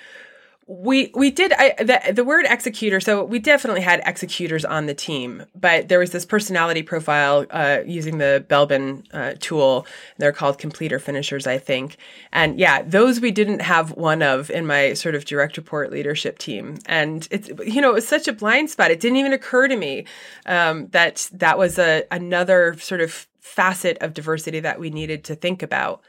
we 0.68 1.12
we 1.14 1.30
did 1.30 1.52
I, 1.52 1.74
the 1.78 2.12
the 2.12 2.24
word 2.24 2.44
executor. 2.48 2.98
So 2.98 3.22
we 3.24 3.38
definitely 3.38 3.82
had 3.82 4.02
executors 4.04 4.64
on 4.64 4.86
the 4.86 4.94
team, 4.94 5.44
but 5.54 5.88
there 5.88 6.00
was 6.00 6.10
this 6.10 6.26
personality 6.26 6.82
profile 6.82 7.46
uh, 7.50 7.78
using 7.86 8.18
the 8.18 8.44
Belbin 8.48 9.04
uh, 9.12 9.34
tool. 9.38 9.86
They're 10.18 10.32
called 10.32 10.58
completer 10.58 10.98
finishers, 10.98 11.46
I 11.46 11.58
think. 11.58 11.98
And 12.32 12.58
yeah, 12.58 12.82
those 12.82 13.20
we 13.20 13.30
didn't 13.30 13.60
have 13.60 13.92
one 13.92 14.22
of 14.22 14.50
in 14.50 14.66
my 14.66 14.94
sort 14.94 15.14
of 15.14 15.24
direct 15.24 15.56
report 15.56 15.92
leadership 15.92 16.38
team. 16.38 16.78
And 16.86 17.28
it's 17.30 17.48
you 17.64 17.80
know 17.80 17.90
it 17.90 17.94
was 17.94 18.08
such 18.08 18.26
a 18.26 18.32
blind 18.32 18.68
spot. 18.68 18.90
It 18.90 18.98
didn't 18.98 19.18
even 19.18 19.32
occur 19.32 19.68
to 19.68 19.76
me 19.76 20.04
um, 20.46 20.88
that 20.88 21.30
that 21.32 21.58
was 21.58 21.78
a 21.78 22.02
another 22.10 22.76
sort 22.80 23.00
of 23.00 23.28
facet 23.38 23.98
of 24.00 24.14
diversity 24.14 24.58
that 24.58 24.80
we 24.80 24.90
needed 24.90 25.22
to 25.24 25.36
think 25.36 25.62
about. 25.62 26.02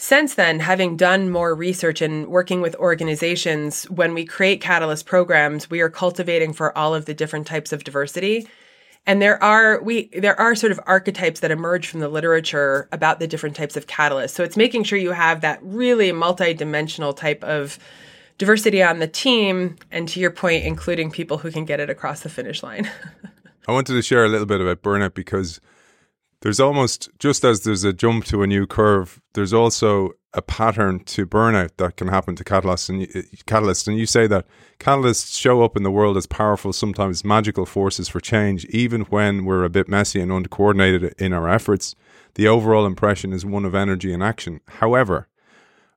Since 0.00 0.36
then, 0.36 0.60
having 0.60 0.96
done 0.96 1.28
more 1.28 1.54
research 1.54 2.00
and 2.00 2.26
working 2.28 2.62
with 2.62 2.74
organizations, 2.76 3.84
when 3.90 4.14
we 4.14 4.24
create 4.24 4.62
Catalyst 4.62 5.04
programs, 5.04 5.68
we 5.68 5.82
are 5.82 5.90
cultivating 5.90 6.54
for 6.54 6.76
all 6.76 6.94
of 6.94 7.04
the 7.04 7.12
different 7.12 7.46
types 7.46 7.70
of 7.70 7.84
diversity. 7.84 8.48
And 9.06 9.20
there 9.20 9.40
are 9.44 9.82
we 9.82 10.08
there 10.16 10.40
are 10.40 10.54
sort 10.54 10.72
of 10.72 10.80
archetypes 10.86 11.40
that 11.40 11.50
emerge 11.50 11.86
from 11.86 12.00
the 12.00 12.08
literature 12.08 12.88
about 12.92 13.18
the 13.20 13.26
different 13.26 13.56
types 13.56 13.76
of 13.76 13.88
catalysts. 13.88 14.30
So 14.30 14.42
it's 14.42 14.56
making 14.56 14.84
sure 14.84 14.98
you 14.98 15.12
have 15.12 15.42
that 15.42 15.58
really 15.62 16.12
multi-dimensional 16.12 17.12
type 17.12 17.44
of 17.44 17.78
diversity 18.38 18.82
on 18.82 19.00
the 19.00 19.06
team, 19.06 19.76
and 19.90 20.08
to 20.08 20.18
your 20.18 20.30
point, 20.30 20.64
including 20.64 21.10
people 21.10 21.36
who 21.36 21.50
can 21.50 21.66
get 21.66 21.78
it 21.78 21.90
across 21.90 22.20
the 22.20 22.30
finish 22.30 22.62
line. 22.62 22.90
I 23.68 23.72
wanted 23.72 23.92
to 23.92 24.02
share 24.02 24.24
a 24.24 24.30
little 24.30 24.46
bit 24.46 24.62
about 24.62 24.80
burnout 24.80 25.12
because 25.12 25.60
there's 26.40 26.60
almost 26.60 27.08
just 27.18 27.44
as 27.44 27.64
there's 27.64 27.84
a 27.84 27.92
jump 27.92 28.24
to 28.26 28.42
a 28.42 28.46
new 28.46 28.66
curve, 28.66 29.20
there's 29.34 29.52
also 29.52 30.12
a 30.32 30.40
pattern 30.40 31.00
to 31.00 31.26
burnout 31.26 31.70
that 31.76 31.96
can 31.96 32.08
happen 32.08 32.36
to 32.36 32.44
catalysts 32.44 32.88
and 32.88 33.06
catalysts. 33.46 33.88
And 33.88 33.98
you 33.98 34.06
say 34.06 34.26
that 34.28 34.46
catalysts 34.78 35.36
show 35.36 35.62
up 35.62 35.76
in 35.76 35.82
the 35.82 35.90
world 35.90 36.16
as 36.16 36.26
powerful, 36.26 36.72
sometimes 36.72 37.24
magical 37.24 37.66
forces 37.66 38.08
for 38.08 38.20
change, 38.20 38.64
even 38.66 39.02
when 39.02 39.44
we're 39.44 39.64
a 39.64 39.70
bit 39.70 39.88
messy 39.88 40.20
and 40.20 40.30
uncoordinated 40.30 41.14
in 41.18 41.32
our 41.32 41.48
efforts. 41.48 41.96
The 42.34 42.46
overall 42.46 42.86
impression 42.86 43.32
is 43.32 43.44
one 43.44 43.64
of 43.64 43.74
energy 43.74 44.12
and 44.12 44.22
action. 44.22 44.60
However, 44.68 45.26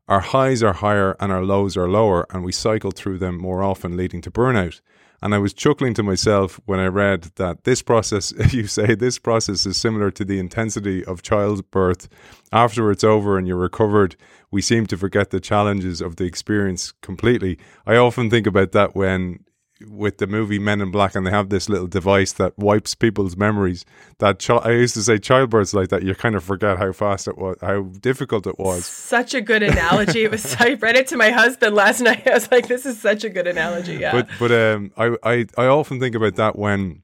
our 0.07 0.21
highs 0.21 0.63
are 0.63 0.73
higher 0.73 1.15
and 1.19 1.31
our 1.31 1.43
lows 1.43 1.77
are 1.77 1.87
lower, 1.87 2.25
and 2.31 2.43
we 2.43 2.51
cycle 2.51 2.91
through 2.91 3.19
them 3.19 3.37
more 3.37 3.61
often, 3.63 3.95
leading 3.95 4.21
to 4.21 4.31
burnout. 4.31 4.81
And 5.23 5.33
I 5.33 5.37
was 5.37 5.53
chuckling 5.53 5.93
to 5.93 6.03
myself 6.03 6.59
when 6.65 6.81
I 6.81 6.87
read 6.87 7.31
that 7.37 7.63
this 7.63 7.81
process, 7.81 8.33
you 8.51 8.67
say 8.67 8.93
this 8.93 9.17
process 9.17 9.65
is 9.65 9.77
similar 9.77 10.11
to 10.11 10.25
the 10.25 10.37
intensity 10.37 11.03
of 11.05 11.21
childbirth. 11.21 12.09
After 12.51 12.91
it's 12.91 13.05
over 13.05 13.37
and 13.37 13.47
you're 13.47 13.55
recovered, 13.55 14.17
we 14.51 14.61
seem 14.61 14.85
to 14.87 14.97
forget 14.97 15.29
the 15.29 15.39
challenges 15.39 16.01
of 16.01 16.17
the 16.17 16.25
experience 16.25 16.91
completely. 17.01 17.57
I 17.87 17.95
often 17.95 18.29
think 18.29 18.45
about 18.45 18.73
that 18.73 18.97
when 18.97 19.45
with 19.87 20.17
the 20.17 20.27
movie 20.27 20.59
Men 20.59 20.81
in 20.81 20.91
Black, 20.91 21.15
and 21.15 21.25
they 21.25 21.31
have 21.31 21.49
this 21.49 21.67
little 21.67 21.87
device 21.87 22.31
that 22.33 22.57
wipes 22.57 22.95
people's 22.95 23.35
memories. 23.35 23.85
That 24.19 24.39
chi- 24.39 24.55
I 24.55 24.71
used 24.71 24.93
to 24.95 25.03
say, 25.03 25.17
childbirth's 25.17 25.73
like 25.73 25.89
that. 25.89 26.03
You 26.03 26.15
kind 26.15 26.35
of 26.35 26.43
forget 26.43 26.77
how 26.77 26.91
fast 26.91 27.27
it 27.27 27.37
was, 27.37 27.57
how 27.61 27.81
difficult 27.81 28.47
it 28.47 28.59
was. 28.59 28.85
such 28.85 29.33
a 29.33 29.41
good 29.41 29.63
analogy. 29.63 30.23
It 30.23 30.31
was 30.31 30.55
I 30.59 30.73
read 30.75 30.95
it 30.95 31.07
to 31.07 31.17
my 31.17 31.31
husband 31.31 31.75
last 31.75 32.01
night. 32.01 32.27
I 32.27 32.33
was 32.35 32.51
like, 32.51 32.67
this 32.67 32.85
is 32.85 32.99
such 32.99 33.23
a 33.23 33.29
good 33.29 33.47
analogy. 33.47 33.95
Yeah. 33.95 34.11
But 34.11 34.29
but 34.39 34.51
um, 34.51 34.91
I, 34.97 35.15
I 35.23 35.45
I 35.57 35.65
often 35.65 35.99
think 35.99 36.15
about 36.15 36.35
that 36.35 36.57
when 36.57 37.01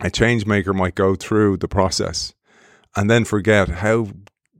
a 0.00 0.10
change 0.10 0.46
maker 0.46 0.72
might 0.72 0.94
go 0.94 1.14
through 1.14 1.58
the 1.58 1.68
process 1.68 2.34
and 2.96 3.10
then 3.10 3.24
forget 3.24 3.68
how 3.68 4.08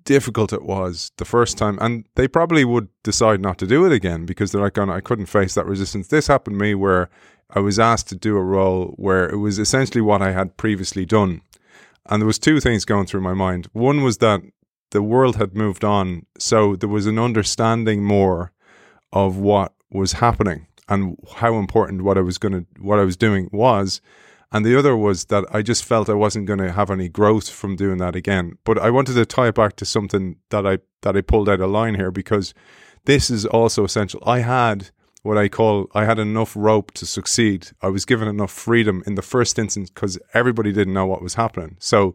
difficult 0.05 0.53
it 0.53 0.63
was 0.63 1.13
the 1.19 1.25
first 1.25 1.59
time, 1.59 1.79
and 1.81 2.07
they 2.15 2.27
probably 2.27 2.65
would 2.65 2.89
decide 3.03 3.41
not 3.41 3.59
to 3.59 3.67
do 3.67 3.85
it 3.87 3.93
again 3.93 4.27
because 4.27 4.51
they're 4.51 4.61
like, 4.63 4.75
"going, 4.75 4.91
I 4.91 5.01
couldn't 5.01 5.27
face 5.27 5.55
that 5.55 5.67
resistance." 5.67 6.09
This 6.09 6.27
happened 6.27 6.59
to 6.59 6.63
me 6.63 6.75
where 6.75 7.11
I 7.55 7.61
was 7.61 7.79
asked 7.79 8.09
to 8.09 8.15
do 8.15 8.37
a 8.37 8.43
role 8.43 8.95
where 8.97 9.29
it 9.29 9.39
was 9.39 9.59
essentially 9.59 10.01
what 10.01 10.23
I 10.23 10.33
had 10.33 10.57
previously 10.57 11.05
done, 11.05 11.43
and 12.07 12.21
there 12.21 12.27
was 12.27 12.39
two 12.39 12.61
things 12.61 12.85
going 12.85 13.07
through 13.07 13.23
my 13.23 13.35
mind. 13.35 13.69
One 13.73 14.03
was 14.03 14.19
that 14.19 14.43
the 14.91 15.03
world 15.03 15.37
had 15.37 15.55
moved 15.55 15.85
on, 15.85 16.27
so 16.39 16.77
there 16.77 16.89
was 16.89 17.07
an 17.07 17.19
understanding 17.19 18.05
more 18.05 18.53
of 19.13 19.37
what 19.37 19.73
was 19.91 20.15
happening 20.15 20.67
and 20.89 21.17
how 21.37 21.55
important 21.55 22.03
what 22.03 22.19
I 22.19 22.21
was 22.21 22.39
going 22.39 22.53
to 22.53 22.67
what 22.81 22.99
I 22.99 23.05
was 23.05 23.17
doing 23.17 23.49
was. 23.53 24.01
And 24.53 24.67
the 24.67 24.77
other 24.77 24.97
was 24.97 25.27
that 25.27 25.45
I 25.53 25.63
just 25.63 25.85
felt 25.85 26.09
I 26.09 26.15
wasn't 26.15 26.47
going 26.47 26.59
to 26.59 26.73
have 26.73 26.91
any 26.91 27.09
growth 27.09 27.49
from 27.49 27.77
doing 27.77 27.99
that 27.99 28.17
again. 28.17 28.59
But 28.65 28.79
I 28.79 28.91
wanted 28.91 29.15
to 29.15 29.25
tie 29.25 29.49
it 29.49 29.55
back 29.55 29.77
to 29.77 29.85
something 29.85 30.37
that 30.51 30.67
I 30.67 30.79
that 31.03 31.17
I 31.17 31.21
pulled 31.21 31.49
out 31.49 31.61
a 31.61 31.67
line 31.67 31.95
here 31.95 32.11
because 32.11 32.53
this 33.05 33.31
is 33.31 33.47
also 33.47 33.85
essential. 33.85 34.21
I 34.27 34.41
had 34.41 34.91
what 35.23 35.37
I 35.37 35.49
call 35.49 35.89
I 35.95 36.05
had 36.05 36.19
enough 36.19 36.55
rope 36.57 36.93
to 36.93 37.07
succeed. 37.07 37.69
I 37.83 37.89
was 37.89 38.05
given 38.05 38.29
enough 38.29 38.51
freedom 38.51 39.03
in 39.07 39.15
the 39.15 39.23
first 39.23 39.59
instance 39.59 39.91
because 39.91 40.19
everybody 40.35 40.73
didn't 40.73 40.95
know 40.95 41.07
what 41.07 41.23
was 41.23 41.35
happening. 41.35 41.77
So 41.79 42.15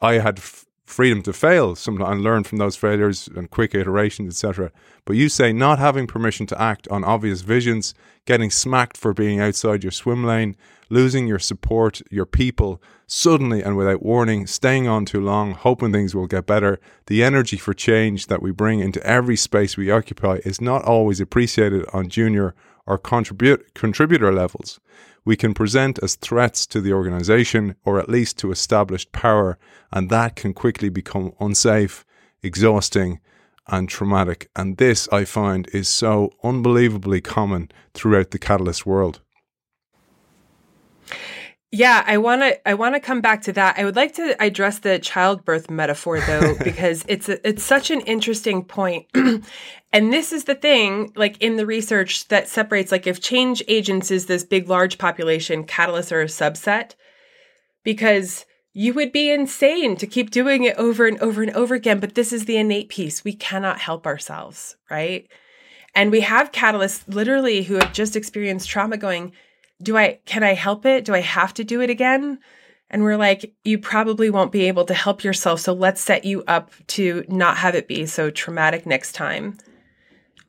I 0.00 0.14
had 0.14 0.38
f- 0.38 0.66
freedom 0.92 1.22
to 1.22 1.32
fail 1.32 1.74
some 1.74 2.00
and 2.00 2.22
learn 2.22 2.44
from 2.44 2.58
those 2.58 2.76
failures 2.76 3.28
and 3.34 3.50
quick 3.50 3.74
iterations, 3.74 4.34
etc. 4.34 4.70
But 5.04 5.16
you 5.16 5.28
say 5.28 5.52
not 5.52 5.78
having 5.78 6.06
permission 6.06 6.46
to 6.46 6.60
act 6.60 6.86
on 6.88 7.02
obvious 7.04 7.40
visions, 7.40 7.94
getting 8.26 8.50
smacked 8.50 8.96
for 8.96 9.12
being 9.12 9.40
outside 9.40 9.82
your 9.82 9.90
swim 9.90 10.24
lane, 10.24 10.56
losing 10.90 11.26
your 11.26 11.38
support, 11.38 12.02
your 12.10 12.26
people, 12.26 12.82
suddenly 13.06 13.62
and 13.62 13.76
without 13.76 14.02
warning, 14.02 14.46
staying 14.46 14.86
on 14.86 15.04
too 15.04 15.20
long, 15.20 15.52
hoping 15.52 15.92
things 15.92 16.14
will 16.14 16.26
get 16.26 16.46
better. 16.46 16.78
The 17.06 17.24
energy 17.24 17.56
for 17.56 17.74
change 17.74 18.26
that 18.26 18.42
we 18.42 18.52
bring 18.52 18.80
into 18.80 19.04
every 19.06 19.36
space 19.36 19.76
we 19.76 19.90
occupy 19.90 20.40
is 20.44 20.60
not 20.60 20.84
always 20.84 21.20
appreciated 21.20 21.84
on 21.92 22.08
junior 22.08 22.54
or 22.86 22.98
contribute, 22.98 23.74
contributor 23.74 24.32
levels 24.32 24.80
we 25.24 25.36
can 25.36 25.54
present 25.54 25.98
as 26.02 26.16
threats 26.16 26.66
to 26.66 26.80
the 26.80 26.92
organization 26.92 27.76
or 27.84 27.98
at 27.98 28.08
least 28.08 28.38
to 28.38 28.50
established 28.50 29.12
power, 29.12 29.58
and 29.92 30.10
that 30.10 30.36
can 30.36 30.52
quickly 30.52 30.88
become 30.88 31.32
unsafe, 31.40 32.04
exhausting, 32.42 33.20
and 33.68 33.88
traumatic. 33.88 34.50
And 34.56 34.76
this, 34.76 35.08
I 35.12 35.24
find, 35.24 35.68
is 35.72 35.88
so 35.88 36.30
unbelievably 36.42 37.20
common 37.20 37.70
throughout 37.94 38.32
the 38.32 38.38
catalyst 38.38 38.84
world. 38.84 39.20
Yeah, 41.74 42.04
I 42.06 42.18
want 42.18 42.42
to 42.42 42.68
I 42.68 42.74
want 42.74 42.94
to 42.96 43.00
come 43.00 43.22
back 43.22 43.40
to 43.42 43.52
that. 43.54 43.78
I 43.78 43.84
would 43.86 43.96
like 43.96 44.12
to 44.16 44.36
address 44.42 44.80
the 44.80 44.98
childbirth 44.98 45.70
metaphor 45.70 46.20
though 46.20 46.54
because 46.62 47.02
it's 47.08 47.30
a, 47.30 47.48
it's 47.48 47.64
such 47.64 47.90
an 47.90 48.02
interesting 48.02 48.62
point. 48.62 49.06
and 49.14 50.12
this 50.12 50.34
is 50.34 50.44
the 50.44 50.54
thing 50.54 51.12
like 51.16 51.40
in 51.40 51.56
the 51.56 51.64
research 51.64 52.28
that 52.28 52.46
separates 52.46 52.92
like 52.92 53.06
if 53.06 53.22
change 53.22 53.62
agents 53.68 54.10
is 54.10 54.26
this 54.26 54.44
big 54.44 54.68
large 54.68 54.98
population, 54.98 55.64
catalysts 55.64 56.12
are 56.12 56.20
a 56.20 56.26
subset 56.26 56.94
because 57.84 58.44
you 58.74 58.92
would 58.92 59.10
be 59.10 59.30
insane 59.30 59.96
to 59.96 60.06
keep 60.06 60.30
doing 60.30 60.64
it 60.64 60.76
over 60.76 61.06
and 61.06 61.18
over 61.20 61.42
and 61.42 61.52
over 61.52 61.74
again. 61.74 62.00
But 62.00 62.14
this 62.14 62.34
is 62.34 62.44
the 62.44 62.58
innate 62.58 62.90
piece. 62.90 63.24
We 63.24 63.32
cannot 63.32 63.80
help 63.80 64.06
ourselves, 64.06 64.76
right? 64.90 65.26
And 65.94 66.10
we 66.10 66.20
have 66.20 66.52
catalysts 66.52 67.04
literally 67.06 67.62
who 67.62 67.74
have 67.76 67.94
just 67.94 68.14
experienced 68.14 68.68
trauma 68.68 68.98
going, 68.98 69.32
Do 69.82 69.96
I, 69.96 70.20
can 70.24 70.42
I 70.42 70.54
help 70.54 70.86
it? 70.86 71.04
Do 71.04 71.14
I 71.14 71.20
have 71.20 71.52
to 71.54 71.64
do 71.64 71.80
it 71.80 71.90
again? 71.90 72.38
And 72.90 73.02
we're 73.02 73.16
like, 73.16 73.54
You 73.64 73.78
probably 73.78 74.30
won't 74.30 74.52
be 74.52 74.68
able 74.68 74.84
to 74.84 74.94
help 74.94 75.24
yourself. 75.24 75.60
So 75.60 75.72
let's 75.72 76.00
set 76.00 76.24
you 76.24 76.44
up 76.46 76.70
to 76.88 77.24
not 77.28 77.56
have 77.56 77.74
it 77.74 77.88
be 77.88 78.06
so 78.06 78.30
traumatic 78.30 78.86
next 78.86 79.12
time. 79.12 79.58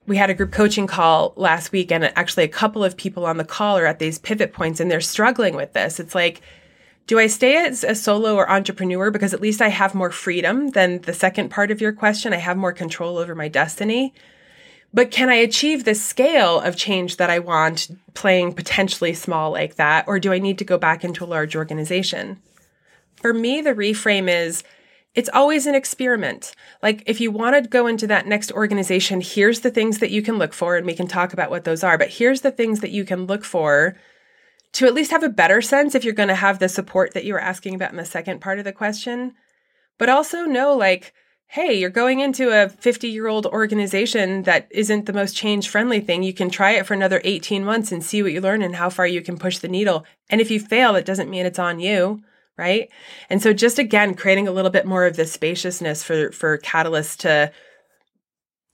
We 0.06 0.18
had 0.18 0.30
a 0.30 0.34
group 0.34 0.52
coaching 0.52 0.86
call 0.86 1.34
last 1.38 1.72
week, 1.72 1.90
and 1.90 2.04
actually, 2.18 2.44
a 2.44 2.50
couple 2.50 2.84
of 2.84 2.98
people 2.98 3.26
on 3.26 3.38
the 3.38 3.46
call 3.46 3.78
are 3.78 3.86
at 3.86 4.00
these 4.00 4.20
pivot 4.20 4.52
points 4.52 4.82
and 4.82 4.92
they're 4.92 5.00
struggling 5.00 5.56
with 5.56 5.72
this. 5.72 5.98
It's 5.98 6.14
like, 6.14 6.42
do 7.08 7.20
I 7.20 7.28
stay 7.28 7.58
as 7.66 7.84
a 7.84 7.96
solo 7.96 8.36
or 8.36 8.50
entrepreneur 8.50 9.12
because 9.12 9.34
at 9.34 9.42
least 9.42 9.62
I 9.62 9.70
have 9.70 9.96
more 9.96 10.12
freedom 10.12 10.72
than 10.72 11.02
the 11.02 11.14
second 11.14 11.50
part 11.50 11.72
of 11.72 11.82
your 11.82 11.92
question? 11.92 12.34
I 12.34 12.38
have 12.38 12.58
more 12.58 12.74
control 12.74 13.18
over 13.18 13.36
my 13.36 13.50
destiny. 13.50 14.14
But 14.94 15.10
can 15.10 15.30
I 15.30 15.36
achieve 15.36 15.84
the 15.84 15.96
scale 15.96 16.60
of 16.60 16.76
change 16.76 17.18
that 17.18 17.32
I 17.32 17.40
want 17.40 17.90
playing 18.14 18.54
potentially 18.54 19.14
small 19.14 19.52
like 19.52 19.76
that? 19.76 20.08
Or 20.08 20.20
do 20.20 20.32
I 20.32 20.40
need 20.40 20.60
to 20.60 20.66
go 20.66 20.78
back 20.78 21.04
into 21.04 21.24
a 21.24 21.26
large 21.26 21.56
organization? 21.56 22.40
For 23.16 23.34
me, 23.34 23.62
the 23.62 23.74
reframe 23.74 24.30
is 24.30 24.64
it's 25.16 25.30
always 25.34 25.66
an 25.66 25.76
experiment. 25.76 26.56
Like 26.82 27.04
if 27.08 27.20
you 27.20 27.32
want 27.32 27.56
to 27.56 27.70
go 27.70 27.88
into 27.88 28.06
that 28.08 28.28
next 28.28 28.52
organization, 28.52 29.22
here's 29.22 29.62
the 29.62 29.72
things 29.72 30.00
that 30.00 30.12
you 30.12 30.22
can 30.22 30.38
look 30.38 30.54
for, 30.54 30.76
and 30.76 30.86
we 30.86 30.96
can 30.96 31.08
talk 31.08 31.34
about 31.34 31.50
what 31.50 31.64
those 31.64 31.84
are. 31.84 31.98
But 31.98 32.10
here's 32.10 32.42
the 32.42 32.52
things 32.52 32.82
that 32.82 32.92
you 32.92 33.04
can 33.04 33.26
look 33.26 33.44
for 33.44 33.96
to 34.74 34.86
at 34.86 34.94
least 34.94 35.12
have 35.12 35.24
a 35.24 35.30
better 35.30 35.62
sense 35.62 35.94
if 35.96 36.04
you're 36.04 36.14
going 36.14 36.30
to 36.30 36.36
have 36.36 36.60
the 36.60 36.70
support 36.70 37.14
that 37.14 37.26
you 37.26 37.34
were 37.34 37.40
asking 37.40 37.76
about 37.76 37.92
in 37.92 37.98
the 37.98 38.06
second 38.06 38.42
part 38.42 38.60
of 38.60 38.66
the 38.66 38.72
question. 38.72 39.34
But 39.98 40.10
also 40.10 40.46
know 40.46 40.76
like, 40.76 41.14
hey, 41.54 41.72
you're 41.72 41.92
going 41.92 42.20
into 42.20 42.50
a 42.50 42.68
50 42.68 43.08
year 43.08 43.28
old 43.28 43.46
organization 43.46 44.42
that 44.42 44.68
isn't 44.72 45.06
the 45.06 45.14
most 45.14 45.36
change 45.36 45.70
friendly 45.70 46.00
thing. 46.00 46.24
You 46.24 46.34
can 46.34 46.50
try 46.50 46.72
it 46.72 46.88
for 46.88 46.96
another 46.96 47.22
18 47.24 47.64
months 47.64 47.92
and 47.92 48.04
see 48.04 48.24
what 48.24 48.32
you 48.32 48.42
learn 48.42 48.64
and 48.64 48.76
how 48.76 48.90
far 48.90 49.06
you 49.06 49.22
can 49.22 49.38
push 49.38 49.60
the 49.60 49.68
needle. 49.68 50.04
And 50.32 50.42
if 50.42 50.50
you 50.50 50.60
fail, 50.60 50.96
it 50.96 51.06
doesn't 51.06 51.30
mean 51.30 51.46
it's 51.46 51.60
on 51.60 51.80
you. 51.80 52.24
Right. 52.58 52.90
And 53.30 53.40
so 53.40 53.54
just 53.54 53.78
again, 53.78 54.16
creating 54.16 54.48
a 54.48 54.52
little 54.52 54.72
bit 54.72 54.88
more 54.88 55.06
of 55.06 55.16
this 55.16 55.32
spaciousness 55.32 56.04
for, 56.04 56.32
for 56.32 56.58
catalysts 56.58 57.18
to 57.18 57.52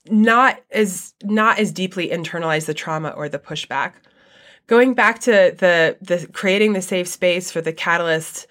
not 0.06 0.58
as, 0.70 1.12
not 1.22 1.58
as 1.58 1.72
deeply 1.72 2.08
internalize 2.08 2.64
the 2.64 2.72
trauma 2.72 3.10
or 3.10 3.28
the 3.28 3.38
pushback 3.38 3.92
going 4.66 4.94
back 4.94 5.18
to 5.18 5.54
the 5.58 5.98
the 6.00 6.26
creating 6.32 6.72
the 6.72 6.80
safe 6.80 7.08
space 7.08 7.50
for 7.50 7.60
the 7.60 7.72
catalyst 7.72 8.46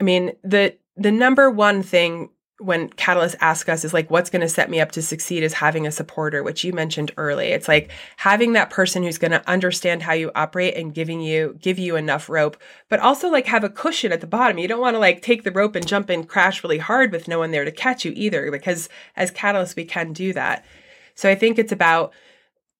i 0.00 0.04
mean 0.04 0.30
the 0.44 0.76
the 0.96 1.10
number 1.10 1.50
one 1.50 1.82
thing 1.82 2.28
when 2.58 2.88
catalysts 2.90 3.34
ask 3.40 3.68
us 3.68 3.84
is 3.84 3.92
like 3.92 4.10
what's 4.10 4.30
going 4.30 4.40
to 4.40 4.48
set 4.48 4.70
me 4.70 4.80
up 4.80 4.92
to 4.92 5.02
succeed 5.02 5.42
is 5.42 5.54
having 5.54 5.86
a 5.86 5.92
supporter 5.92 6.42
which 6.42 6.62
you 6.62 6.72
mentioned 6.72 7.10
early. 7.16 7.48
It's 7.48 7.66
like 7.66 7.90
having 8.16 8.52
that 8.52 8.70
person 8.70 9.02
who's 9.02 9.18
going 9.18 9.32
to 9.32 9.48
understand 9.50 10.02
how 10.02 10.12
you 10.12 10.30
operate 10.36 10.76
and 10.76 10.94
giving 10.94 11.20
you 11.20 11.58
give 11.60 11.80
you 11.80 11.96
enough 11.96 12.28
rope 12.28 12.56
but 12.88 13.00
also 13.00 13.28
like 13.28 13.46
have 13.46 13.64
a 13.64 13.68
cushion 13.68 14.12
at 14.12 14.20
the 14.20 14.26
bottom. 14.28 14.58
You 14.58 14.68
don't 14.68 14.80
want 14.80 14.94
to 14.94 15.00
like 15.00 15.20
take 15.20 15.42
the 15.42 15.50
rope 15.50 15.74
and 15.74 15.86
jump 15.86 16.08
and 16.10 16.28
crash 16.28 16.62
really 16.62 16.78
hard 16.78 17.10
with 17.10 17.26
no 17.26 17.40
one 17.40 17.50
there 17.50 17.64
to 17.64 17.72
catch 17.72 18.04
you 18.04 18.12
either 18.14 18.52
because 18.52 18.88
as 19.16 19.32
catalysts 19.32 19.74
we 19.74 19.84
can 19.84 20.12
do 20.12 20.32
that. 20.32 20.64
So 21.16 21.28
i 21.28 21.34
think 21.34 21.58
it's 21.58 21.72
about 21.72 22.12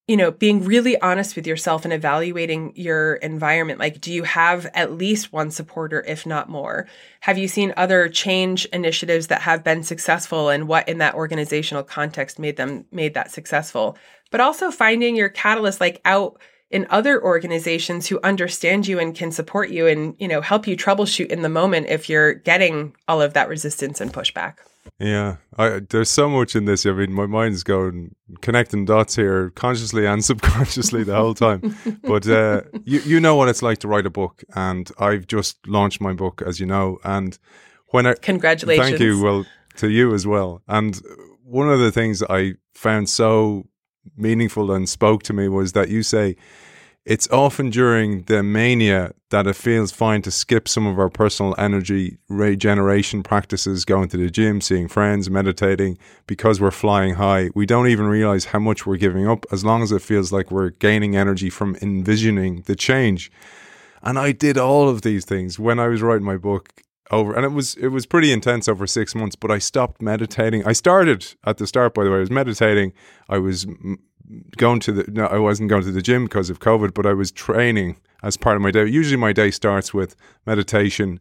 you 0.07 0.19
know, 0.19 0.31
being 0.31 0.65
really 0.65 1.01
honest 1.01 1.35
with 1.35 1.47
yourself 1.47 1.85
and 1.85 1.93
evaluating 1.93 2.73
your 2.77 3.15
environment. 3.15 3.79
Like, 3.79 4.03
do 4.03 4.13
you 4.13 4.25
have 4.25 4.67
at 4.75 4.93
least 4.93 5.33
one 5.33 5.51
supporter, 5.51 6.05
if 6.07 6.27
not 6.27 6.51
more? 6.51 6.87
Have 7.21 7.39
you 7.39 7.49
seen 7.49 7.73
other 7.77 8.11
change 8.11 8.67
initiatives 8.67 9.29
that 9.29 9.43
have 9.43 9.65
been 9.65 9.83
successful 9.83 10.51
and 10.51 10.69
what 10.69 10.89
in 10.89 10.99
that 10.99 11.15
organizational 11.15 11.83
context 11.83 12.39
made 12.39 12.57
them 12.57 12.85
made 12.93 13.15
that 13.15 13.31
successful? 13.31 13.97
But 14.31 14.43
also 14.43 14.71
finding 14.71 15.17
your 15.17 15.31
catalyst 15.31 15.81
like 15.81 16.03
out 16.05 16.39
in 16.71 16.87
other 16.91 17.23
organizations 17.23 18.07
who 18.07 18.21
understand 18.23 18.87
you 18.87 18.99
and 18.99 19.15
can 19.15 19.31
support 19.31 19.71
you 19.71 19.87
and, 19.87 20.17
you 20.19 20.29
know, 20.29 20.43
help 20.43 20.67
you 20.67 20.77
troubleshoot 20.77 21.29
in 21.29 21.41
the 21.41 21.49
moment 21.49 21.87
if 21.89 22.11
you're 22.11 22.35
getting 22.35 22.95
all 23.09 23.23
of 23.23 23.33
that 23.35 23.49
resistance 23.49 24.03
and 24.03 24.13
pushback. 24.13 24.57
Yeah, 24.99 25.37
I, 25.57 25.81
there's 25.81 26.11
so 26.11 26.29
much 26.29 26.55
in 26.55 26.67
this. 26.67 26.87
I 26.87 26.93
mean, 26.93 27.13
my 27.13 27.27
mind's 27.27 27.63
going 27.63 28.15
connecting 28.41 28.85
dots 28.85 29.17
here, 29.17 29.51
consciously 29.51 30.07
and 30.07 30.25
subconsciously 30.25 31.05
the 31.05 31.17
whole 31.17 31.35
time. 31.35 31.77
but 32.03 32.27
uh, 32.29 32.63
you 32.85 33.01
you 33.01 33.21
know 33.21 33.35
what 33.35 33.49
it's 33.49 33.63
like 33.63 33.79
to 33.79 33.89
write 33.89 34.07
a 34.07 34.11
book, 34.11 34.45
and 34.55 34.91
I've 34.99 35.27
just 35.27 35.67
launched 35.67 36.01
my 36.01 36.13
book, 36.13 36.43
as 36.47 36.61
you 36.61 36.67
know. 36.67 36.99
And 37.05 37.39
when 37.89 38.07
I 38.07 38.15
congratulations, 38.15 38.89
thank 38.89 39.01
you. 39.01 39.23
Well, 39.23 39.45
to 39.77 39.91
you 39.91 40.15
as 40.15 40.27
well. 40.27 40.63
And 40.69 41.01
one 41.45 41.69
of 41.69 41.81
the 41.81 41.93
things 41.93 42.23
I 42.23 42.55
found 42.75 43.09
so 43.09 43.67
meaningful 44.17 44.71
and 44.71 44.89
spoke 44.89 45.23
to 45.25 45.33
me 45.33 45.49
was 45.49 45.73
that 45.73 45.89
you 45.89 46.03
say 46.03 46.37
it's 47.05 47.29
often 47.31 47.69
during 47.69 48.23
the 48.23 48.43
mania 48.43 49.13
that 49.29 49.47
it 49.47 49.57
feels 49.57 49.93
fine 49.93 50.23
to 50.23 50.31
skip 50.31 50.67
some 50.67 50.87
of 50.87 50.99
our 50.99 51.11
personal 51.11 51.55
energy 51.59 52.17
regeneration 52.29 53.23
practices, 53.23 53.85
going 53.85 54.09
to 54.09 54.17
the 54.17 54.31
gym, 54.31 54.61
seeing 54.61 54.89
friends, 54.89 55.29
meditating, 55.29 55.99
because 56.27 56.61
we're 56.61 56.71
flying 56.71 57.15
high. 57.15 57.51
We 57.55 57.67
don't 57.67 57.89
even 57.89 58.07
realize 58.07 58.47
how 58.47 58.59
much 58.59 58.87
we're 58.87 58.97
giving 58.97 59.29
up 59.29 59.45
as 59.53 59.65
long 59.65 59.83
as 59.83 59.93
it 59.93 60.01
feels 60.01 60.33
like 60.33 60.51
we're 60.51 60.71
gaining 60.71 61.15
energy 61.15 61.51
from 61.51 61.77
envisioning 61.83 62.63
the 62.63 62.77
change. 62.77 63.31
And 64.03 64.19
I 64.19 64.33
did 64.33 64.57
all 64.57 64.89
of 64.89 65.03
these 65.03 65.25
things 65.25 65.59
when 65.59 65.79
I 65.79 65.89
was 65.89 66.01
writing 66.01 66.25
my 66.25 66.37
book 66.37 66.71
over 67.11 67.35
and 67.35 67.45
it 67.45 67.53
was 67.53 67.75
it 67.77 67.89
was 67.89 68.07
pretty 68.07 68.33
intense 68.33 68.67
over 68.67 68.87
6 68.87 69.15
months 69.15 69.37
but 69.37 69.51
I 69.51 69.59
stopped 69.59 70.01
meditating. 70.01 70.67
I 70.67 70.73
started 70.73 71.35
at 71.45 71.59
the 71.59 71.67
start 71.67 71.93
by 71.93 72.03
the 72.03 72.11
way 72.11 72.17
I 72.17 72.21
was 72.21 72.31
meditating. 72.31 72.95
I 73.29 73.39
was 73.39 73.67
going 74.57 74.81
to 74.81 74.93
the 74.93 75.11
no, 75.11 75.27
I 75.27 75.39
wasn't 75.39 75.71
going 75.71 75.83
to 75.85 75.93
the 75.93 76.03
gym 76.03 76.25
because 76.25 76.51
of 76.51 76.61
COVID, 76.61 76.95
but 76.95 77.07
I 77.07 77.13
was 77.13 77.31
training 77.31 77.97
as 78.23 78.37
part 78.37 78.57
of 78.57 78.63
my 78.63 78.71
day. 78.71 78.87
Usually, 78.87 79.17
my 79.17 79.33
day 79.33 79.51
starts 79.51 79.93
with 79.93 80.17
meditation, 80.47 81.21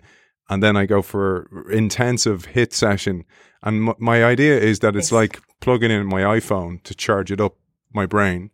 and 0.49 0.63
then 0.63 0.75
I 0.75 0.85
go 0.85 1.01
for 1.01 1.47
intensive 1.71 2.47
HIIT 2.47 2.73
session. 2.73 3.25
And 3.61 3.89
m- 3.89 3.95
my 3.99 4.23
idea 4.23 4.57
is 4.57 4.79
that 4.79 4.95
it's 4.95 5.07
yes. 5.07 5.13
like 5.13 5.41
plugging 5.59 5.91
in 5.91 6.05
my 6.05 6.21
iPhone 6.21 6.83
to 6.83 6.95
charge 6.95 7.31
it 7.31 7.41
up 7.41 7.55
my 7.93 8.05
brain 8.05 8.51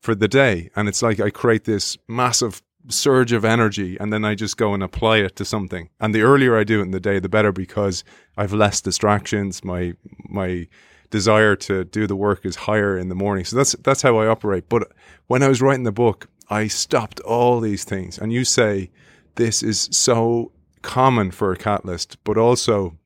for 0.00 0.14
the 0.14 0.28
day, 0.28 0.70
and 0.76 0.88
it's 0.88 1.02
like 1.02 1.20
I 1.20 1.30
create 1.30 1.64
this 1.64 1.96
massive 2.08 2.62
surge 2.88 3.32
of 3.32 3.44
energy 3.44 3.96
and 3.98 4.12
then 4.12 4.24
I 4.24 4.34
just 4.34 4.56
go 4.56 4.74
and 4.74 4.82
apply 4.82 5.18
it 5.18 5.36
to 5.36 5.44
something. 5.44 5.90
And 6.00 6.14
the 6.14 6.22
earlier 6.22 6.56
I 6.56 6.64
do 6.64 6.80
it 6.80 6.84
in 6.84 6.90
the 6.92 7.00
day, 7.00 7.18
the 7.18 7.28
better 7.28 7.52
because 7.52 8.04
I've 8.36 8.52
less 8.52 8.80
distractions. 8.80 9.64
My 9.64 9.94
my 10.28 10.68
desire 11.10 11.56
to 11.56 11.84
do 11.84 12.06
the 12.06 12.16
work 12.16 12.44
is 12.44 12.56
higher 12.56 12.98
in 12.98 13.08
the 13.08 13.14
morning. 13.14 13.44
So 13.44 13.56
that's 13.56 13.72
that's 13.82 14.02
how 14.02 14.18
I 14.18 14.26
operate. 14.26 14.68
But 14.68 14.90
when 15.26 15.42
I 15.42 15.48
was 15.48 15.62
writing 15.62 15.84
the 15.84 15.92
book, 15.92 16.28
I 16.48 16.68
stopped 16.68 17.20
all 17.20 17.60
these 17.60 17.84
things. 17.84 18.18
And 18.18 18.32
you 18.32 18.44
say 18.44 18.90
this 19.36 19.62
is 19.62 19.88
so 19.92 20.52
common 20.82 21.30
for 21.30 21.52
a 21.52 21.56
catalyst, 21.56 22.22
but 22.24 22.36
also 22.36 22.98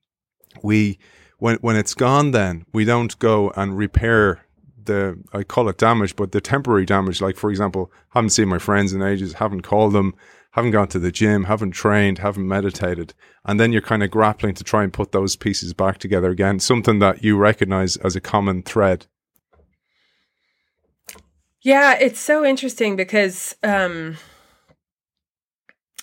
we 0.63 0.99
when 1.39 1.57
when 1.57 1.77
it's 1.77 1.95
gone 1.95 2.33
then 2.33 2.67
we 2.73 2.85
don't 2.85 3.19
go 3.19 3.51
and 3.57 3.77
repair 3.77 4.45
the 4.85 5.19
I 5.33 5.43
call 5.43 5.69
it 5.69 5.79
damage, 5.79 6.17
but 6.17 6.33
the 6.33 6.41
temporary 6.41 6.87
damage. 6.87 7.21
Like 7.21 7.37
for 7.37 7.51
example, 7.51 7.93
haven't 8.11 8.31
seen 8.31 8.49
my 8.49 8.59
friends 8.59 8.93
in 8.93 9.03
ages, 9.03 9.35
haven't 9.35 9.63
called 9.63 9.93
them, 9.93 10.15
haven't 10.53 10.73
gone 10.73 10.89
to 10.89 10.99
the 10.99 11.13
gym, 11.13 11.45
haven't 11.45 11.73
trained, 11.73 12.19
haven't 12.19 12.47
meditated. 12.47 13.15
And 13.45 13.61
then 13.61 13.73
you're 13.73 13.83
kind 13.83 14.03
of 14.03 14.11
grappling 14.11 14.55
to 14.55 14.65
try 14.65 14.83
and 14.83 14.93
put 14.93 15.13
those 15.13 15.37
pieces 15.37 15.73
back 15.73 15.99
together 15.99 16.31
again, 16.31 16.59
something 16.59 16.99
that 16.99 17.23
you 17.23 17.37
recognize 17.37 17.97
as 17.99 18.17
a 18.17 18.21
common 18.21 18.63
thread. 18.63 19.07
Yeah, 21.63 21.97
it's 22.01 22.19
so 22.19 22.45
interesting 22.45 22.97
because 22.97 23.55
um, 23.63 24.17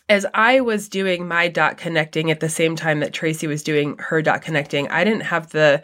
as 0.08 0.26
I 0.34 0.62
was 0.62 0.88
doing 0.88 1.28
my 1.28 1.48
dot 1.48 1.78
connecting 1.78 2.32
at 2.32 2.40
the 2.40 2.50
same 2.50 2.76
time 2.76 3.00
that 3.02 3.14
Tracy 3.14 3.48
was 3.48 3.64
doing 3.64 3.98
her 3.98 4.22
dot 4.22 4.42
connecting, 4.42 4.88
I 4.90 5.04
didn't 5.04 5.22
have 5.22 5.50
the 5.50 5.84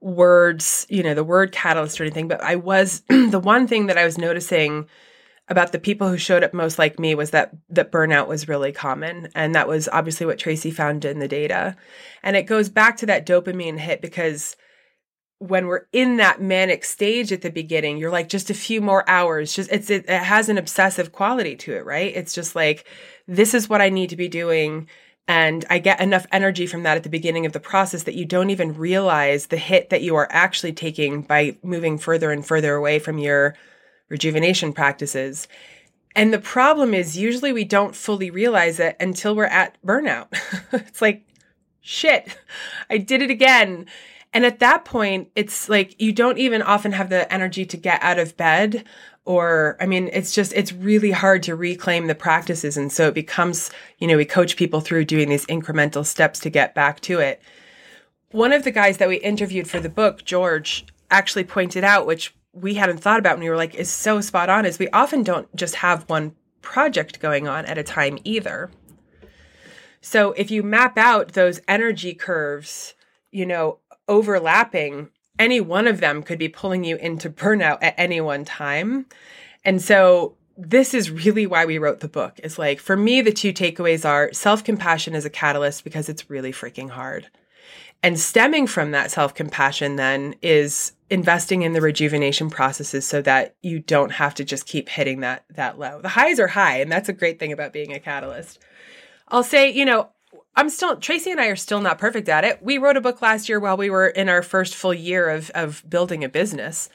words, 0.00 0.86
you 0.88 1.02
know, 1.02 1.14
the 1.14 1.24
word 1.24 1.52
catalyst 1.52 2.00
or 2.00 2.04
anything, 2.04 2.28
but 2.28 2.42
I 2.42 2.56
was 2.56 3.02
the 3.08 3.40
one 3.40 3.66
thing 3.66 3.86
that 3.86 3.98
I 3.98 4.04
was 4.04 4.18
noticing 4.18 4.86
about 5.48 5.72
the 5.72 5.78
people 5.78 6.08
who 6.08 6.16
showed 6.16 6.42
up 6.42 6.54
most 6.54 6.78
like 6.78 6.98
me 6.98 7.14
was 7.14 7.30
that 7.30 7.54
that 7.68 7.92
burnout 7.92 8.28
was 8.28 8.48
really 8.48 8.72
common 8.72 9.28
and 9.34 9.54
that 9.54 9.68
was 9.68 9.88
obviously 9.92 10.24
what 10.24 10.38
Tracy 10.38 10.70
found 10.70 11.04
in 11.04 11.18
the 11.18 11.28
data. 11.28 11.76
And 12.22 12.36
it 12.36 12.44
goes 12.44 12.68
back 12.68 12.96
to 12.98 13.06
that 13.06 13.26
dopamine 13.26 13.78
hit 13.78 14.00
because 14.00 14.56
when 15.38 15.66
we're 15.66 15.86
in 15.92 16.16
that 16.16 16.40
manic 16.40 16.84
stage 16.84 17.30
at 17.30 17.42
the 17.42 17.50
beginning, 17.50 17.98
you're 17.98 18.10
like 18.10 18.30
just 18.30 18.48
a 18.48 18.54
few 18.54 18.80
more 18.80 19.08
hours. 19.08 19.54
Just 19.54 19.70
it's 19.70 19.90
it, 19.90 20.06
it 20.08 20.22
has 20.22 20.48
an 20.48 20.56
obsessive 20.56 21.12
quality 21.12 21.56
to 21.56 21.74
it, 21.74 21.84
right? 21.84 22.14
It's 22.16 22.34
just 22.34 22.56
like 22.56 22.86
this 23.28 23.52
is 23.52 23.68
what 23.68 23.82
I 23.82 23.90
need 23.90 24.10
to 24.10 24.16
be 24.16 24.28
doing 24.28 24.88
and 25.26 25.64
I 25.70 25.78
get 25.78 26.00
enough 26.00 26.26
energy 26.32 26.66
from 26.66 26.82
that 26.82 26.98
at 26.98 27.02
the 27.02 27.08
beginning 27.08 27.46
of 27.46 27.52
the 27.52 27.60
process 27.60 28.02
that 28.02 28.14
you 28.14 28.26
don't 28.26 28.50
even 28.50 28.74
realize 28.74 29.46
the 29.46 29.56
hit 29.56 29.90
that 29.90 30.02
you 30.02 30.16
are 30.16 30.28
actually 30.30 30.74
taking 30.74 31.22
by 31.22 31.56
moving 31.62 31.96
further 31.96 32.30
and 32.30 32.44
further 32.44 32.74
away 32.74 32.98
from 32.98 33.18
your 33.18 33.54
rejuvenation 34.08 34.72
practices. 34.72 35.48
And 36.16 36.32
the 36.32 36.38
problem 36.38 36.94
is 36.94 37.16
usually 37.16 37.52
we 37.52 37.64
don't 37.64 37.96
fully 37.96 38.30
realize 38.30 38.78
it 38.78 38.96
until 39.00 39.34
we're 39.34 39.46
at 39.46 39.76
burnout. 39.84 40.28
it's 40.72 41.02
like 41.02 41.26
shit, 41.80 42.36
I 42.88 42.98
did 42.98 43.22
it 43.22 43.30
again. 43.30 43.86
And 44.32 44.44
at 44.44 44.58
that 44.58 44.84
point, 44.84 45.30
it's 45.36 45.68
like 45.68 46.00
you 46.00 46.12
don't 46.12 46.38
even 46.38 46.60
often 46.62 46.92
have 46.92 47.08
the 47.08 47.32
energy 47.32 47.64
to 47.66 47.76
get 47.76 48.02
out 48.02 48.18
of 48.18 48.36
bed 48.36 48.84
or 49.24 49.76
I 49.80 49.86
mean, 49.86 50.10
it's 50.12 50.34
just, 50.34 50.52
it's 50.52 50.72
really 50.72 51.10
hard 51.10 51.42
to 51.44 51.56
reclaim 51.56 52.06
the 52.06 52.14
practices. 52.14 52.76
And 52.76 52.92
so 52.92 53.08
it 53.08 53.14
becomes, 53.14 53.70
you 53.98 54.06
know, 54.06 54.16
we 54.16 54.24
coach 54.24 54.56
people 54.56 54.80
through 54.80 55.06
doing 55.06 55.28
these 55.30 55.46
incremental 55.46 56.04
steps 56.04 56.38
to 56.40 56.50
get 56.50 56.74
back 56.74 57.00
to 57.00 57.20
it. 57.20 57.40
One 58.32 58.52
of 58.52 58.64
the 58.64 58.70
guys 58.70 58.98
that 58.98 59.08
we 59.08 59.16
interviewed 59.16 59.70
for 59.70 59.80
the 59.80 59.88
book, 59.88 60.24
George, 60.24 60.84
actually 61.10 61.44
pointed 61.44 61.84
out, 61.84 62.06
which 62.06 62.34
we 62.54 62.74
hadn't 62.74 62.98
thought 62.98 63.18
about 63.18 63.36
when 63.36 63.44
we 63.44 63.50
were 63.50 63.56
like, 63.56 63.74
is 63.74 63.90
so 63.90 64.20
spot 64.20 64.48
on, 64.48 64.64
is 64.64 64.78
we 64.78 64.88
often 64.90 65.22
don't 65.22 65.54
just 65.56 65.76
have 65.76 66.08
one 66.08 66.34
project 66.62 67.20
going 67.20 67.46
on 67.48 67.66
at 67.66 67.78
a 67.78 67.82
time 67.82 68.18
either. 68.24 68.70
So 70.00 70.32
if 70.32 70.50
you 70.50 70.62
map 70.62 70.96
out 70.96 71.32
those 71.32 71.60
energy 71.66 72.14
curves, 72.14 72.94
you 73.30 73.46
know, 73.46 73.78
overlapping, 74.06 75.10
any 75.38 75.60
one 75.60 75.86
of 75.86 76.00
them 76.00 76.22
could 76.22 76.38
be 76.38 76.48
pulling 76.48 76.84
you 76.84 76.96
into 76.96 77.30
burnout 77.30 77.78
at 77.82 77.94
any 77.96 78.20
one 78.20 78.44
time. 78.44 79.06
And 79.64 79.80
so 79.80 80.36
this 80.56 80.94
is 80.94 81.10
really 81.10 81.46
why 81.46 81.64
we 81.64 81.78
wrote 81.78 82.00
the 82.00 82.08
book. 82.08 82.38
Is 82.42 82.58
like 82.58 82.80
for 82.80 82.96
me 82.96 83.20
the 83.20 83.32
two 83.32 83.52
takeaways 83.52 84.08
are 84.08 84.32
self-compassion 84.32 85.14
is 85.14 85.24
a 85.24 85.30
catalyst 85.30 85.84
because 85.84 86.08
it's 86.08 86.30
really 86.30 86.52
freaking 86.52 86.90
hard. 86.90 87.28
And 88.04 88.20
stemming 88.20 88.66
from 88.66 88.90
that 88.90 89.10
self-compassion 89.10 89.96
then 89.96 90.34
is 90.42 90.92
investing 91.08 91.62
in 91.62 91.72
the 91.72 91.80
rejuvenation 91.80 92.50
processes 92.50 93.06
so 93.06 93.22
that 93.22 93.56
you 93.62 93.80
don't 93.80 94.12
have 94.12 94.34
to 94.34 94.44
just 94.44 94.66
keep 94.66 94.90
hitting 94.90 95.20
that 95.20 95.46
that 95.54 95.78
low. 95.78 96.02
The 96.02 96.10
highs 96.10 96.38
are 96.38 96.48
high 96.48 96.80
and 96.80 96.92
that's 96.92 97.08
a 97.08 97.14
great 97.14 97.38
thing 97.38 97.50
about 97.50 97.72
being 97.72 97.94
a 97.94 97.98
catalyst. 97.98 98.58
I'll 99.28 99.42
say, 99.42 99.70
you 99.70 99.86
know, 99.86 100.10
I'm 100.54 100.68
still 100.68 100.98
Tracy 100.98 101.30
and 101.30 101.40
I 101.40 101.46
are 101.46 101.56
still 101.56 101.80
not 101.80 101.96
perfect 101.96 102.28
at 102.28 102.44
it. 102.44 102.62
We 102.62 102.76
wrote 102.76 102.98
a 102.98 103.00
book 103.00 103.22
last 103.22 103.48
year 103.48 103.58
while 103.58 103.78
we 103.78 103.88
were 103.88 104.08
in 104.08 104.28
our 104.28 104.42
first 104.42 104.74
full 104.74 104.92
year 104.92 105.30
of 105.30 105.48
of 105.54 105.82
building 105.88 106.24
a 106.24 106.28
business. 106.28 106.90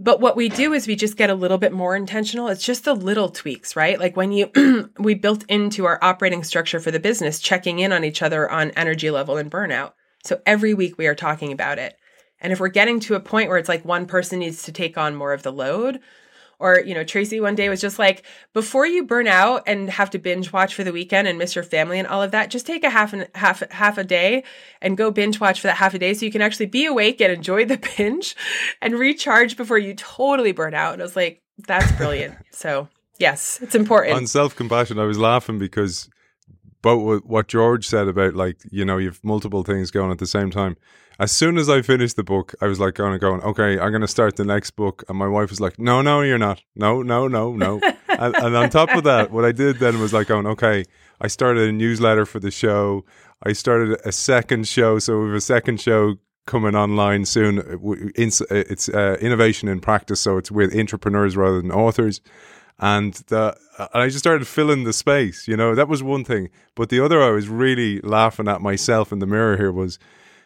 But 0.00 0.18
what 0.18 0.34
we 0.34 0.48
do 0.48 0.72
is 0.72 0.86
we 0.86 0.96
just 0.96 1.18
get 1.18 1.28
a 1.28 1.34
little 1.34 1.58
bit 1.58 1.74
more 1.74 1.94
intentional. 1.94 2.48
It's 2.48 2.64
just 2.64 2.86
the 2.86 2.96
little 2.96 3.28
tweaks, 3.28 3.76
right? 3.76 3.98
Like 3.98 4.16
when 4.16 4.32
you 4.32 4.88
we 4.98 5.12
built 5.12 5.44
into 5.50 5.84
our 5.84 5.98
operating 6.00 6.42
structure 6.42 6.80
for 6.80 6.90
the 6.90 7.00
business 7.00 7.38
checking 7.38 7.80
in 7.80 7.92
on 7.92 8.02
each 8.02 8.22
other 8.22 8.50
on 8.50 8.70
energy 8.70 9.10
level 9.10 9.36
and 9.36 9.50
burnout. 9.50 9.92
So 10.24 10.40
every 10.46 10.74
week 10.74 10.98
we 10.98 11.06
are 11.06 11.14
talking 11.14 11.52
about 11.52 11.78
it. 11.78 11.96
And 12.40 12.52
if 12.52 12.60
we're 12.60 12.68
getting 12.68 13.00
to 13.00 13.14
a 13.14 13.20
point 13.20 13.48
where 13.48 13.58
it's 13.58 13.68
like 13.68 13.84
one 13.84 14.06
person 14.06 14.38
needs 14.38 14.62
to 14.64 14.72
take 14.72 14.96
on 14.96 15.14
more 15.14 15.32
of 15.32 15.42
the 15.42 15.52
load, 15.52 16.00
or, 16.60 16.80
you 16.80 16.94
know, 16.94 17.04
Tracy 17.04 17.40
one 17.40 17.54
day 17.54 17.68
was 17.68 17.80
just 17.80 17.98
like, 18.00 18.24
before 18.52 18.84
you 18.84 19.04
burn 19.04 19.28
out 19.28 19.62
and 19.66 19.88
have 19.90 20.10
to 20.10 20.18
binge 20.18 20.52
watch 20.52 20.74
for 20.74 20.82
the 20.82 20.92
weekend 20.92 21.28
and 21.28 21.38
miss 21.38 21.54
your 21.54 21.62
family 21.62 22.00
and 22.00 22.08
all 22.08 22.22
of 22.22 22.32
that, 22.32 22.50
just 22.50 22.66
take 22.66 22.82
a 22.82 22.90
half 22.90 23.12
and 23.12 23.28
half 23.36 23.62
half 23.70 23.96
a 23.96 24.02
day 24.02 24.42
and 24.82 24.96
go 24.96 25.12
binge 25.12 25.38
watch 25.38 25.60
for 25.60 25.68
that 25.68 25.76
half 25.76 25.94
a 25.94 25.98
day 26.00 26.14
so 26.14 26.26
you 26.26 26.32
can 26.32 26.42
actually 26.42 26.66
be 26.66 26.84
awake 26.84 27.20
and 27.20 27.32
enjoy 27.32 27.64
the 27.64 27.78
binge 27.96 28.34
and 28.82 28.98
recharge 28.98 29.56
before 29.56 29.78
you 29.78 29.94
totally 29.94 30.52
burn 30.52 30.74
out. 30.74 30.94
And 30.94 31.02
I 31.02 31.04
was 31.04 31.16
like, 31.16 31.42
that's 31.66 31.92
brilliant. 31.92 32.34
so 32.50 32.88
yes, 33.18 33.60
it's 33.62 33.76
important. 33.76 34.16
On 34.16 34.26
self 34.26 34.56
compassion, 34.56 34.98
I 34.98 35.04
was 35.04 35.18
laughing 35.18 35.60
because 35.60 36.10
but 36.82 36.98
what 37.26 37.48
George 37.48 37.86
said 37.86 38.08
about 38.08 38.34
like, 38.34 38.58
you 38.70 38.84
know, 38.84 38.98
you've 38.98 39.22
multiple 39.24 39.62
things 39.62 39.90
going 39.90 40.10
at 40.10 40.18
the 40.18 40.26
same 40.26 40.50
time 40.50 40.76
as 41.20 41.32
soon 41.32 41.58
as 41.58 41.68
I 41.68 41.82
finished 41.82 42.16
the 42.16 42.22
book, 42.22 42.54
I 42.60 42.66
was 42.66 42.78
like 42.78 42.94
going 42.94 43.12
and 43.12 43.20
going, 43.20 43.40
okay, 43.42 43.78
I'm 43.78 43.90
going 43.90 44.02
to 44.02 44.08
start 44.08 44.36
the 44.36 44.44
next 44.44 44.72
book. 44.72 45.02
And 45.08 45.18
my 45.18 45.26
wife 45.26 45.50
was 45.50 45.60
like, 45.60 45.78
no, 45.78 46.00
no, 46.00 46.20
you're 46.20 46.38
not. 46.38 46.62
No, 46.76 47.02
no, 47.02 47.26
no, 47.26 47.54
no. 47.54 47.80
and, 48.08 48.36
and, 48.36 48.56
on 48.56 48.70
top 48.70 48.94
of 48.94 49.02
that, 49.04 49.32
what 49.32 49.44
I 49.44 49.50
did 49.50 49.78
then 49.78 50.00
was 50.00 50.12
like 50.12 50.28
going, 50.28 50.46
okay, 50.46 50.84
I 51.20 51.26
started 51.26 51.68
a 51.68 51.72
newsletter 51.72 52.24
for 52.24 52.38
the 52.38 52.52
show. 52.52 53.04
I 53.42 53.52
started 53.52 53.98
a 54.04 54.12
second 54.12 54.68
show. 54.68 55.00
So 55.00 55.18
we 55.20 55.26
have 55.28 55.36
a 55.36 55.40
second 55.40 55.80
show 55.80 56.16
coming 56.46 56.76
online 56.76 57.24
soon. 57.24 57.62
It's 58.14 58.88
uh, 58.88 59.16
innovation 59.20 59.68
in 59.68 59.80
practice. 59.80 60.20
So 60.20 60.36
it's 60.38 60.52
with 60.52 60.74
entrepreneurs 60.74 61.36
rather 61.36 61.60
than 61.60 61.72
authors. 61.72 62.20
And 62.78 63.14
the, 63.28 63.56
I 63.92 64.06
just 64.06 64.20
started 64.20 64.46
filling 64.46 64.84
the 64.84 64.92
space, 64.92 65.48
you 65.48 65.56
know, 65.56 65.74
that 65.74 65.88
was 65.88 66.02
one 66.02 66.24
thing. 66.24 66.48
But 66.76 66.90
the 66.90 67.00
other, 67.00 67.22
I 67.22 67.30
was 67.30 67.48
really 67.48 68.00
laughing 68.00 68.46
at 68.48 68.62
myself 68.62 69.12
in 69.12 69.18
the 69.18 69.26
mirror 69.26 69.56
here 69.56 69.72
was, 69.72 69.98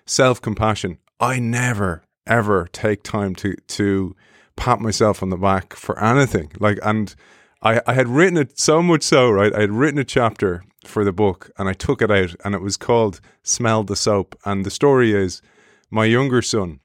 self 0.07 0.41
compassion. 0.41 0.99
I 1.21 1.39
never 1.39 2.03
ever 2.27 2.69
take 2.73 3.03
time 3.03 3.35
to 3.35 3.55
to 3.67 4.15
pat 4.57 4.81
myself 4.81 5.23
on 5.23 5.31
the 5.31 5.37
back 5.37 5.75
for 5.75 5.99
anything. 6.03 6.53
Like, 6.59 6.79
and 6.83 7.15
I 7.63 7.81
I 7.87 7.95
had 7.95 8.09
written 8.09 8.37
it 8.37 8.59
so 8.59 8.83
much 8.83 9.03
so 9.03 9.31
right. 9.31 9.55
I 9.55 9.61
had 9.61 9.73
written 9.73 9.99
a 9.99 10.05
chapter 10.05 10.65
for 10.85 11.05
the 11.05 11.13
book, 11.13 11.51
and 11.59 11.69
I 11.69 11.73
took 11.73 12.03
it 12.03 12.11
out, 12.11 12.35
and 12.45 12.55
it 12.55 12.63
was 12.63 12.77
called 12.77 13.21
"Smell 13.43 13.85
the 13.85 13.97
Soap." 13.97 14.37
And 14.45 14.65
the 14.65 14.71
story 14.71 15.13
is 15.13 15.43
my 15.91 16.05
younger 16.05 16.43
son. 16.43 16.81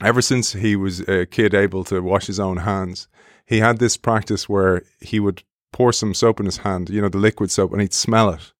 Ever 0.00 0.22
since 0.22 0.52
he 0.52 0.74
was 0.76 1.00
a 1.00 1.26
kid 1.26 1.54
able 1.54 1.84
to 1.84 2.00
wash 2.00 2.26
his 2.26 2.40
own 2.40 2.58
hands, 2.58 3.08
he 3.46 3.58
had 3.58 3.78
this 3.78 3.96
practice 3.96 4.48
where 4.48 4.82
he 5.00 5.20
would 5.20 5.42
pour 5.72 5.92
some 5.92 6.14
soap 6.14 6.40
in 6.40 6.46
his 6.46 6.58
hand, 6.58 6.90
you 6.90 7.00
know, 7.00 7.08
the 7.08 7.18
liquid 7.18 7.50
soap, 7.50 7.72
and 7.72 7.80
he'd 7.80 7.94
smell 7.94 8.30
it. 8.30 8.52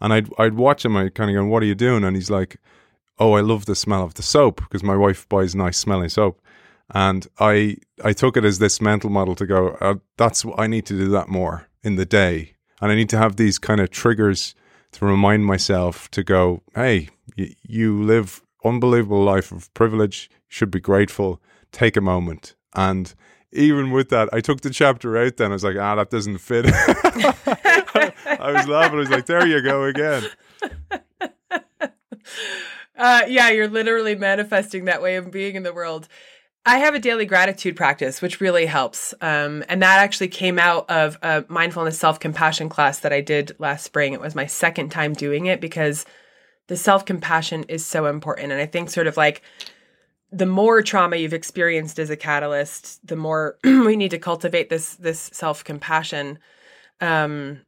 And 0.00 0.12
I'd 0.12 0.28
I'd 0.38 0.54
watch 0.54 0.84
him. 0.84 0.96
I 0.96 1.08
kind 1.08 1.30
of 1.30 1.36
go, 1.36 1.46
"What 1.46 1.62
are 1.62 1.66
you 1.66 1.74
doing?" 1.74 2.04
And 2.04 2.16
he's 2.16 2.30
like, 2.30 2.58
oh, 3.18 3.32
I 3.34 3.40
love 3.40 3.66
the 3.66 3.74
smell 3.74 4.02
of 4.02 4.14
the 4.14 4.22
soap 4.22 4.60
because 4.60 4.82
my 4.82 4.96
wife 4.96 5.28
buys 5.28 5.54
nice 5.54 5.78
smelling 5.78 6.08
soap. 6.08 6.40
And 6.94 7.26
I 7.38 7.78
I 8.04 8.12
took 8.12 8.36
it 8.36 8.44
as 8.44 8.58
this 8.58 8.80
mental 8.80 9.10
model 9.10 9.34
to 9.36 9.46
go, 9.46 9.76
uh, 9.80 9.96
that's 10.16 10.44
I 10.56 10.66
need 10.66 10.86
to 10.86 10.96
do 10.96 11.08
that 11.10 11.28
more 11.28 11.68
in 11.82 11.96
the 11.96 12.06
day. 12.06 12.54
And 12.80 12.92
I 12.92 12.94
need 12.94 13.08
to 13.10 13.18
have 13.18 13.36
these 13.36 13.58
kind 13.58 13.80
of 13.80 13.90
triggers 13.90 14.54
to 14.92 15.06
remind 15.06 15.46
myself 15.46 16.10
to 16.12 16.22
go, 16.22 16.62
hey, 16.74 17.08
y- 17.36 17.54
you 17.62 18.02
live 18.02 18.42
unbelievable 18.64 19.24
life 19.24 19.50
of 19.50 19.72
privilege, 19.74 20.30
should 20.48 20.70
be 20.70 20.80
grateful, 20.80 21.40
take 21.72 21.96
a 21.96 22.00
moment. 22.00 22.54
And 22.74 23.14
even 23.52 23.90
with 23.90 24.10
that, 24.10 24.28
I 24.32 24.40
took 24.40 24.60
the 24.60 24.70
chapter 24.70 25.16
out 25.16 25.36
then. 25.36 25.50
I 25.50 25.54
was 25.54 25.64
like, 25.64 25.76
ah, 25.76 25.94
that 25.96 26.10
doesn't 26.10 26.38
fit. 26.38 26.66
I, 26.68 28.52
was 28.52 28.68
laughing. 28.68 28.96
I 28.96 29.00
was 29.00 29.10
like, 29.10 29.26
there 29.26 29.46
you 29.46 29.62
go 29.62 29.84
again. 29.84 30.24
Uh, 32.96 33.22
yeah, 33.28 33.50
you're 33.50 33.68
literally 33.68 34.14
manifesting 34.14 34.86
that 34.86 35.02
way 35.02 35.16
of 35.16 35.30
being 35.30 35.54
in 35.54 35.62
the 35.62 35.72
world. 35.72 36.08
I 36.64 36.78
have 36.78 36.94
a 36.94 36.98
daily 36.98 37.26
gratitude 37.26 37.76
practice, 37.76 38.20
which 38.20 38.40
really 38.40 38.66
helps. 38.66 39.14
Um, 39.20 39.62
and 39.68 39.82
that 39.82 40.00
actually 40.00 40.28
came 40.28 40.58
out 40.58 40.90
of 40.90 41.18
a 41.22 41.44
mindfulness 41.48 41.98
self 41.98 42.18
compassion 42.18 42.68
class 42.68 43.00
that 43.00 43.12
I 43.12 43.20
did 43.20 43.54
last 43.58 43.84
spring. 43.84 44.14
It 44.14 44.20
was 44.20 44.34
my 44.34 44.46
second 44.46 44.90
time 44.90 45.12
doing 45.12 45.46
it 45.46 45.60
because 45.60 46.06
the 46.66 46.76
self 46.76 47.04
compassion 47.04 47.64
is 47.68 47.86
so 47.86 48.06
important. 48.06 48.50
And 48.50 48.60
I 48.60 48.66
think, 48.66 48.90
sort 48.90 49.06
of 49.06 49.16
like, 49.16 49.42
the 50.32 50.46
more 50.46 50.82
trauma 50.82 51.16
you've 51.16 51.32
experienced 51.32 51.98
as 51.98 52.10
a 52.10 52.16
catalyst, 52.16 53.06
the 53.06 53.16
more 53.16 53.58
we 53.64 53.96
need 53.96 54.10
to 54.10 54.18
cultivate 54.18 54.68
this 54.68 54.94
this 54.96 55.30
self 55.32 55.64
compassion. 55.64 56.38
Um, 57.00 57.60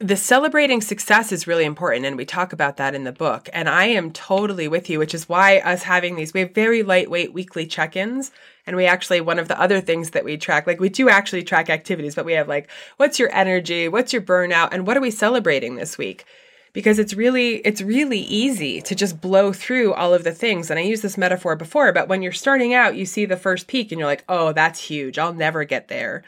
the 0.00 0.16
celebrating 0.16 0.80
success 0.80 1.30
is 1.30 1.46
really 1.46 1.66
important 1.66 2.06
and 2.06 2.16
we 2.16 2.24
talk 2.24 2.54
about 2.54 2.78
that 2.78 2.94
in 2.94 3.04
the 3.04 3.12
book 3.12 3.50
and 3.52 3.68
i 3.68 3.84
am 3.84 4.10
totally 4.10 4.66
with 4.66 4.88
you 4.88 4.98
which 4.98 5.14
is 5.14 5.28
why 5.28 5.58
us 5.58 5.82
having 5.82 6.16
these 6.16 6.32
we 6.32 6.40
have 6.40 6.54
very 6.54 6.82
lightweight 6.82 7.34
weekly 7.34 7.66
check-ins 7.66 8.32
and 8.66 8.76
we 8.76 8.86
actually 8.86 9.20
one 9.20 9.38
of 9.38 9.48
the 9.48 9.60
other 9.60 9.78
things 9.78 10.10
that 10.10 10.24
we 10.24 10.38
track 10.38 10.66
like 10.66 10.80
we 10.80 10.88
do 10.88 11.10
actually 11.10 11.42
track 11.42 11.68
activities 11.68 12.14
but 12.14 12.24
we 12.24 12.32
have 12.32 12.48
like 12.48 12.70
what's 12.96 13.18
your 13.18 13.30
energy 13.34 13.88
what's 13.88 14.10
your 14.10 14.22
burnout 14.22 14.70
and 14.72 14.86
what 14.86 14.96
are 14.96 15.02
we 15.02 15.10
celebrating 15.10 15.76
this 15.76 15.98
week 15.98 16.24
because 16.72 16.98
it's 16.98 17.14
really 17.14 17.56
it's 17.58 17.82
really 17.82 18.20
easy 18.20 18.80
to 18.80 18.94
just 18.94 19.20
blow 19.20 19.52
through 19.52 19.92
all 19.94 20.14
of 20.14 20.24
the 20.24 20.32
things 20.32 20.70
and 20.70 20.78
i 20.78 20.82
used 20.82 21.02
this 21.02 21.18
metaphor 21.18 21.56
before 21.56 21.92
but 21.92 22.08
when 22.08 22.22
you're 22.22 22.32
starting 22.32 22.74
out 22.74 22.96
you 22.96 23.04
see 23.04 23.24
the 23.24 23.36
first 23.36 23.66
peak 23.66 23.90
and 23.90 23.98
you're 23.98 24.08
like 24.08 24.24
oh 24.28 24.52
that's 24.52 24.80
huge 24.80 25.18
i'll 25.18 25.34
never 25.34 25.64
get 25.64 25.88
there 25.88 26.22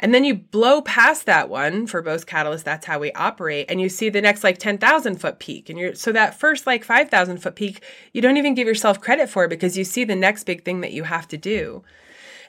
and 0.00 0.14
then 0.14 0.24
you 0.24 0.36
blow 0.36 0.80
past 0.80 1.26
that 1.26 1.48
one 1.48 1.86
for 1.86 2.02
most 2.02 2.26
catalysts, 2.26 2.62
that's 2.62 2.86
how 2.86 2.98
we 3.00 3.10
operate. 3.12 3.66
And 3.68 3.80
you 3.80 3.88
see 3.88 4.08
the 4.08 4.20
next 4.20 4.44
like 4.44 4.58
10,000 4.58 5.16
foot 5.16 5.38
peak. 5.40 5.68
And 5.68 5.78
you're, 5.78 5.94
so 5.94 6.12
that 6.12 6.38
first 6.38 6.66
like 6.66 6.84
5,000 6.84 7.38
foot 7.38 7.56
peak, 7.56 7.82
you 8.12 8.22
don't 8.22 8.36
even 8.36 8.54
give 8.54 8.68
yourself 8.68 9.00
credit 9.00 9.28
for 9.28 9.48
because 9.48 9.76
you 9.76 9.84
see 9.84 10.04
the 10.04 10.14
next 10.14 10.44
big 10.44 10.64
thing 10.64 10.82
that 10.82 10.92
you 10.92 11.02
have 11.04 11.26
to 11.28 11.36
do. 11.36 11.82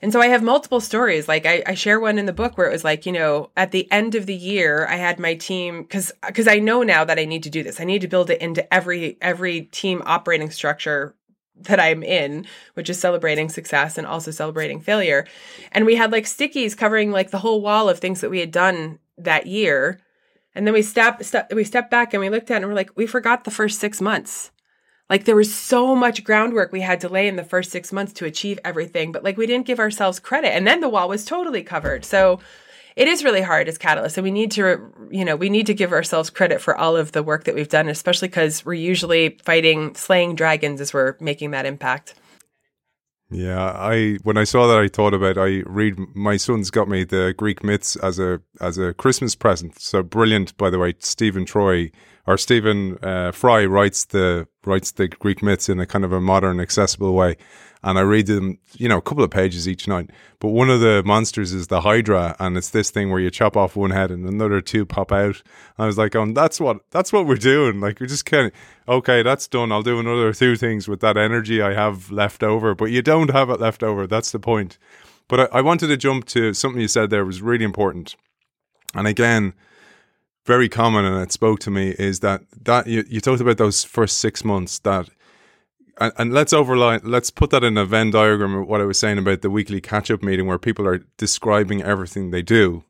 And 0.01 0.13
so 0.13 0.21
I 0.21 0.27
have 0.27 0.41
multiple 0.41 0.79
stories. 0.79 1.27
Like 1.27 1.45
I, 1.45 1.63
I, 1.65 1.73
share 1.73 1.99
one 1.99 2.17
in 2.17 2.25
the 2.25 2.33
book 2.33 2.57
where 2.57 2.67
it 2.67 2.71
was 2.71 2.83
like, 2.83 3.05
you 3.05 3.11
know, 3.11 3.51
at 3.57 3.71
the 3.71 3.91
end 3.91 4.15
of 4.15 4.25
the 4.25 4.35
year, 4.35 4.87
I 4.87 4.95
had 4.95 5.19
my 5.19 5.35
team 5.35 5.81
because 5.81 6.11
because 6.25 6.47
I 6.47 6.59
know 6.59 6.83
now 6.83 7.03
that 7.03 7.19
I 7.19 7.25
need 7.25 7.43
to 7.43 7.49
do 7.49 7.63
this. 7.63 7.81
I 7.81 7.83
need 7.83 8.01
to 8.01 8.07
build 8.07 8.29
it 8.29 8.41
into 8.41 8.73
every 8.73 9.17
every 9.21 9.63
team 9.63 10.01
operating 10.05 10.51
structure 10.51 11.15
that 11.61 11.79
I'm 11.79 12.03
in, 12.03 12.45
which 12.73 12.89
is 12.89 12.99
celebrating 12.99 13.49
success 13.49 13.97
and 13.97 14.07
also 14.07 14.31
celebrating 14.31 14.79
failure. 14.79 15.27
And 15.71 15.85
we 15.85 15.95
had 15.95 16.11
like 16.11 16.25
stickies 16.25 16.77
covering 16.77 17.11
like 17.11 17.31
the 17.31 17.39
whole 17.39 17.61
wall 17.61 17.89
of 17.89 17.99
things 17.99 18.21
that 18.21 18.29
we 18.29 18.39
had 18.39 18.51
done 18.51 18.99
that 19.17 19.45
year. 19.45 19.99
And 20.55 20.65
then 20.65 20.73
we 20.73 20.81
step, 20.81 21.23
step 21.23 21.51
we 21.53 21.63
stepped 21.63 21.91
back 21.91 22.13
and 22.13 22.21
we 22.21 22.29
looked 22.29 22.49
at 22.49 22.55
it 22.55 22.57
and 22.57 22.67
we're 22.67 22.75
like, 22.75 22.91
we 22.95 23.05
forgot 23.05 23.43
the 23.43 23.51
first 23.51 23.79
six 23.79 24.01
months. 24.01 24.51
Like 25.09 25.25
there 25.25 25.35
was 25.35 25.53
so 25.53 25.95
much 25.95 26.23
groundwork 26.23 26.71
we 26.71 26.81
had 26.81 27.01
to 27.01 27.09
lay 27.09 27.27
in 27.27 27.35
the 27.35 27.43
first 27.43 27.71
six 27.71 27.91
months 27.91 28.13
to 28.13 28.25
achieve 28.25 28.59
everything, 28.63 29.11
but 29.11 29.23
like 29.23 29.37
we 29.37 29.47
didn't 29.47 29.65
give 29.65 29.79
ourselves 29.79 30.19
credit. 30.19 30.53
And 30.53 30.67
then 30.67 30.81
the 30.81 30.89
wall 30.89 31.09
was 31.09 31.25
totally 31.25 31.63
covered. 31.63 32.05
So 32.05 32.39
it 32.95 33.07
is 33.07 33.23
really 33.23 33.41
hard 33.41 33.67
as 33.67 33.77
catalysts 33.77 34.17
and 34.17 34.23
we 34.23 34.31
need 34.31 34.51
to 34.51 34.91
you 35.09 35.23
know 35.23 35.35
we 35.35 35.49
need 35.49 35.67
to 35.67 35.73
give 35.73 35.93
ourselves 35.93 36.29
credit 36.29 36.59
for 36.59 36.75
all 36.75 36.97
of 36.97 37.13
the 37.13 37.23
work 37.23 37.45
that 37.45 37.55
we've 37.55 37.69
done 37.69 37.87
especially 37.87 38.27
because 38.27 38.65
we're 38.65 38.73
usually 38.73 39.37
fighting 39.43 39.95
slaying 39.95 40.35
dragons 40.35 40.81
as 40.81 40.93
we're 40.93 41.15
making 41.21 41.51
that 41.51 41.65
impact 41.65 42.13
yeah, 43.31 43.73
I 43.75 44.17
when 44.23 44.37
I 44.37 44.43
saw 44.43 44.65
that, 44.67 44.79
I 44.79 44.87
thought 44.87 45.13
about 45.13 45.37
I 45.37 45.61
read. 45.67 45.99
My 46.15 46.35
son's 46.37 46.71
got 46.71 46.89
me 46.89 47.03
the 47.03 47.35
Greek 47.37 47.63
myths 47.63 47.95
as 47.97 48.17
a 48.17 48.41
as 48.59 48.79
a 48.79 48.93
Christmas 48.95 49.35
present. 49.35 49.79
So 49.79 50.01
brilliant, 50.01 50.57
by 50.57 50.71
the 50.71 50.79
way. 50.79 50.95
Stephen 50.97 51.45
Troy 51.45 51.91
or 52.29 52.37
Stephen 52.37 52.97
uh, 53.01 53.31
Fry 53.31 53.65
writes 53.65 54.05
the 54.05 54.47
writes 54.65 54.91
the 54.91 55.07
Greek 55.07 55.41
myths 55.41 55.69
in 55.69 55.79
a 55.79 55.85
kind 55.85 56.05
of 56.05 56.13
a 56.13 56.21
modern, 56.21 56.59
accessible 56.59 57.13
way 57.13 57.37
and 57.81 57.97
I 57.97 58.01
read 58.01 58.27
them, 58.27 58.59
you 58.73 58.89
know, 58.89 58.97
a 58.97 59.01
couple 59.01 59.23
of 59.23 59.31
pages 59.31 59.67
each 59.67 59.87
night. 59.87 60.09
But 60.39 60.49
one 60.49 60.69
of 60.69 60.81
the 60.81 61.01
monsters 61.05 61.53
is 61.53 61.67
the 61.67 61.81
Hydra, 61.81 62.35
and 62.39 62.57
it's 62.57 62.69
this 62.69 62.91
thing 62.91 63.09
where 63.09 63.21
you 63.21 63.31
chop 63.31 63.55
off 63.55 63.75
one 63.75 63.91
head 63.91 64.11
and 64.11 64.27
another 64.27 64.59
two 64.59 64.85
pop 64.85 65.11
out. 65.11 65.41
And 65.77 65.79
I 65.79 65.85
was 65.85 65.97
like, 65.97 66.15
"Oh, 66.15 66.31
that's 66.33 66.59
what 66.59 66.79
that's 66.91 67.13
what 67.13 67.25
we're 67.25 67.35
doing. 67.35 67.79
Like 67.79 67.99
we're 67.99 68.07
just 68.07 68.25
kind 68.25 68.47
of 68.47 68.53
okay, 68.87 69.23
that's 69.23 69.47
done. 69.47 69.71
I'll 69.71 69.81
do 69.81 69.99
another 69.99 70.33
two 70.33 70.55
things 70.55 70.87
with 70.87 70.99
that 71.01 71.17
energy 71.17 71.61
I 71.61 71.73
have 71.73 72.11
left 72.11 72.43
over, 72.43 72.75
but 72.75 72.91
you 72.91 73.01
don't 73.01 73.31
have 73.31 73.49
it 73.49 73.59
left 73.59 73.83
over. 73.83 74.07
That's 74.07 74.31
the 74.31 74.39
point." 74.39 74.77
But 75.29 75.39
I, 75.41 75.59
I 75.59 75.61
wanted 75.61 75.87
to 75.87 75.97
jump 75.97 76.25
to 76.27 76.53
something 76.53 76.81
you 76.81 76.87
said 76.87 77.09
there 77.09 77.25
was 77.25 77.41
really 77.41 77.65
important, 77.65 78.15
and 78.93 79.07
again 79.07 79.53
very 80.49 80.67
common 80.67 81.05
and 81.05 81.21
it 81.21 81.31
spoke 81.31 81.59
to 81.59 81.69
me 81.69 81.89
is 81.99 82.21
that 82.21 82.41
that 82.63 82.87
you, 82.87 83.05
you 83.07 83.21
talked 83.21 83.39
about 83.39 83.59
those 83.59 83.83
first 83.83 84.17
six 84.17 84.43
months 84.43 84.79
that 84.79 85.07
and, 86.01 86.11
and 86.17 86.33
let's 86.33 86.53
overline 86.53 87.01
let's 87.03 87.29
put 87.29 87.51
that 87.51 87.63
in 87.63 87.77
a 87.77 87.85
venn 87.85 88.09
diagram 88.09 88.55
of 88.55 88.67
what 88.67 88.81
i 88.81 88.83
was 88.83 88.97
saying 88.97 89.19
about 89.19 89.43
the 89.43 89.49
weekly 89.51 89.79
catch-up 89.79 90.23
meeting 90.23 90.47
where 90.47 90.57
people 90.57 90.87
are 90.87 91.05
describing 91.17 91.83
everything 91.83 92.31
they 92.31 92.41
do. 92.41 92.83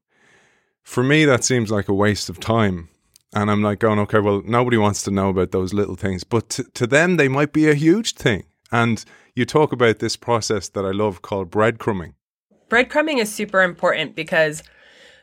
For 0.83 1.03
me 1.03 1.25
that 1.25 1.43
seems 1.43 1.69
like 1.69 1.89
a 1.89 1.93
waste 1.93 2.29
of 2.29 2.39
time. 2.39 2.87
And 3.33 3.51
i'm 3.51 3.61
like 3.61 3.79
going 3.79 3.99
okay 3.99 4.19
well 4.19 4.41
nobody 4.45 4.77
wants 4.77 5.03
to 5.03 5.11
know 5.11 5.27
about 5.27 5.51
those 5.51 5.73
little 5.73 5.97
things. 5.97 6.23
But 6.23 6.47
to, 6.51 6.63
to 6.79 6.87
them 6.87 7.17
they 7.17 7.27
might 7.27 7.51
be 7.51 7.69
a 7.69 7.81
huge 7.85 8.13
thing. 8.13 8.43
And 8.71 9.03
you 9.35 9.43
talk 9.45 9.73
about 9.73 9.99
this 9.99 10.15
process 10.15 10.69
that 10.69 10.85
i 10.85 10.91
love 10.91 11.21
called 11.21 11.51
breadcrumbing. 11.51 12.13
Breadcrumbing 12.69 13.17
is 13.17 13.29
super 13.29 13.61
important 13.63 14.15
because 14.15 14.63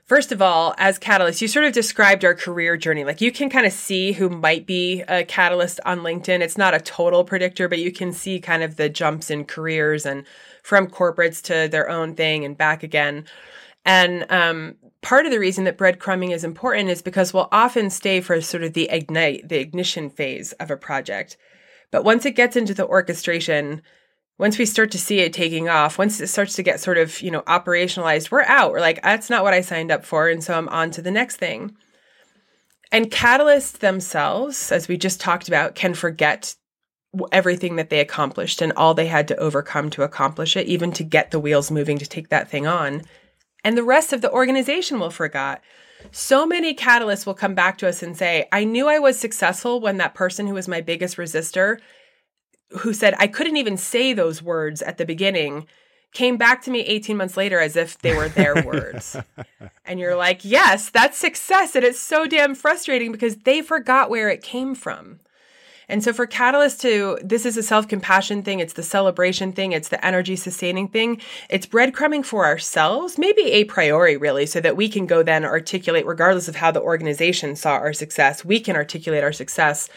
First 0.07 0.31
of 0.31 0.41
all, 0.41 0.73
as 0.79 0.99
Catalyst, 0.99 1.43
you 1.43 1.49
sort 1.49 1.65
of 1.65 1.73
described 1.73 2.25
our 2.25 2.35
career 2.35 2.77
journey. 2.77 3.03
Like 3.03 3.21
you 3.21 3.33
can 3.33 3.51
kind 3.51 3.67
of 3.67 3.73
see 3.73 4.13
who 4.13 4.29
might 4.29 4.65
be 4.65 5.03
a 5.09 5.25
catalyst 5.25 5.81
on 5.85 6.01
LinkedIn. 6.01 6.43
It's 6.43 6.57
not 6.57 6.75
a 6.75 6.81
total 6.81 7.25
predictor, 7.25 7.69
but 7.69 7.81
you 7.81 7.91
can 7.91 8.13
see 8.13 8.39
kind 8.39 8.63
of 8.63 8.77
the 8.77 8.89
jumps 8.89 9.31
in 9.33 9.45
careers 9.45 10.07
and 10.07 10.25
from 10.63 10.87
corporates 10.87 11.43
to 11.43 11.69
their 11.69 11.91
own 11.91 12.15
thing 12.15 12.45
and 12.45 12.57
back 12.57 12.85
again. 12.85 13.25
And 13.85 14.31
um, 14.31 14.77
part 15.03 15.27
of 15.27 15.33
the 15.33 15.41
reason 15.41 15.65
that 15.65 15.77
breadcrumbing 15.77 16.33
is 16.33 16.45
important 16.45 16.89
is 16.89 17.03
because 17.03 17.35
we'll 17.35 17.49
often 17.51 17.91
stay 17.91 18.21
for 18.21 18.41
sort 18.41 18.63
of 18.63 18.75
the 18.75 18.89
ignite, 18.89 19.49
the 19.49 19.59
ignition 19.59 20.09
phase 20.09 20.53
of 20.53 20.71
a 20.71 20.77
project. 20.77 21.37
But 21.91 22.05
once 22.05 22.25
it 22.25 22.37
gets 22.37 22.55
into 22.55 22.75
the 22.75 22.87
orchestration, 22.87 23.83
once 24.39 24.59
we 24.59 24.67
start 24.67 24.91
to 24.91 24.99
see 24.99 25.21
it 25.21 25.33
taking 25.33 25.69
off, 25.69 25.99
once 25.99 26.21
it 26.21 26.27
starts 26.27 26.55
to 26.55 26.63
get 26.63 26.81
sort 26.81 26.99
of, 26.99 27.21
you 27.23 27.31
know, 27.31 27.43
operationalized, 27.43 28.31
we're 28.31 28.43
out. 28.43 28.73
We're 28.73 28.81
like, 28.81 29.03
that's 29.03 29.31
not 29.31 29.43
what 29.43 29.55
I 29.55 29.63
signed 29.63 29.91
up 29.91 30.05
for. 30.05 30.29
And 30.29 30.45
so 30.45 30.57
I'm 30.57 30.69
on 30.69 30.91
to 30.93 31.03
the 31.03 31.11
next 31.11 31.37
thing. 31.37 31.77
And 32.93 33.11
catalysts 33.11 33.79
themselves, 33.79 34.71
as 34.71 34.89
we 34.89 34.97
just 34.97 35.21
talked 35.21 35.49
about, 35.49 35.75
can 35.75 35.95
forget 35.95 36.55
everything 37.33 37.77
that 37.77 37.89
they 37.89 38.01
accomplished 38.01 38.61
and 38.61 38.73
all 38.75 38.93
they 38.93 39.07
had 39.07 39.27
to 39.29 39.37
overcome 39.37 39.89
to 39.91 40.03
accomplish 40.03 40.57
it, 40.57 40.67
even 40.67 40.93
to 40.93 41.03
get 41.03 41.31
the 41.31 41.41
wheels 41.41 41.71
moving 41.71 41.99
to 41.99 42.07
take 42.07 42.29
that 42.29 42.51
thing 42.51 42.67
on. 42.67 43.03
And 43.65 43.77
the 43.77 43.83
rest 43.83 44.13
of 44.13 44.21
the 44.21 44.31
organization 44.31 45.01
will 45.01 45.11
forget. 45.11 45.63
So 46.13 46.47
many 46.47 46.75
catalysts 46.75 47.27
will 47.27 47.35
come 47.35 47.55
back 47.55 47.79
to 47.79 47.89
us 47.89 48.03
and 48.03 48.17
say, 48.17 48.47
I 48.53 48.65
knew 48.65 48.87
I 48.87 48.99
was 48.99 49.19
successful 49.19 49.81
when 49.81 49.97
that 49.97 50.15
person 50.15 50.47
who 50.47 50.55
was 50.55 50.69
my 50.69 50.83
biggest 50.83 51.17
resistor 51.17 51.79
who 52.71 52.93
said 52.93 53.15
I 53.19 53.27
couldn't 53.27 53.57
even 53.57 53.77
say 53.77 54.13
those 54.13 54.43
words 54.43 54.83
at 54.83 54.99
the 54.99 55.05
beginning 55.05 55.67
came 56.13 56.37
back 56.37 56.63
to 56.63 56.71
me 56.71 56.81
18 56.81 57.17
months 57.17 57.37
later 57.37 57.61
as 57.61 57.77
if 57.77 57.99
they 57.99 58.17
were 58.17 58.29
their 58.29 58.63
words. 58.63 59.17
And 59.89 60.01
you're 60.01 60.17
like, 60.17 60.45
yes, 60.45 60.91
that's 60.91 61.17
success. 61.17 61.77
And 61.77 61.85
it's 61.85 62.01
so 62.01 62.27
damn 62.27 62.57
frustrating 62.57 63.13
because 63.13 63.37
they 63.37 63.63
forgot 63.63 64.11
where 64.11 64.29
it 64.29 64.43
came 64.43 64.75
from. 64.75 65.21
And 65.89 66.03
so 66.03 66.13
for 66.13 66.27
Catalyst 66.27 66.81
to, 66.81 67.19
this 67.23 67.47
is 67.47 67.57
a 67.57 67.63
self 67.63 67.87
compassion 67.87 68.43
thing, 68.43 68.59
it's 68.59 68.73
the 68.73 68.83
celebration 68.83 69.53
thing, 69.53 69.71
it's 69.71 69.89
the 69.89 70.05
energy 70.05 70.35
sustaining 70.35 70.89
thing, 70.89 71.21
it's 71.49 71.67
breadcrumbing 71.67 72.25
for 72.25 72.45
ourselves, 72.45 73.17
maybe 73.17 73.43
a 73.53 73.65
priori 73.65 74.17
really, 74.17 74.47
so 74.47 74.61
that 74.61 74.77
we 74.77 74.89
can 74.89 75.07
go 75.07 75.23
then 75.23 75.45
articulate, 75.45 76.05
regardless 76.05 76.49
of 76.49 76.57
how 76.57 76.73
the 76.73 76.83
organization 76.83 77.55
saw 77.55 77.75
our 77.75 77.93
success, 77.93 78.45
we 78.45 78.59
can 78.59 78.75
articulate 78.75 79.23
our 79.23 79.33
success 79.33 79.89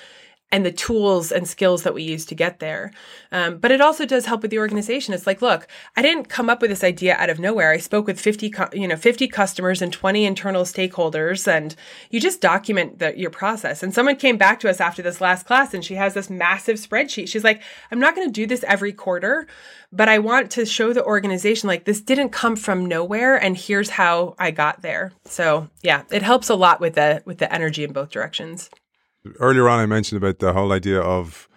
and 0.51 0.65
the 0.65 0.71
tools 0.71 1.31
and 1.31 1.47
skills 1.47 1.83
that 1.83 1.93
we 1.93 2.01
use 2.01 2.25
to 2.25 2.35
get 2.35 2.59
there. 2.59 2.91
Um, 3.31 3.57
but 3.57 3.71
it 3.71 3.81
also 3.81 4.05
does 4.05 4.25
help 4.25 4.41
with 4.41 4.49
the 4.49 4.57
organization. 4.57 5.13
It's 5.13 5.27
like, 5.27 5.41
look, 5.41 5.67
I 5.95 6.01
didn't 6.01 6.29
come 6.29 6.49
up 6.49 6.61
with 6.61 6.71
this 6.71 6.83
idea 6.83 7.15
out 7.15 7.29
of 7.29 7.39
nowhere. 7.39 7.71
I 7.71 7.77
spoke 7.77 8.07
with 8.07 8.19
50, 8.19 8.53
you 8.73 8.87
know, 8.87 8.95
50 8.95 9.27
customers 9.27 9.81
and 9.81 9.93
20 9.93 10.25
internal 10.25 10.63
stakeholders 10.63 11.47
and 11.47 11.75
you 12.09 12.19
just 12.19 12.41
document 12.41 12.97
the, 12.97 13.17
your 13.17 13.29
process. 13.29 13.83
And 13.83 13.93
someone 13.93 14.15
came 14.15 14.37
back 14.37 14.59
to 14.61 14.69
us 14.69 14.81
after 14.81 15.03
this 15.03 15.21
last 15.21 15.45
class 15.45 15.73
and 15.73 15.85
she 15.85 15.95
has 15.95 16.15
this 16.15 16.29
massive 16.29 16.77
spreadsheet. 16.77 17.27
She's 17.27 17.43
like, 17.43 17.61
I'm 17.91 17.99
not 17.99 18.15
going 18.15 18.27
to 18.27 18.33
do 18.33 18.47
this 18.47 18.63
every 18.63 18.91
quarter, 18.91 19.45
but 19.91 20.09
I 20.09 20.17
want 20.17 20.49
to 20.51 20.65
show 20.65 20.93
the 20.93 21.05
organization 21.05 21.67
like 21.67 21.85
this 21.85 22.01
didn't 22.01 22.29
come 22.29 22.55
from 22.55 22.87
nowhere 22.87 23.35
and 23.35 23.55
here's 23.55 23.91
how 23.91 24.35
I 24.39 24.49
got 24.49 24.81
there. 24.81 25.11
So 25.25 25.69
yeah, 25.83 26.03
it 26.11 26.23
helps 26.23 26.49
a 26.49 26.55
lot 26.55 26.79
with 26.79 26.95
the, 26.95 27.21
with 27.25 27.37
the 27.37 27.53
energy 27.53 27.83
in 27.83 27.93
both 27.93 28.09
directions 28.09 28.71
earlier 29.39 29.67
on, 29.69 29.79
I 29.79 29.85
mentioned 29.85 30.21
about 30.21 30.39
the 30.39 30.53
whole 30.53 30.71
idea 30.71 30.99
of 31.01 31.47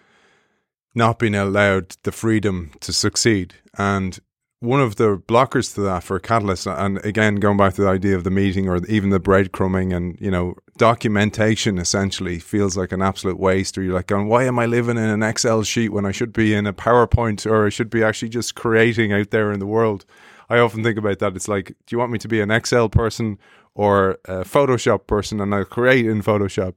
not 0.95 1.19
being 1.19 1.35
allowed 1.35 1.97
the 2.03 2.13
freedom 2.13 2.73
to 2.81 2.93
succeed. 2.93 3.55
And 3.79 4.19
one 4.61 4.81
of 4.81 4.95
the 4.95 5.17
blockers 5.17 5.75
to 5.75 5.81
that 5.81 6.05
for 6.05 6.21
Catalyst, 6.21 6.67
and 6.67 7.05
again, 7.05 7.37
going 7.37 7.57
back 7.57 7.75
to 7.75 7.83
the 7.83 7.89
idea 7.89 8.15
of 8.15 8.23
the 8.23 8.31
meeting 8.31 8.69
or 8.69 8.85
even 8.87 9.11
the 9.11 9.19
breadcrumbing 9.19 9.97
and, 9.97 10.21
you 10.21 10.31
know, 10.31 10.55
documentation 10.77 11.79
essentially 11.79 12.39
feels 12.39 12.77
like 12.77 12.93
an 12.93 13.03
absolute 13.03 13.41
waste. 13.41 13.77
Or 13.77 13.83
you're 13.83 13.95
like, 13.95 14.07
going, 14.07 14.29
why 14.29 14.45
am 14.45 14.59
I 14.59 14.67
living 14.67 14.99
in 14.99 15.05
an 15.05 15.23
Excel 15.23 15.65
sheet 15.65 15.89
when 15.89 16.07
I 16.07 16.13
should 16.13 16.33
be 16.33 16.55
in 16.55 16.67
a 16.67 16.73
PowerPoint 16.73 17.45
or 17.45 17.67
I 17.67 17.71
should 17.71 17.91
be 17.91 18.05
actually 18.05 18.29
just 18.29 18.55
creating 18.55 19.13
out 19.13 19.31
there 19.31 19.51
in 19.51 19.59
the 19.59 19.67
world? 19.67 20.05
I 20.49 20.59
often 20.59 20.85
think 20.85 20.99
about 20.99 21.19
that. 21.21 21.35
It's 21.35 21.49
like, 21.49 21.69
do 21.69 21.75
you 21.91 21.99
want 21.99 22.13
me 22.13 22.19
to 22.19 22.29
be 22.29 22.41
an 22.41 22.51
Excel 22.51 22.89
person 22.89 23.39
or 23.75 24.19
a 24.27 24.45
Photoshop 24.45 25.07
person 25.07 25.41
and 25.41 25.55
I'll 25.55 25.65
create 25.65 26.07
in 26.07 26.23
Photoshop? 26.23 26.75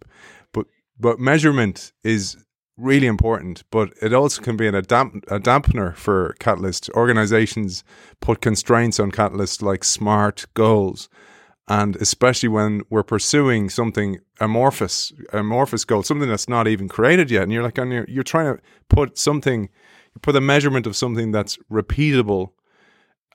But 1.00 1.20
measurement 1.20 1.92
is 2.04 2.38
really 2.78 3.08
important, 3.08 3.64
but 3.72 3.94
it 4.02 4.14
also 4.14 4.42
can 4.42 4.58
be 4.58 4.68
an, 4.68 4.76
a, 4.76 4.82
damp, 4.82 5.24
a 5.28 5.40
dampener 5.40 5.96
for 5.96 6.36
catalysts. 6.40 6.90
Organizations 6.92 7.84
put 8.20 8.42
constraints 8.42 9.00
on 9.00 9.12
catalysts 9.12 9.62
like 9.62 9.84
smart 9.84 10.46
goals. 10.54 11.10
And 11.68 11.96
especially 11.96 12.50
when 12.50 12.84
we're 12.90 13.04
pursuing 13.04 13.70
something 13.70 14.20
amorphous, 14.40 15.12
amorphous 15.34 15.84
goal, 15.84 16.04
something 16.04 16.30
that's 16.30 16.50
not 16.50 16.68
even 16.68 16.88
created 16.88 17.32
yet. 17.32 17.44
And 17.44 17.52
you're 17.52 17.64
like, 17.64 17.78
you're, 17.78 18.06
you're 18.08 18.24
trying 18.24 18.56
to 18.56 18.62
put 18.88 19.18
something, 19.18 19.70
put 20.22 20.36
a 20.36 20.42
measurement 20.42 20.86
of 20.86 20.96
something 20.96 21.32
that's 21.32 21.58
repeatable 21.72 22.50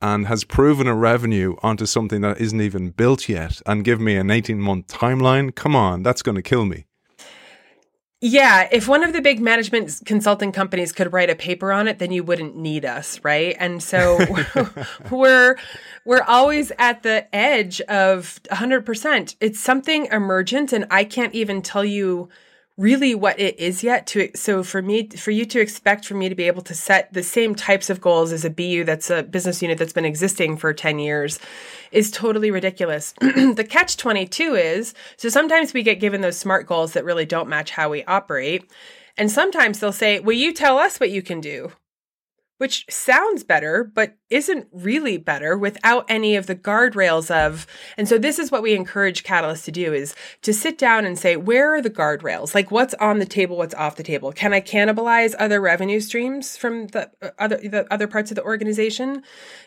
and 0.00 0.28
has 0.28 0.44
proven 0.44 0.86
a 0.86 0.94
revenue 0.94 1.56
onto 1.62 1.86
something 1.86 2.20
that 2.20 2.40
isn't 2.40 2.60
even 2.60 2.90
built 2.90 3.28
yet 3.28 3.60
and 3.66 3.84
give 3.84 4.00
me 4.00 4.16
an 4.16 4.30
18 4.30 4.60
month 4.60 4.86
timeline. 4.86 5.54
Come 5.54 5.74
on, 5.74 6.02
that's 6.02 6.22
going 6.22 6.36
to 6.36 6.42
kill 6.42 6.64
me. 6.64 6.86
Yeah, 8.22 8.68
if 8.70 8.86
one 8.86 9.02
of 9.02 9.14
the 9.14 9.22
big 9.22 9.40
management 9.40 10.02
consulting 10.04 10.52
companies 10.52 10.92
could 10.92 11.10
write 11.10 11.30
a 11.30 11.34
paper 11.34 11.72
on 11.72 11.88
it, 11.88 11.98
then 11.98 12.12
you 12.12 12.22
wouldn't 12.22 12.54
need 12.54 12.84
us, 12.84 13.18
right? 13.24 13.56
And 13.58 13.82
so 13.82 14.18
we're 15.10 15.56
we're 16.04 16.22
always 16.24 16.70
at 16.78 17.02
the 17.02 17.34
edge 17.34 17.80
of 17.82 18.40
100%. 18.50 19.36
It's 19.40 19.58
something 19.58 20.06
emergent 20.06 20.72
and 20.74 20.86
I 20.90 21.04
can't 21.04 21.34
even 21.34 21.62
tell 21.62 21.84
you 21.84 22.28
really 22.80 23.14
what 23.14 23.38
it 23.38 23.58
is 23.60 23.84
yet 23.84 24.06
to 24.06 24.30
so 24.34 24.62
for 24.62 24.80
me 24.80 25.06
for 25.10 25.30
you 25.30 25.44
to 25.44 25.60
expect 25.60 26.06
for 26.06 26.14
me 26.14 26.30
to 26.30 26.34
be 26.34 26.44
able 26.44 26.62
to 26.62 26.74
set 26.74 27.12
the 27.12 27.22
same 27.22 27.54
types 27.54 27.90
of 27.90 28.00
goals 28.00 28.32
as 28.32 28.42
a 28.42 28.48
BU 28.48 28.84
that's 28.84 29.10
a 29.10 29.22
business 29.22 29.60
unit 29.60 29.76
that's 29.76 29.92
been 29.92 30.06
existing 30.06 30.56
for 30.56 30.72
10 30.72 30.98
years 30.98 31.38
is 31.92 32.10
totally 32.10 32.50
ridiculous. 32.50 33.12
the 33.20 33.66
catch 33.68 33.98
22 33.98 34.54
is 34.54 34.94
so 35.18 35.28
sometimes 35.28 35.74
we 35.74 35.82
get 35.82 36.00
given 36.00 36.22
those 36.22 36.38
smart 36.38 36.66
goals 36.66 36.94
that 36.94 37.04
really 37.04 37.26
don't 37.26 37.50
match 37.50 37.70
how 37.70 37.90
we 37.90 38.02
operate 38.04 38.64
and 39.18 39.30
sometimes 39.30 39.80
they'll 39.80 39.92
say, 39.92 40.18
"Will 40.18 40.32
you 40.32 40.54
tell 40.54 40.78
us 40.78 40.98
what 40.98 41.10
you 41.10 41.20
can 41.20 41.42
do?" 41.42 41.72
Which 42.60 42.84
sounds 42.90 43.42
better, 43.42 43.82
but 43.82 44.18
isn't 44.28 44.68
really 44.70 45.16
better 45.16 45.56
without 45.56 46.04
any 46.10 46.36
of 46.36 46.46
the 46.46 46.54
guardrails 46.54 47.30
of 47.30 47.66
and 47.96 48.06
so 48.06 48.18
this 48.18 48.38
is 48.38 48.52
what 48.52 48.62
we 48.62 48.74
encourage 48.74 49.24
catalyst 49.24 49.64
to 49.64 49.72
do 49.72 49.94
is 49.94 50.14
to 50.42 50.52
sit 50.52 50.76
down 50.76 51.06
and 51.06 51.18
say 51.18 51.36
where 51.36 51.74
are 51.74 51.80
the 51.80 51.88
guardrails? 51.88 52.54
Like 52.54 52.70
what's 52.70 52.92
on 52.94 53.18
the 53.18 53.24
table? 53.24 53.56
What's 53.56 53.74
off 53.74 53.96
the 53.96 54.02
table? 54.02 54.30
Can 54.30 54.52
i 54.52 54.60
cannibalize 54.60 55.34
other 55.38 55.58
revenue 55.58 56.00
streams 56.00 56.58
from 56.58 56.88
the 56.88 57.10
uh, 57.22 57.30
other 57.38 57.56
the 57.56 57.90
other 57.90 58.06
parts 58.06 58.30
of 58.30 58.34
the 58.34 58.44
organization? 58.44 59.22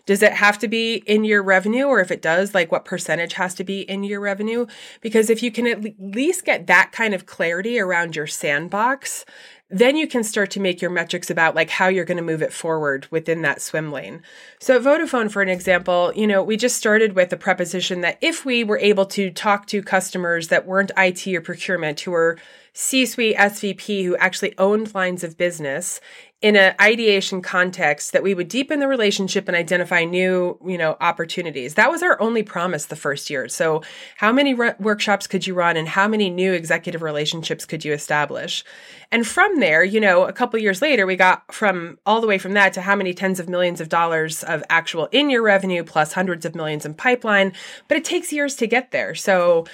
Does 0.05 0.21
it 0.21 0.33
have 0.33 0.59
to 0.59 0.67
be 0.67 0.97
in 1.07 1.25
your 1.25 1.41
revenue? 1.41 1.85
Or 1.85 1.99
if 1.99 2.11
it 2.11 2.21
does 2.21 2.53
like 2.53 2.71
what 2.71 2.85
percentage 2.85 3.33
has 3.33 3.55
to 3.55 3.63
be 3.63 3.81
in 3.81 4.03
your 4.03 4.19
revenue? 4.19 4.67
Because 5.01 5.31
if 5.31 5.41
you 5.41 5.49
can 5.49 5.65
at 5.65 5.99
least 5.99 6.45
get 6.45 6.67
that 6.67 6.91
kind 6.91 7.15
of 7.15 7.25
clarity 7.25 7.79
around 7.79 8.15
your 8.15 8.27
sandbox 8.27 9.25
then 9.73 9.97
you 9.97 10.05
can 10.07 10.23
start 10.23 10.51
to 10.51 10.59
make 10.59 10.81
your 10.81 10.91
metrics 10.91 11.31
about 11.31 11.55
like 11.55 11.71
how 11.71 11.87
you're 11.87 12.05
going 12.05 12.17
to 12.17 12.23
move 12.23 12.43
it 12.43 12.53
forward 12.53 13.07
within 13.09 13.41
that 13.41 13.59
swim 13.59 13.91
lane. 13.91 14.21
So 14.59 14.75
at 14.75 14.83
Vodafone, 14.83 15.31
for 15.31 15.41
an 15.41 15.49
example, 15.49 16.13
you 16.15 16.27
know, 16.27 16.43
we 16.43 16.57
just 16.57 16.77
started 16.77 17.15
with 17.15 17.31
the 17.31 17.37
preposition 17.37 18.01
that 18.01 18.19
if 18.21 18.45
we 18.45 18.63
were 18.63 18.77
able 18.77 19.07
to 19.07 19.31
talk 19.31 19.65
to 19.67 19.81
customers 19.81 20.49
that 20.49 20.67
weren't 20.67 20.91
IT 20.95 21.27
or 21.27 21.41
procurement 21.41 21.99
who 22.01 22.11
were 22.11 22.37
C-suite 22.73 23.37
SVP 23.37 24.03
who 24.03 24.15
actually 24.17 24.57
owned 24.57 24.93
lines 24.95 25.23
of 25.23 25.37
business 25.37 26.01
in 26.43 26.57
an 26.57 26.75
ideation 26.81 27.41
context 27.41 28.11
that 28.11 28.21
we 28.21 28.33
would 28.33 28.49
deepen 28.49 28.81
the 28.81 28.87
relationship 28.87 29.47
and 29.47 29.55
identify 29.55 30.03
new, 30.03 30.59
you 30.65 30.77
know, 30.77 30.97
opportunities. 30.99 31.75
That 31.75 31.89
was 31.89 32.03
our 32.03 32.19
only 32.21 32.43
promise 32.43 32.87
the 32.87 32.97
first 32.97 33.29
year. 33.29 33.47
So, 33.47 33.81
how 34.17 34.33
many 34.33 34.53
re- 34.53 34.73
workshops 34.77 35.25
could 35.25 35.47
you 35.47 35.53
run 35.53 35.77
and 35.77 35.87
how 35.87 36.05
many 36.05 36.29
new 36.29 36.51
executive 36.51 37.01
relationships 37.01 37.63
could 37.63 37.85
you 37.85 37.93
establish? 37.93 38.65
And 39.09 39.25
from 39.25 39.61
there, 39.61 39.85
you 39.85 40.01
know, 40.01 40.25
a 40.25 40.33
couple 40.33 40.59
years 40.59 40.81
later, 40.81 41.05
we 41.05 41.15
got 41.15 41.53
from 41.53 41.97
all 42.05 42.19
the 42.19 42.27
way 42.27 42.37
from 42.37 42.53
that 42.53 42.73
to 42.73 42.81
how 42.81 42.95
many 42.95 43.13
tens 43.13 43.39
of 43.39 43.47
millions 43.47 43.79
of 43.79 43.87
dollars 43.87 44.43
of 44.43 44.63
actual 44.69 45.07
in 45.13 45.29
year 45.29 45.41
revenue 45.41 45.83
plus 45.83 46.11
hundreds 46.11 46.45
of 46.45 46.55
millions 46.55 46.85
in 46.85 46.93
pipeline, 46.93 47.53
but 47.87 47.95
it 47.95 48.03
takes 48.03 48.33
years 48.33 48.55
to 48.55 48.67
get 48.67 48.91
there. 48.91 49.15
So, 49.15 49.65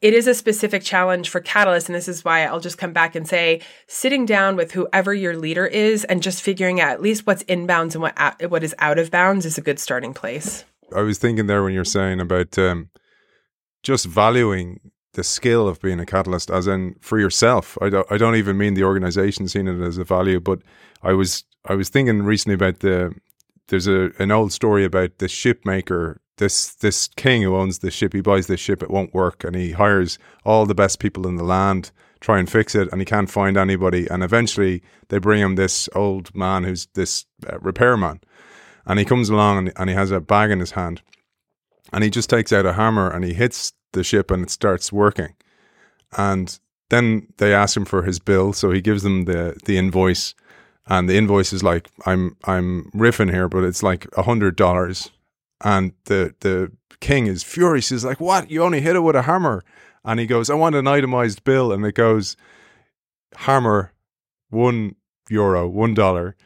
it 0.00 0.14
is 0.14 0.26
a 0.26 0.34
specific 0.34 0.82
challenge 0.82 1.28
for 1.28 1.40
Catalyst. 1.40 1.88
And 1.88 1.96
this 1.96 2.08
is 2.08 2.24
why 2.24 2.44
I'll 2.44 2.60
just 2.60 2.78
come 2.78 2.92
back 2.92 3.14
and 3.14 3.26
say 3.26 3.60
sitting 3.86 4.26
down 4.26 4.56
with 4.56 4.72
whoever 4.72 5.12
your 5.12 5.36
leader 5.36 5.66
is 5.66 6.04
and 6.04 6.22
just 6.22 6.42
figuring 6.42 6.80
out 6.80 6.90
at 6.90 7.02
least 7.02 7.26
what's 7.26 7.42
inbounds 7.44 7.94
and 7.94 8.02
what, 8.02 8.14
out, 8.16 8.50
what 8.50 8.62
is 8.62 8.74
out 8.78 8.98
of 8.98 9.10
bounds 9.10 9.44
is 9.44 9.58
a 9.58 9.62
good 9.62 9.78
starting 9.78 10.14
place. 10.14 10.64
I 10.94 11.02
was 11.02 11.18
thinking 11.18 11.46
there 11.46 11.62
when 11.62 11.74
you're 11.74 11.84
saying 11.84 12.20
about 12.20 12.56
um, 12.58 12.90
just 13.82 14.06
valuing 14.06 14.80
the 15.14 15.24
skill 15.24 15.66
of 15.66 15.80
being 15.80 15.98
a 15.98 16.06
catalyst, 16.06 16.50
as 16.50 16.66
in 16.66 16.94
for 17.00 17.18
yourself. 17.18 17.76
I 17.82 17.88
don't, 17.88 18.06
I 18.10 18.18
don't 18.18 18.36
even 18.36 18.56
mean 18.56 18.74
the 18.74 18.84
organization 18.84 19.48
seeing 19.48 19.66
it 19.66 19.80
as 19.80 19.98
a 19.98 20.04
value, 20.04 20.38
but 20.38 20.60
I 21.02 21.12
was, 21.12 21.44
I 21.64 21.74
was 21.74 21.88
thinking 21.88 22.22
recently 22.22 22.54
about 22.54 22.80
the, 22.80 23.14
there's 23.68 23.86
a, 23.86 24.10
an 24.18 24.30
old 24.30 24.52
story 24.52 24.84
about 24.84 25.18
the 25.18 25.26
shipmaker 25.26 26.18
this 26.38 26.74
this 26.76 27.08
king 27.08 27.42
who 27.42 27.56
owns 27.56 27.80
the 27.80 27.90
ship, 27.90 28.12
he 28.12 28.20
buys 28.20 28.46
this 28.46 28.60
ship, 28.60 28.82
it 28.82 28.90
won't 28.90 29.14
work, 29.14 29.44
and 29.44 29.54
he 29.54 29.72
hires 29.72 30.18
all 30.44 30.66
the 30.66 30.74
best 30.74 30.98
people 30.98 31.26
in 31.26 31.36
the 31.36 31.44
land 31.44 31.90
try 32.20 32.38
and 32.38 32.50
fix 32.50 32.74
it, 32.74 32.88
and 32.90 33.00
he 33.00 33.04
can't 33.04 33.30
find 33.30 33.56
anybody, 33.56 34.08
and 34.08 34.24
eventually 34.24 34.82
they 35.08 35.18
bring 35.18 35.40
him 35.40 35.54
this 35.54 35.88
old 35.94 36.34
man 36.34 36.64
who's 36.64 36.86
this 36.94 37.26
uh, 37.48 37.58
repairman, 37.60 38.20
and 38.86 38.98
he 38.98 39.04
comes 39.04 39.28
along 39.28 39.58
and, 39.58 39.72
and 39.76 39.88
he 39.88 39.94
has 39.94 40.10
a 40.10 40.20
bag 40.20 40.50
in 40.50 40.58
his 40.58 40.72
hand, 40.72 41.02
and 41.92 42.02
he 42.02 42.10
just 42.10 42.30
takes 42.30 42.52
out 42.52 42.66
a 42.66 42.72
hammer 42.72 43.08
and 43.08 43.24
he 43.24 43.34
hits 43.34 43.72
the 43.92 44.02
ship 44.02 44.30
and 44.30 44.42
it 44.42 44.50
starts 44.50 44.92
working, 44.92 45.34
and 46.16 46.58
then 46.90 47.28
they 47.36 47.52
ask 47.52 47.76
him 47.76 47.84
for 47.84 48.02
his 48.02 48.18
bill, 48.18 48.52
so 48.52 48.70
he 48.70 48.80
gives 48.80 49.02
them 49.02 49.24
the 49.24 49.58
the 49.64 49.76
invoice. 49.76 50.34
And 50.88 51.08
the 51.08 51.16
invoice 51.16 51.52
is 51.52 51.62
like 51.62 51.90
I'm 52.06 52.36
I'm 52.44 52.90
riffing 52.94 53.30
here, 53.30 53.48
but 53.48 53.62
it's 53.62 53.82
like 53.82 54.06
a 54.16 54.22
hundred 54.22 54.56
dollars 54.56 55.10
and 55.60 55.92
the 56.04 56.34
the 56.40 56.72
king 57.00 57.26
is 57.26 57.42
furious. 57.42 57.88
He's 57.88 58.04
like, 58.04 58.20
"What? 58.20 58.50
You 58.50 58.62
only 58.62 58.80
hit 58.80 58.96
it 58.96 59.00
with 59.00 59.16
a 59.16 59.22
hammer?" 59.22 59.64
And 60.04 60.20
he 60.20 60.26
goes, 60.26 60.50
"I 60.50 60.54
want 60.54 60.74
an 60.76 60.86
itemized 60.86 61.44
bill." 61.44 61.72
And 61.72 61.84
it 61.84 61.94
goes, 61.94 62.36
"Hammer, 63.34 63.92
one 64.50 64.94
euro, 65.28 65.68
one 65.68 65.94
dollar." 65.94 66.36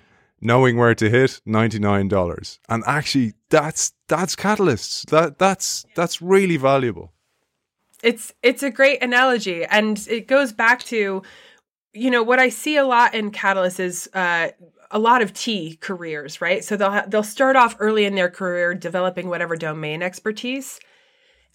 Knowing 0.45 0.77
where 0.77 0.95
to 0.95 1.09
hit, 1.09 1.41
ninety 1.47 1.79
nine 1.79 2.09
dollars. 2.09 2.59
And 2.69 2.83
actually, 2.85 3.35
that's 3.49 3.93
that's 4.09 4.35
catalysts. 4.35 5.09
That 5.11 5.39
that's 5.39 5.87
that's 5.95 6.21
really 6.21 6.57
valuable. 6.57 7.13
It's 8.03 8.35
it's 8.43 8.65
a 8.65 8.71
great 8.71 9.01
analogy, 9.03 9.65
and 9.65 10.05
it 10.11 10.27
goes 10.27 10.53
back 10.53 10.83
to 10.85 11.23
you 11.93 12.11
know 12.11 12.23
what 12.23 12.39
I 12.39 12.49
see 12.49 12.77
a 12.77 12.85
lot 12.85 13.15
in 13.15 13.31
catalysts 13.31 13.81
is 13.81 14.09
uh, 14.15 14.49
a 14.91 14.99
lot 14.99 15.23
of 15.23 15.33
T 15.33 15.77
careers, 15.81 16.41
right? 16.41 16.65
So 16.65 16.77
they'll 16.77 16.91
ha- 16.91 17.05
they'll 17.07 17.23
start 17.23 17.57
off 17.57 17.77
early 17.79 18.05
in 18.05 18.15
their 18.15 18.31
career 18.31 18.75
developing 18.75 19.29
whatever 19.29 19.57
domain 19.57 20.03
expertise, 20.03 20.81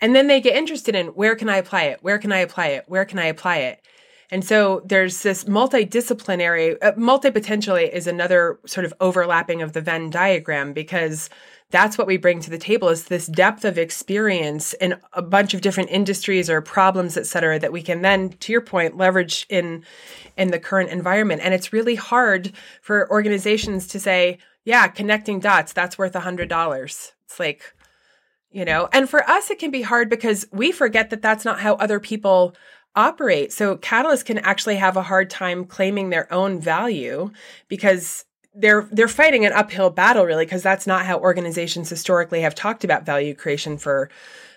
and 0.02 0.16
then 0.16 0.28
they 0.28 0.42
get 0.42 0.56
interested 0.56 0.96
in 0.96 1.08
where 1.08 1.36
can 1.36 1.50
I 1.50 1.58
apply 1.58 1.84
it? 1.84 2.00
Where 2.02 2.18
can 2.18 2.32
I 2.32 2.40
apply 2.40 2.68
it? 2.68 2.86
Where 2.88 3.06
can 3.06 3.20
I 3.20 3.26
apply 3.26 3.58
it? 3.58 3.82
And 4.30 4.44
so 4.44 4.82
there's 4.86 5.22
this 5.22 5.46
multidisciplinary, 5.46 6.78
uh, 6.82 6.92
multi-potentially 6.98 7.86
is 7.86 8.08
another 8.08 8.60
sort 8.66 8.86
of 8.86 8.94
overlapping 9.00 9.62
of 9.62 9.72
the 9.72 9.80
Venn 9.80 10.10
diagram 10.10 10.74
because 10.74 11.30
that's 11.70 11.98
what 11.98 12.08
we 12.08 12.18
bring 12.18 12.40
to 12.42 12.50
the 12.50 12.58
table 12.58 12.88
is 12.88 13.06
this 13.06 13.28
depth 13.28 13.66
of 13.66 13.78
experience 13.78 14.74
in 14.74 14.96
a 15.14 15.22
bunch 15.22 15.54
of 15.54 15.62
different 15.62 15.90
industries 15.90 16.50
or 16.50 16.62
problems, 16.62 17.18
et 17.18 17.26
cetera, 17.26 17.60
that 17.60 17.74
we 17.74 17.82
can 17.82 18.02
then, 18.02 18.30
to 18.30 18.54
your 18.54 18.62
point, 18.62 18.96
leverage 18.96 19.46
in 19.50 19.84
in 20.38 20.52
the 20.52 20.60
current 20.60 20.92
environment. 20.92 21.42
And 21.44 21.54
it's 21.54 21.74
really 21.74 21.96
hard 21.96 22.54
for 22.82 23.10
organizations 23.12 23.88
to 23.88 24.00
say, 24.00 24.38
yeah, 24.64 24.88
connecting 24.88 25.40
dots, 25.40 25.74
that's 25.74 25.98
worth 25.98 26.16
a 26.16 26.22
hundred 26.22 26.48
dollars. 26.48 27.14
It's 27.26 27.40
like, 27.40 27.74
you 28.50 28.64
know, 28.64 28.88
and 28.94 29.10
for 29.10 29.30
us, 29.30 29.52
it 29.52 29.60
can 29.60 29.72
be 29.72 29.82
hard 29.82 30.10
because 30.10 30.48
we 30.54 30.72
forget 30.72 31.10
that 31.10 31.22
that's 31.22 31.44
not 31.44 31.60
how 31.60 31.76
other 31.76 32.00
people 32.00 32.56
operate. 32.96 33.52
So 33.52 33.76
Catalyst 33.76 34.26
can 34.26 34.38
actually 34.40 34.78
have 34.78 34.96
a 34.96 35.04
hard 35.04 35.30
time 35.30 35.66
claiming 35.66 36.10
their 36.10 36.32
own 36.34 36.60
value 36.62 37.32
because 37.68 38.26
they're 38.58 38.88
they're 38.92 39.08
fighting 39.08 39.46
an 39.46 39.54
uphill 39.54 39.90
battle 39.90 40.26
really 40.26 40.46
because 40.46 40.64
that's 40.64 40.88
not 40.88 41.06
how 41.06 41.20
organizations 41.20 41.90
historically 41.90 42.42
have 42.42 42.56
talked 42.56 42.84
about 42.84 43.06
value 43.06 43.36
creation 43.36 43.78
for 43.78 44.10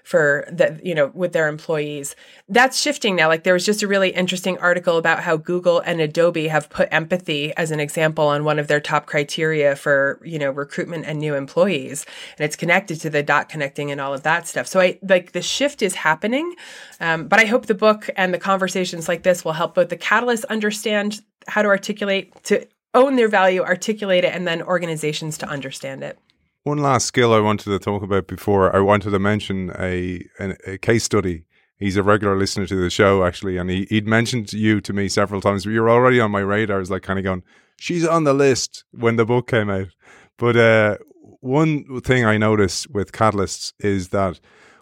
for 0.02 0.48
the 0.50 0.80
you 0.82 0.94
know 0.94 1.10
with 1.14 1.32
their 1.32 1.46
employees. 1.46 2.16
That's 2.48 2.80
shifting 2.80 3.14
now. 3.16 3.28
Like 3.28 3.44
there 3.44 3.52
was 3.52 3.66
just 3.66 3.82
a 3.82 3.86
really 3.86 4.10
interesting 4.10 4.58
article 4.58 4.96
about 4.96 5.20
how 5.20 5.36
google 5.36 5.80
and 5.80 6.00
adobe 6.00 6.48
have 6.48 6.70
put 6.70 6.88
empathy 6.90 7.54
as 7.56 7.70
an 7.70 7.80
example 7.80 8.26
on 8.26 8.44
one 8.44 8.58
of 8.58 8.66
their 8.66 8.80
top 8.80 9.06
criteria 9.06 9.76
for 9.76 10.18
you 10.24 10.38
know 10.38 10.50
recruitment 10.50 11.04
and 11.04 11.18
new 11.18 11.34
employees. 11.34 12.06
And 12.38 12.44
it's 12.44 12.56
connected 12.56 13.00
to 13.02 13.10
the 13.10 13.22
dot 13.22 13.50
connecting 13.50 13.90
and 13.90 14.00
all 14.00 14.14
of 14.14 14.22
that 14.22 14.48
stuff. 14.48 14.66
So 14.66 14.80
i 14.80 14.98
like 15.02 15.32
the 15.32 15.42
shift 15.42 15.82
is 15.82 15.94
happening 15.94 16.54
um, 17.00 17.28
but 17.28 17.38
i 17.38 17.44
hope 17.44 17.66
the 17.66 17.74
book 17.74 18.08
and 18.16 18.32
the 18.32 18.38
conversations 18.38 19.08
like 19.08 19.22
this 19.22 19.44
will 19.44 19.52
help 19.52 19.74
both 19.74 19.88
the 19.90 19.96
catalysts 19.96 20.44
understand 20.48 21.20
how 21.46 21.62
to 21.62 21.68
articulate 21.68 22.32
to 22.44 22.66
own 22.94 23.16
their 23.16 23.28
value, 23.28 23.62
articulate 23.62 24.24
it, 24.24 24.34
and 24.34 24.46
then 24.46 24.62
organizations 24.62 25.38
to 25.38 25.48
understand 25.48 26.02
it. 26.02 26.18
One 26.62 26.78
last 26.78 27.06
skill 27.06 27.32
I 27.32 27.40
wanted 27.40 27.70
to 27.70 27.78
talk 27.78 28.02
about 28.02 28.26
before 28.26 28.74
I 28.74 28.80
wanted 28.80 29.10
to 29.10 29.18
mention 29.18 29.72
a, 29.78 30.24
a, 30.38 30.72
a 30.72 30.78
case 30.78 31.04
study. 31.04 31.44
He's 31.78 31.96
a 31.96 32.02
regular 32.02 32.36
listener 32.36 32.66
to 32.66 32.76
the 32.76 32.90
show, 32.90 33.24
actually, 33.24 33.56
and 33.56 33.70
he, 33.70 33.86
he'd 33.88 34.06
mentioned 34.06 34.52
you 34.52 34.82
to 34.82 34.92
me 34.92 35.08
several 35.08 35.40
times. 35.40 35.64
But 35.64 35.70
you're 35.70 35.88
already 35.88 36.20
on 36.20 36.30
my 36.30 36.40
radar. 36.40 36.76
I 36.76 36.80
was 36.80 36.90
like, 36.90 37.02
kind 37.02 37.18
of 37.18 37.24
going, 37.24 37.42
she's 37.78 38.06
on 38.06 38.24
the 38.24 38.34
list 38.34 38.84
when 38.90 39.16
the 39.16 39.24
book 39.24 39.48
came 39.48 39.70
out. 39.70 39.88
But 40.36 40.56
uh, 40.56 40.98
one 41.40 42.00
thing 42.02 42.26
I 42.26 42.36
noticed 42.36 42.90
with 42.90 43.12
Catalysts 43.12 43.72
is 43.78 44.08
that 44.08 44.40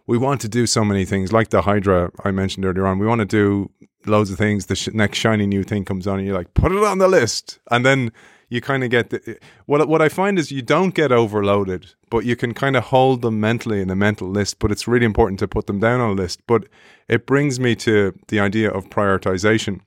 we 0.08 0.18
want 0.18 0.40
to 0.40 0.48
do 0.48 0.66
so 0.66 0.84
many 0.84 1.04
things, 1.04 1.32
like 1.32 1.50
the 1.50 1.62
Hydra 1.62 2.10
I 2.24 2.32
mentioned 2.32 2.64
earlier 2.64 2.86
on. 2.86 2.98
We 2.98 3.06
want 3.06 3.20
to 3.20 3.24
do 3.26 3.70
loads 4.06 4.30
of 4.30 4.38
things. 4.38 4.66
The 4.66 4.76
sh- 4.76 4.88
next 4.92 5.18
shiny 5.18 5.46
new 5.46 5.62
thing 5.62 5.84
comes 5.84 6.06
on, 6.06 6.18
and 6.18 6.26
you're 6.26 6.36
like, 6.36 6.54
put 6.54 6.72
it 6.72 6.82
on 6.82 6.98
the 6.98 7.08
list, 7.08 7.58
and 7.70 7.84
then 7.84 8.12
you 8.48 8.60
kind 8.60 8.82
of 8.82 8.90
get 8.90 9.10
the, 9.10 9.38
what 9.66 9.86
what 9.88 10.00
I 10.00 10.08
find 10.08 10.38
is 10.38 10.50
you 10.50 10.62
don't 10.62 10.94
get 10.94 11.12
overloaded, 11.12 11.94
but 12.10 12.24
you 12.24 12.36
can 12.36 12.54
kind 12.54 12.76
of 12.76 12.84
hold 12.84 13.22
them 13.22 13.40
mentally 13.40 13.80
in 13.80 13.90
a 13.90 13.96
mental 13.96 14.28
list. 14.28 14.58
But 14.58 14.72
it's 14.72 14.88
really 14.88 15.06
important 15.06 15.38
to 15.40 15.48
put 15.48 15.66
them 15.66 15.80
down 15.80 16.00
on 16.00 16.10
a 16.10 16.14
list. 16.14 16.40
But 16.46 16.64
it 17.08 17.26
brings 17.26 17.60
me 17.60 17.74
to 17.76 18.18
the 18.28 18.40
idea 18.40 18.70
of 18.70 18.88
prioritization, 18.88 19.80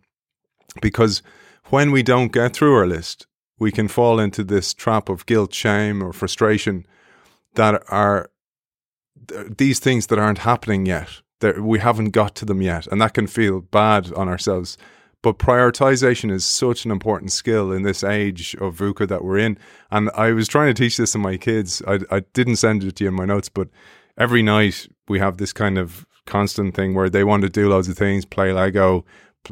because 0.81 1.23
when 1.69 1.91
we 1.91 2.03
don't 2.03 2.31
get 2.31 2.53
through 2.53 2.75
our 2.75 2.87
list, 2.87 3.27
we 3.57 3.71
can 3.71 3.87
fall 3.87 4.19
into 4.19 4.43
this 4.43 4.73
trap 4.73 5.09
of 5.09 5.25
guilt, 5.25 5.53
shame, 5.53 6.03
or 6.03 6.13
frustration 6.13 6.85
that 7.55 7.83
are 7.89 8.29
these 9.57 9.79
things 9.79 10.07
that 10.07 10.19
aren't 10.19 10.39
happening 10.39 10.85
yet 10.85 11.21
that 11.41 11.61
we 11.61 11.79
haven't 11.79 12.11
got 12.11 12.35
to 12.35 12.45
them 12.45 12.61
yet, 12.61 12.87
and 12.87 13.01
that 13.01 13.13
can 13.13 13.27
feel 13.27 13.61
bad 13.61 14.11
on 14.13 14.27
ourselves. 14.27 14.77
But 15.21 15.37
prioritization 15.37 16.31
is 16.31 16.43
such 16.43 16.83
an 16.83 16.89
important 16.89 17.31
skill 17.31 17.71
in 17.71 17.83
this 17.83 18.03
age 18.03 18.55
of 18.55 18.77
VUCA 18.77 19.07
that 19.07 19.23
we're 19.23 19.37
in. 19.37 19.55
And 19.91 20.09
I 20.15 20.31
was 20.31 20.47
trying 20.47 20.73
to 20.73 20.83
teach 20.83 20.97
this 20.97 21.11
to 21.11 21.19
my 21.19 21.37
kids. 21.37 21.83
I, 21.87 21.99
I 22.09 22.21
didn't 22.33 22.55
send 22.55 22.83
it 22.83 22.95
to 22.95 23.03
you 23.03 23.09
in 23.09 23.15
my 23.15 23.25
notes, 23.25 23.47
but 23.47 23.67
every 24.17 24.41
night 24.41 24.87
we 25.07 25.19
have 25.19 25.37
this 25.37 25.53
kind 25.53 25.77
of 25.77 26.07
constant 26.25 26.73
thing 26.73 26.95
where 26.95 27.09
they 27.09 27.23
want 27.23 27.43
to 27.43 27.49
do 27.49 27.69
loads 27.69 27.87
of 27.87 27.97
things, 27.97 28.25
play 28.25 28.51
Lego, 28.51 29.05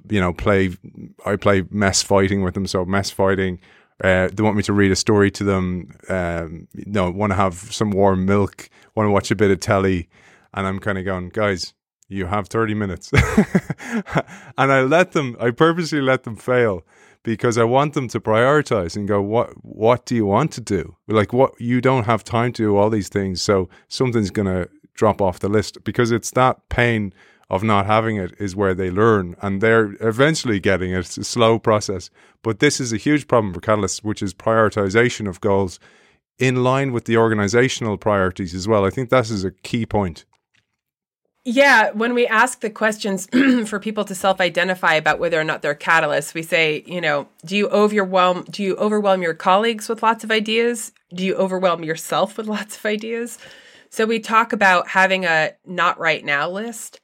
you 0.10 0.20
know, 0.20 0.34
play. 0.34 0.76
I 1.24 1.36
play 1.36 1.66
mess 1.70 2.02
fighting 2.02 2.42
with 2.42 2.56
them, 2.56 2.66
so 2.66 2.84
mess 2.84 3.12
fighting, 3.12 3.60
uh, 4.04 4.30
they 4.32 4.44
want 4.44 4.56
me 4.56 4.64
to 4.64 4.74
read 4.74 4.92
a 4.92 4.96
story 4.96 5.30
to 5.32 5.44
them. 5.44 5.92
Um, 6.08 6.68
you 6.74 6.92
know, 6.92 7.12
want 7.12 7.32
to 7.32 7.36
have 7.36 7.56
some 7.56 7.92
warm 7.92 8.26
milk, 8.26 8.70
want 8.96 9.08
to 9.08 9.12
watch 9.12 9.30
a 9.32 9.36
bit 9.36 9.52
of 9.52 9.60
telly, 9.60 10.10
and 10.54 10.66
I'm 10.66 10.80
kind 10.80 10.98
of 10.98 11.06
going, 11.06 11.30
guys, 11.30 11.74
you 12.10 12.26
have 12.26 12.48
30 12.48 12.74
minutes, 12.74 13.12
and 14.58 14.72
I 14.72 14.82
let 14.82 15.14
them. 15.14 15.38
I 15.40 15.52
purposely 15.52 16.02
let 16.02 16.24
them 16.24 16.36
fail 16.36 16.84
because 17.24 17.58
I 17.58 17.64
want 17.64 17.94
them 17.94 18.08
to 18.10 18.20
prioritize 18.20 18.96
and 18.96 19.08
go, 19.08 19.22
what 19.22 19.52
What 19.64 20.06
do 20.06 20.16
you 20.16 20.26
want 20.26 20.52
to 20.54 20.62
do? 20.62 20.96
Like, 21.08 21.32
what 21.32 21.54
you 21.62 21.80
don't 21.82 22.06
have 22.06 22.24
time 22.24 22.52
to 22.54 22.64
do 22.64 22.78
all 22.78 22.90
these 22.90 23.10
things, 23.10 23.42
so 23.42 23.70
something's 23.88 24.32
gonna 24.32 24.68
drop 24.96 25.22
off 25.22 25.40
the 25.40 25.48
list 25.48 25.84
because 25.84 26.12
it's 26.12 26.32
that 26.32 26.68
pain 26.70 27.14
of 27.50 27.64
not 27.64 27.86
having 27.86 28.18
it 28.18 28.34
is 28.38 28.56
where 28.56 28.76
they 28.76 28.92
learn 28.92 29.36
and 29.42 29.62
they're 29.62 29.96
eventually 30.02 30.60
getting 30.60 30.92
it. 30.92 31.00
It's 31.00 31.18
a 31.18 31.24
slow 31.24 31.58
process. 31.58 32.10
But 32.44 32.60
this 32.60 32.80
is 32.80 32.94
a 32.94 32.98
huge 32.98 33.28
problem 33.28 33.54
for 33.54 33.62
Catalyst, 33.62 34.04
which 34.04 34.22
is 34.22 34.34
prioritization 34.34 35.28
of 35.28 35.42
goals 35.42 35.80
in 36.38 36.64
line 36.64 36.92
with 36.92 37.06
the 37.06 37.18
organizational 37.18 37.98
priorities 37.98 38.54
as 38.54 38.68
well. 38.68 38.86
I 38.86 38.92
think 38.92 39.10
that 39.10 39.30
is 39.30 39.44
a 39.44 39.52
key 39.52 39.86
point. 39.86 40.26
Yeah, 41.52 41.90
when 41.94 42.14
we 42.14 42.28
ask 42.28 42.60
the 42.60 42.70
questions 42.70 43.28
for 43.66 43.80
people 43.80 44.06
to 44.06 44.14
self-identify 44.14 44.94
about 44.94 45.18
whether 45.18 45.42
or 45.42 45.44
not 45.44 45.64
they're 45.64 45.74
catalysts, 45.74 46.36
we 46.36 46.44
say, 46.44 46.84
you 46.86 47.02
know, 47.02 47.28
do 47.44 47.58
you 47.58 47.68
overwhelm 47.70 48.44
do 48.52 48.62
you 48.62 48.76
overwhelm 48.76 49.24
your 49.24 49.34
colleagues 49.34 49.90
with 49.90 50.04
lots 50.04 50.24
of 50.24 50.30
ideas? 50.30 50.92
Do 51.12 51.26
you 51.26 51.34
overwhelm 51.34 51.84
yourself 51.84 52.38
with 52.38 52.46
lots 52.58 52.78
of 52.78 52.86
ideas? 52.86 53.40
So 53.90 54.06
we 54.06 54.20
talk 54.20 54.54
about 54.54 54.90
having 54.90 55.26
a 55.26 55.54
not 55.66 56.00
right 56.00 56.24
now 56.24 56.52
list 56.52 57.02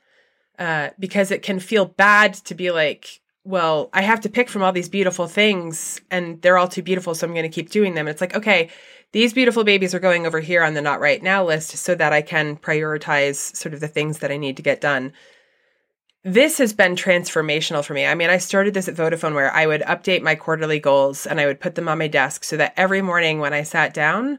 uh, 0.59 0.89
because 0.99 1.31
it 1.31 1.41
can 1.41 1.59
feel 1.59 1.85
bad 1.85 2.35
to 2.45 2.53
be 2.53 2.69
like, 2.69 3.21
well, 3.45 3.89
I 3.93 4.03
have 4.03 4.21
to 4.21 4.29
pick 4.29 4.47
from 4.49 4.61
all 4.61 4.71
these 4.71 4.89
beautiful 4.89 5.25
things 5.25 5.99
and 6.11 6.39
they're 6.43 6.59
all 6.59 6.67
too 6.67 6.83
beautiful, 6.83 7.15
so 7.15 7.25
I'm 7.25 7.33
going 7.33 7.49
to 7.49 7.49
keep 7.49 7.71
doing 7.71 7.95
them. 7.95 8.07
It's 8.07 8.21
like, 8.21 8.35
okay, 8.35 8.69
these 9.15 9.31
beautiful 9.31 9.63
babies 9.63 9.95
are 9.95 9.99
going 9.99 10.27
over 10.27 10.41
here 10.41 10.61
on 10.61 10.73
the 10.73 10.81
not 10.81 10.99
right 10.99 11.23
now 11.23 11.41
list 11.41 11.69
so 11.77 11.95
that 11.95 12.11
I 12.11 12.21
can 12.21 12.57
prioritize 12.57 13.55
sort 13.55 13.73
of 13.73 13.79
the 13.79 13.87
things 13.87 14.19
that 14.19 14.29
I 14.29 14.35
need 14.35 14.57
to 14.57 14.61
get 14.61 14.81
done. 14.81 15.13
This 16.25 16.57
has 16.57 16.73
been 16.73 16.97
transformational 16.97 17.85
for 17.85 17.93
me. 17.93 18.05
I 18.05 18.13
mean, 18.13 18.29
I 18.29 18.39
started 18.39 18.73
this 18.73 18.89
at 18.89 18.95
Vodafone 18.95 19.33
where 19.33 19.53
I 19.53 19.67
would 19.67 19.83
update 19.83 20.21
my 20.21 20.35
quarterly 20.35 20.81
goals 20.81 21.25
and 21.25 21.39
I 21.39 21.45
would 21.45 21.61
put 21.61 21.75
them 21.75 21.87
on 21.87 21.97
my 21.97 22.09
desk 22.09 22.43
so 22.43 22.57
that 22.57 22.73
every 22.75 23.01
morning 23.01 23.39
when 23.39 23.53
I 23.53 23.63
sat 23.63 23.93
down, 23.93 24.37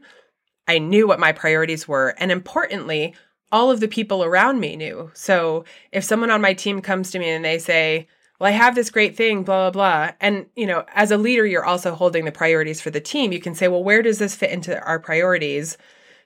I 0.67 0.77
knew 0.77 1.07
what 1.07 1.19
my 1.19 1.31
priorities 1.31 1.87
were. 1.87 2.09
And 2.19 2.31
importantly, 2.31 3.15
all 3.51 3.71
of 3.71 3.79
the 3.79 3.87
people 3.87 4.23
around 4.23 4.59
me 4.59 4.75
knew. 4.75 5.09
So 5.15 5.65
if 5.91 6.03
someone 6.03 6.29
on 6.29 6.39
my 6.39 6.53
team 6.53 6.83
comes 6.83 7.09
to 7.09 7.19
me 7.19 7.29
and 7.29 7.43
they 7.43 7.57
say, 7.57 8.07
well, 8.39 8.49
I 8.49 8.51
have 8.51 8.75
this 8.75 8.91
great 8.91 9.15
thing, 9.15 9.43
blah, 9.43 9.71
blah, 9.71 10.05
blah. 10.07 10.13
And, 10.21 10.45
you 10.55 10.67
know, 10.67 10.85
as 10.93 11.11
a 11.11 11.17
leader, 11.17 11.45
you're 11.45 11.65
also 11.65 11.95
holding 11.95 12.25
the 12.25 12.31
priorities 12.31 12.79
for 12.79 12.91
the 12.91 13.01
team. 13.01 13.31
You 13.31 13.39
can 13.41 13.55
say, 13.55 13.67
well, 13.67 13.83
where 13.83 14.01
does 14.01 14.19
this 14.19 14.35
fit 14.35 14.51
into 14.51 14.79
our 14.83 14.99
priorities? 14.99 15.77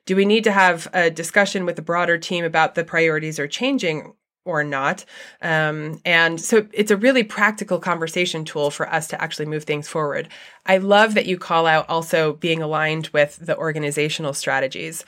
Do 0.05 0.15
we 0.15 0.25
need 0.25 0.43
to 0.43 0.51
have 0.51 0.87
a 0.93 1.09
discussion 1.09 1.65
with 1.65 1.77
the 1.77 1.81
broader 1.81 2.17
team 2.17 2.43
about 2.43 2.75
the 2.75 2.83
priorities 2.83 3.39
are 3.39 3.47
changing 3.47 4.13
or 4.43 4.63
not? 4.63 5.05
Um, 5.41 6.01
and 6.03 6.41
so 6.41 6.67
it's 6.73 6.91
a 6.91 6.97
really 6.97 7.23
practical 7.23 7.79
conversation 7.79 8.43
tool 8.43 8.71
for 8.71 8.89
us 8.89 9.07
to 9.09 9.21
actually 9.21 9.45
move 9.45 9.63
things 9.63 9.87
forward. 9.87 10.27
I 10.65 10.77
love 10.77 11.13
that 11.13 11.27
you 11.27 11.37
call 11.37 11.65
out 11.65 11.87
also 11.87 12.33
being 12.33 12.61
aligned 12.61 13.07
with 13.13 13.37
the 13.37 13.57
organizational 13.57 14.33
strategies 14.33 15.05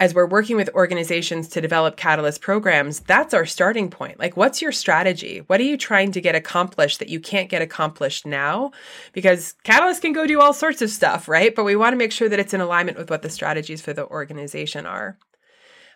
as 0.00 0.14
we're 0.14 0.26
working 0.26 0.56
with 0.56 0.70
organizations 0.74 1.48
to 1.48 1.60
develop 1.60 1.96
catalyst 1.96 2.40
programs, 2.40 3.00
that's 3.00 3.34
our 3.34 3.44
starting 3.44 3.90
point. 3.90 4.18
Like, 4.18 4.36
what's 4.36 4.62
your 4.62 4.70
strategy? 4.70 5.42
What 5.48 5.60
are 5.60 5.64
you 5.64 5.76
trying 5.76 6.12
to 6.12 6.20
get 6.20 6.36
accomplished 6.36 7.00
that 7.00 7.08
you 7.08 7.18
can't 7.18 7.48
get 7.48 7.62
accomplished 7.62 8.24
now? 8.24 8.70
Because 9.12 9.54
catalyst 9.64 10.02
can 10.02 10.12
go 10.12 10.26
do 10.26 10.40
all 10.40 10.52
sorts 10.52 10.82
of 10.82 10.90
stuff, 10.90 11.26
right? 11.26 11.54
But 11.54 11.64
we 11.64 11.74
want 11.74 11.94
to 11.94 11.98
make 11.98 12.12
sure 12.12 12.28
that 12.28 12.38
it's 12.38 12.54
in 12.54 12.60
alignment 12.60 12.96
with 12.96 13.10
what 13.10 13.22
the 13.22 13.30
strategies 13.30 13.80
for 13.80 13.92
the 13.92 14.06
organization 14.06 14.86
are. 14.86 15.18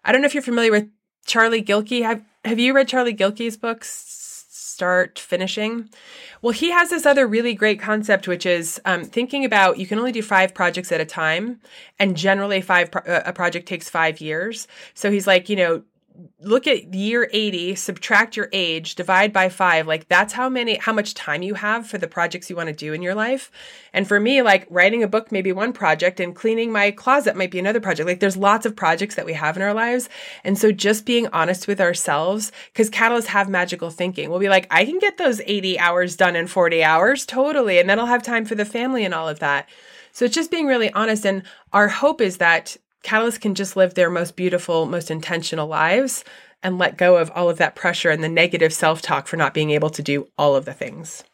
I 0.04 0.10
don't 0.10 0.20
know 0.20 0.26
if 0.26 0.34
you're 0.34 0.42
familiar 0.42 0.72
with 0.72 0.88
Charlie 1.24 1.62
Gilkey. 1.62 2.02
Have 2.02 2.22
Have 2.44 2.58
you 2.58 2.74
read 2.74 2.88
Charlie 2.88 3.14
Gilkey's 3.14 3.56
books? 3.56 4.21
Start 4.64 5.18
finishing. 5.18 5.90
Well, 6.40 6.52
he 6.52 6.70
has 6.70 6.90
this 6.90 7.04
other 7.04 7.26
really 7.26 7.52
great 7.52 7.80
concept, 7.80 8.28
which 8.28 8.46
is 8.46 8.80
um, 8.84 9.04
thinking 9.04 9.44
about 9.44 9.78
you 9.78 9.88
can 9.88 9.98
only 9.98 10.12
do 10.12 10.22
five 10.22 10.54
projects 10.54 10.92
at 10.92 11.00
a 11.00 11.04
time, 11.04 11.60
and 11.98 12.16
generally 12.16 12.60
five 12.60 12.92
pro- 12.92 13.02
uh, 13.02 13.22
a 13.26 13.32
project 13.32 13.66
takes 13.66 13.90
five 13.90 14.20
years. 14.20 14.68
So 14.94 15.10
he's 15.10 15.26
like, 15.26 15.48
you 15.48 15.56
know, 15.56 15.82
look 16.40 16.66
at 16.66 16.92
year 16.94 17.28
80 17.32 17.74
subtract 17.76 18.36
your 18.36 18.48
age 18.52 18.94
divide 18.96 19.32
by 19.32 19.48
5 19.48 19.86
like 19.86 20.08
that's 20.08 20.32
how 20.32 20.48
many 20.48 20.76
how 20.76 20.92
much 20.92 21.14
time 21.14 21.42
you 21.42 21.54
have 21.54 21.86
for 21.86 21.98
the 21.98 22.08
projects 22.08 22.50
you 22.50 22.56
want 22.56 22.68
to 22.68 22.72
do 22.74 22.92
in 22.92 23.02
your 23.02 23.14
life. 23.14 23.50
And 23.92 24.06
for 24.06 24.18
me 24.18 24.42
like 24.42 24.66
writing 24.68 25.02
a 25.02 25.08
book 25.08 25.32
may 25.32 25.42
be 25.42 25.52
one 25.52 25.72
project 25.72 26.20
and 26.20 26.34
cleaning 26.34 26.72
my 26.72 26.90
closet 26.90 27.36
might 27.36 27.50
be 27.50 27.58
another 27.58 27.80
project. 27.80 28.08
Like 28.08 28.20
there's 28.20 28.36
lots 28.36 28.66
of 28.66 28.76
projects 28.76 29.14
that 29.14 29.26
we 29.26 29.32
have 29.34 29.56
in 29.56 29.62
our 29.62 29.74
lives. 29.74 30.08
And 30.44 30.58
so 30.58 30.72
just 30.72 31.06
being 31.06 31.28
honest 31.28 31.66
with 31.66 31.80
ourselves 31.80 32.52
cuz 32.74 32.90
catalysts 32.90 33.26
have 33.26 33.48
magical 33.48 33.90
thinking. 33.90 34.28
We'll 34.28 34.38
be 34.38 34.48
like 34.48 34.66
I 34.70 34.84
can 34.84 34.98
get 34.98 35.18
those 35.18 35.40
80 35.46 35.78
hours 35.78 36.16
done 36.16 36.36
in 36.36 36.46
40 36.46 36.82
hours 36.82 37.24
totally 37.24 37.78
and 37.78 37.88
then 37.88 37.98
I'll 37.98 38.06
have 38.06 38.22
time 38.22 38.44
for 38.44 38.54
the 38.54 38.64
family 38.64 39.04
and 39.04 39.14
all 39.14 39.28
of 39.28 39.38
that. 39.38 39.68
So 40.12 40.26
it's 40.26 40.34
just 40.34 40.50
being 40.50 40.66
really 40.66 40.92
honest. 40.92 41.24
And 41.24 41.42
our 41.72 41.88
hope 41.88 42.20
is 42.20 42.36
that 42.36 42.76
catalysts 43.02 43.40
can 43.40 43.54
just 43.54 43.76
live 43.76 43.94
their 43.94 44.10
most 44.10 44.36
beautiful, 44.36 44.86
most 44.86 45.10
intentional 45.10 45.66
lives 45.66 46.24
and 46.62 46.78
let 46.78 46.96
go 46.96 47.16
of 47.16 47.30
all 47.34 47.50
of 47.50 47.58
that 47.58 47.74
pressure 47.74 48.10
and 48.10 48.22
the 48.22 48.28
negative 48.28 48.72
self 48.72 49.02
talk 49.02 49.26
for 49.26 49.36
not 49.36 49.54
being 49.54 49.70
able 49.70 49.90
to 49.90 50.02
do 50.02 50.28
all 50.38 50.54
of 50.54 50.64
the 50.64 50.74
things. 50.74 51.24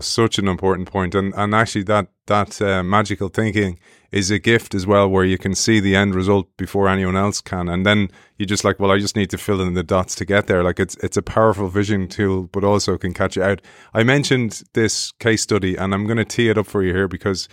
Such 0.00 0.38
an 0.38 0.48
important 0.48 0.90
point, 0.90 1.14
and 1.14 1.34
and 1.34 1.54
actually 1.54 1.82
that 1.84 2.08
that 2.26 2.62
uh, 2.62 2.82
magical 2.82 3.28
thinking 3.28 3.78
is 4.10 4.30
a 4.30 4.38
gift 4.38 4.74
as 4.74 4.86
well, 4.86 5.06
where 5.06 5.26
you 5.26 5.36
can 5.36 5.54
see 5.54 5.78
the 5.78 5.94
end 5.94 6.14
result 6.14 6.48
before 6.56 6.88
anyone 6.88 7.16
else 7.16 7.42
can, 7.42 7.68
and 7.68 7.84
then 7.84 8.08
you 8.38 8.46
just 8.46 8.64
like, 8.64 8.80
well, 8.80 8.90
I 8.90 8.98
just 8.98 9.14
need 9.14 9.28
to 9.28 9.36
fill 9.36 9.60
in 9.60 9.74
the 9.74 9.82
dots 9.82 10.14
to 10.14 10.24
get 10.24 10.46
there. 10.46 10.64
Like 10.64 10.80
it's 10.80 10.96
it's 11.02 11.18
a 11.18 11.22
powerful 11.22 11.68
vision 11.68 12.08
tool, 12.08 12.44
but 12.44 12.64
also 12.64 12.96
can 12.96 13.12
catch 13.12 13.36
you 13.36 13.42
out. 13.42 13.60
I 13.92 14.02
mentioned 14.02 14.62
this 14.72 15.12
case 15.12 15.42
study, 15.42 15.76
and 15.76 15.92
I'm 15.92 16.06
going 16.06 16.16
to 16.16 16.24
tee 16.24 16.48
it 16.48 16.56
up 16.56 16.66
for 16.66 16.82
you 16.82 16.94
here 16.94 17.08
because 17.08 17.46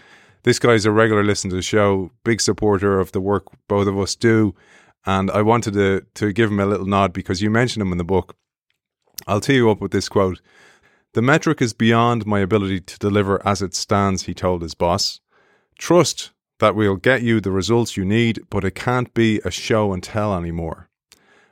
this 0.48 0.60
guy's 0.60 0.86
a 0.86 0.91
regular 0.91 1.26
listener 1.26 1.50
to 1.50 1.58
the 1.58 1.62
show, 1.62 2.10
big 2.24 2.39
supporter 2.39 3.02
of 3.02 3.12
the 3.12 3.20
work 3.20 3.48
both 3.68 3.86
of 3.86 4.00
us 4.00 4.16
do. 4.16 4.56
And 5.06 5.30
I 5.32 5.41
wanted 5.41 5.74
to, 5.74 6.06
to 6.16 6.32
give 6.32 6.50
him 6.50 6.62
a 6.62 6.66
little 6.66 6.86
nod 6.86 7.12
because 7.12 7.41
you 7.41 7.50
mentioned 7.50 7.82
him 7.82 7.91
in 7.91 7.98
the 7.98 8.06
book. 8.06 8.38
I'll 9.28 9.41
tee 9.41 9.56
you 9.56 9.70
up 9.70 9.82
with 9.82 9.91
this 9.91 10.08
quote 10.08 10.39
The 11.12 11.22
metric 11.22 11.62
is 11.62 11.74
beyond 11.74 12.26
my 12.26 12.39
ability 12.39 12.80
to 12.80 12.98
deliver 12.98 13.45
as 13.45 13.62
it 13.62 13.76
stands, 13.76 14.24
he 14.24 14.34
told 14.34 14.62
his 14.62 14.74
boss. 14.74 15.20
Trust 15.78 16.32
that 16.60 16.76
we'll 16.76 16.95
get 16.95 17.24
you 17.24 17.41
the 17.41 17.52
results 17.52 17.98
you 17.98 18.06
need, 18.06 18.39
but 18.50 18.64
it 18.64 18.74
can't 18.74 19.14
be 19.14 19.41
a 19.43 19.52
show 19.52 19.91
and 19.91 20.02
tell 20.02 20.34
anymore. 20.34 20.88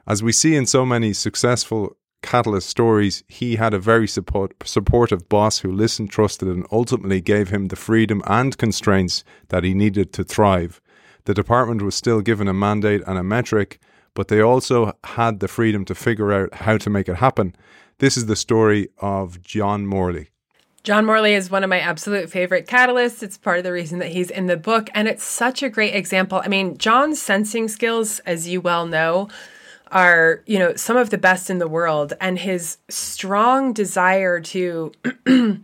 As 0.08 0.24
we 0.24 0.32
see 0.32 0.56
in 0.56 0.66
so 0.66 0.86
many 0.86 1.12
successful 1.12 1.98
Catalyst 2.22 2.68
stories, 2.68 3.24
he 3.28 3.56
had 3.56 3.74
a 3.74 3.80
very 3.80 4.08
support, 4.08 4.54
supportive 4.64 5.30
boss 5.30 5.60
who 5.60 5.72
listened, 5.72 6.10
trusted, 6.10 6.48
and 6.48 6.66
ultimately 6.72 7.22
gave 7.22 7.50
him 7.50 7.68
the 7.68 7.76
freedom 7.76 8.22
and 8.26 8.58
constraints 8.58 9.24
that 9.50 9.64
he 9.64 9.74
needed 9.74 10.12
to 10.14 10.24
thrive. 10.24 10.82
The 11.26 11.34
department 11.34 11.82
was 11.82 11.96
still 11.96 12.22
given 12.22 12.48
a 12.48 12.54
mandate 12.54 13.02
and 13.06 13.18
a 13.18 13.24
metric, 13.24 13.80
but 14.14 14.28
they 14.28 14.42
also 14.42 14.94
had 15.04 15.40
the 15.40 15.48
freedom 15.48 15.86
to 15.86 15.96
figure 15.96 16.32
out 16.32 16.54
how 16.54 16.78
to 16.78 16.90
make 16.90 17.08
it 17.08 17.18
happen. 17.18 17.56
This 18.00 18.18
is 18.18 18.26
the 18.26 18.36
story 18.36 18.90
of 18.98 19.42
John 19.42 19.86
Morley. 19.86 20.30
John 20.84 21.06
Morley 21.06 21.34
is 21.34 21.50
one 21.50 21.64
of 21.64 21.70
my 21.70 21.80
absolute 21.80 22.30
favorite 22.30 22.68
catalysts. 22.68 23.24
It's 23.24 23.40
part 23.40 23.58
of 23.58 23.64
the 23.64 23.72
reason 23.72 23.98
that 24.00 24.10
he's 24.10 24.30
in 24.30 24.46
the 24.46 24.56
book, 24.56 24.88
and 24.94 25.08
it's 25.08 25.24
such 25.24 25.64
a 25.64 25.70
great 25.70 25.96
example. 25.96 26.42
I 26.44 26.48
mean, 26.48 26.78
John's 26.78 27.20
sensing 27.20 27.68
skills, 27.68 28.20
as 28.20 28.48
you 28.48 28.62
well 28.62 28.86
know, 28.86 29.28
are, 29.96 30.44
you 30.46 30.60
know, 30.60 30.76
some 30.76 30.98
of 30.98 31.10
the 31.10 31.18
best 31.18 31.50
in 31.50 31.58
the 31.58 31.70
world. 31.70 32.14
And 32.20 32.38
his 32.38 32.78
strong 32.90 33.72
desire 33.72 34.42
to, 34.42 34.92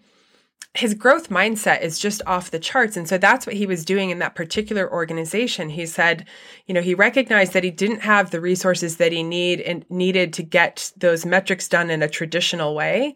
his 0.73 0.93
growth 0.93 1.29
mindset 1.29 1.82
is 1.82 1.99
just 1.99 2.21
off 2.25 2.49
the 2.49 2.57
charts. 2.57 2.95
And 2.95 3.09
so 3.09 3.17
that's 3.17 3.45
what 3.45 3.57
he 3.57 3.65
was 3.65 3.84
doing 3.84 4.09
in 4.09 4.19
that 4.19 4.34
particular 4.34 4.89
organization. 4.89 5.69
He 5.69 5.86
said, 5.86 6.25
you 6.65 6.73
know, 6.73 6.82
he 6.82 6.95
recognized 6.95 7.51
that 7.51 7.65
he 7.65 7.71
didn't 7.71 7.99
have 7.99 8.32
the 8.32 8.39
resources 8.39 8.95
that 8.97 9.11
he 9.11 9.21
need 9.21 9.59
and 9.59 9.86
needed 9.89 10.32
to 10.34 10.43
get 10.43 10.93
those 10.95 11.25
metrics 11.25 11.67
done 11.67 11.89
in 11.89 12.01
a 12.01 12.07
traditional 12.07 12.73
way. 12.73 13.15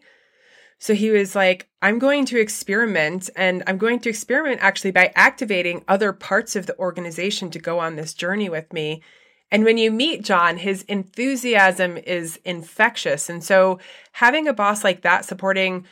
So 0.78 0.92
he 0.92 1.08
was 1.08 1.34
like, 1.34 1.66
I'm 1.80 1.98
going 1.98 2.26
to 2.26 2.38
experiment 2.38 3.30
and 3.34 3.62
I'm 3.66 3.78
going 3.78 4.00
to 4.00 4.10
experiment 4.10 4.60
actually 4.62 4.90
by 4.90 5.12
activating 5.14 5.82
other 5.88 6.12
parts 6.12 6.56
of 6.56 6.66
the 6.66 6.78
organization 6.78 7.50
to 7.52 7.58
go 7.58 7.78
on 7.78 7.96
this 7.96 8.12
journey 8.12 8.50
with 8.50 8.70
me 8.74 9.02
and 9.50 9.64
when 9.64 9.78
you 9.78 9.90
meet 9.90 10.24
John, 10.24 10.58
his 10.58 10.82
enthusiasm 10.82 11.96
is 11.98 12.38
infectious. 12.44 13.28
And 13.30 13.44
so 13.44 13.78
having 14.12 14.48
a 14.48 14.52
boss 14.52 14.82
like 14.82 15.02
that 15.02 15.24
supporting 15.24 15.86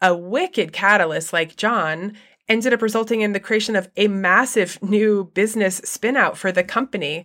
a 0.00 0.14
wicked 0.14 0.72
catalyst 0.72 1.32
like 1.32 1.56
John 1.56 2.14
ended 2.48 2.74
up 2.74 2.82
resulting 2.82 3.22
in 3.22 3.32
the 3.32 3.40
creation 3.40 3.76
of 3.76 3.88
a 3.96 4.08
massive 4.08 4.78
new 4.82 5.24
business 5.32 5.80
spinout 5.82 6.36
for 6.36 6.52
the 6.52 6.64
company. 6.64 7.24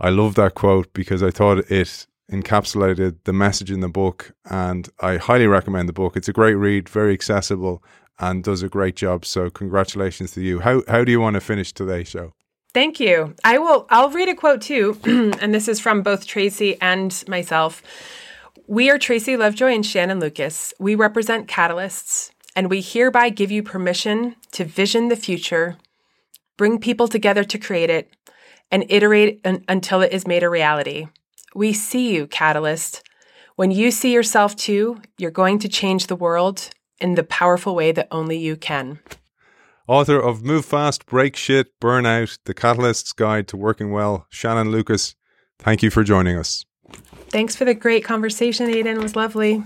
I 0.00 0.10
love 0.10 0.34
that 0.34 0.54
quote 0.54 0.92
because 0.92 1.22
I 1.22 1.30
thought 1.30 1.70
it 1.70 2.06
encapsulated 2.30 3.16
the 3.24 3.32
message 3.32 3.70
in 3.70 3.80
the 3.80 3.88
book, 3.88 4.34
and 4.50 4.88
I 5.00 5.16
highly 5.16 5.46
recommend 5.46 5.88
the 5.88 5.92
book. 5.92 6.16
It's 6.16 6.28
a 6.28 6.32
great 6.32 6.54
read, 6.54 6.88
very 6.88 7.12
accessible, 7.12 7.82
and 8.18 8.42
does 8.42 8.62
a 8.62 8.68
great 8.68 8.96
job. 8.96 9.24
So, 9.24 9.50
congratulations 9.50 10.32
to 10.32 10.40
you. 10.40 10.60
How 10.60 10.82
how 10.88 11.04
do 11.04 11.12
you 11.12 11.20
want 11.20 11.34
to 11.34 11.40
finish 11.40 11.72
today's 11.72 12.08
show? 12.08 12.34
Thank 12.72 12.98
you. 12.98 13.34
I 13.44 13.58
will. 13.58 13.86
I'll 13.90 14.10
read 14.10 14.28
a 14.28 14.34
quote 14.34 14.62
too, 14.62 14.98
and 15.04 15.54
this 15.54 15.68
is 15.68 15.80
from 15.80 16.02
both 16.02 16.26
Tracy 16.26 16.80
and 16.80 17.24
myself. 17.28 17.82
We 18.66 18.90
are 18.90 18.98
Tracy 18.98 19.36
Lovejoy 19.36 19.74
and 19.74 19.86
Shannon 19.86 20.20
Lucas. 20.20 20.72
We 20.80 20.94
represent 20.94 21.48
catalysts, 21.48 22.30
and 22.56 22.70
we 22.70 22.80
hereby 22.80 23.28
give 23.28 23.50
you 23.50 23.62
permission 23.62 24.36
to 24.52 24.64
vision 24.64 25.08
the 25.08 25.16
future, 25.16 25.76
bring 26.56 26.78
people 26.78 27.06
together 27.06 27.44
to 27.44 27.58
create 27.58 27.90
it, 27.90 28.10
and 28.70 28.84
iterate 28.88 29.40
un- 29.44 29.64
until 29.68 30.00
it 30.00 30.12
is 30.12 30.26
made 30.26 30.42
a 30.42 30.50
reality. 30.50 31.08
We 31.54 31.72
see 31.72 32.14
you, 32.14 32.26
Catalyst. 32.26 33.02
When 33.56 33.70
you 33.70 33.90
see 33.90 34.12
yourself 34.12 34.56
too, 34.56 35.00
you're 35.16 35.30
going 35.30 35.60
to 35.60 35.68
change 35.68 36.06
the 36.08 36.16
world 36.16 36.70
in 37.00 37.14
the 37.14 37.22
powerful 37.22 37.74
way 37.74 37.92
that 37.92 38.08
only 38.10 38.36
you 38.36 38.56
can. 38.56 38.98
Author 39.86 40.18
of 40.18 40.42
Move 40.42 40.64
Fast, 40.64 41.06
Break 41.06 41.36
Shit, 41.36 41.78
Burn 41.78 42.06
Out, 42.06 42.38
The 42.46 42.54
Catalyst's 42.54 43.12
Guide 43.12 43.46
to 43.48 43.56
Working 43.56 43.92
Well, 43.92 44.26
Shannon 44.30 44.70
Lucas, 44.70 45.14
thank 45.58 45.82
you 45.82 45.90
for 45.90 46.02
joining 46.02 46.38
us. 46.38 46.64
Thanks 47.28 47.54
for 47.54 47.64
the 47.64 47.74
great 47.74 48.04
conversation, 48.04 48.70
Aidan. 48.70 48.96
It 48.96 49.02
was 49.02 49.14
lovely. 49.14 49.64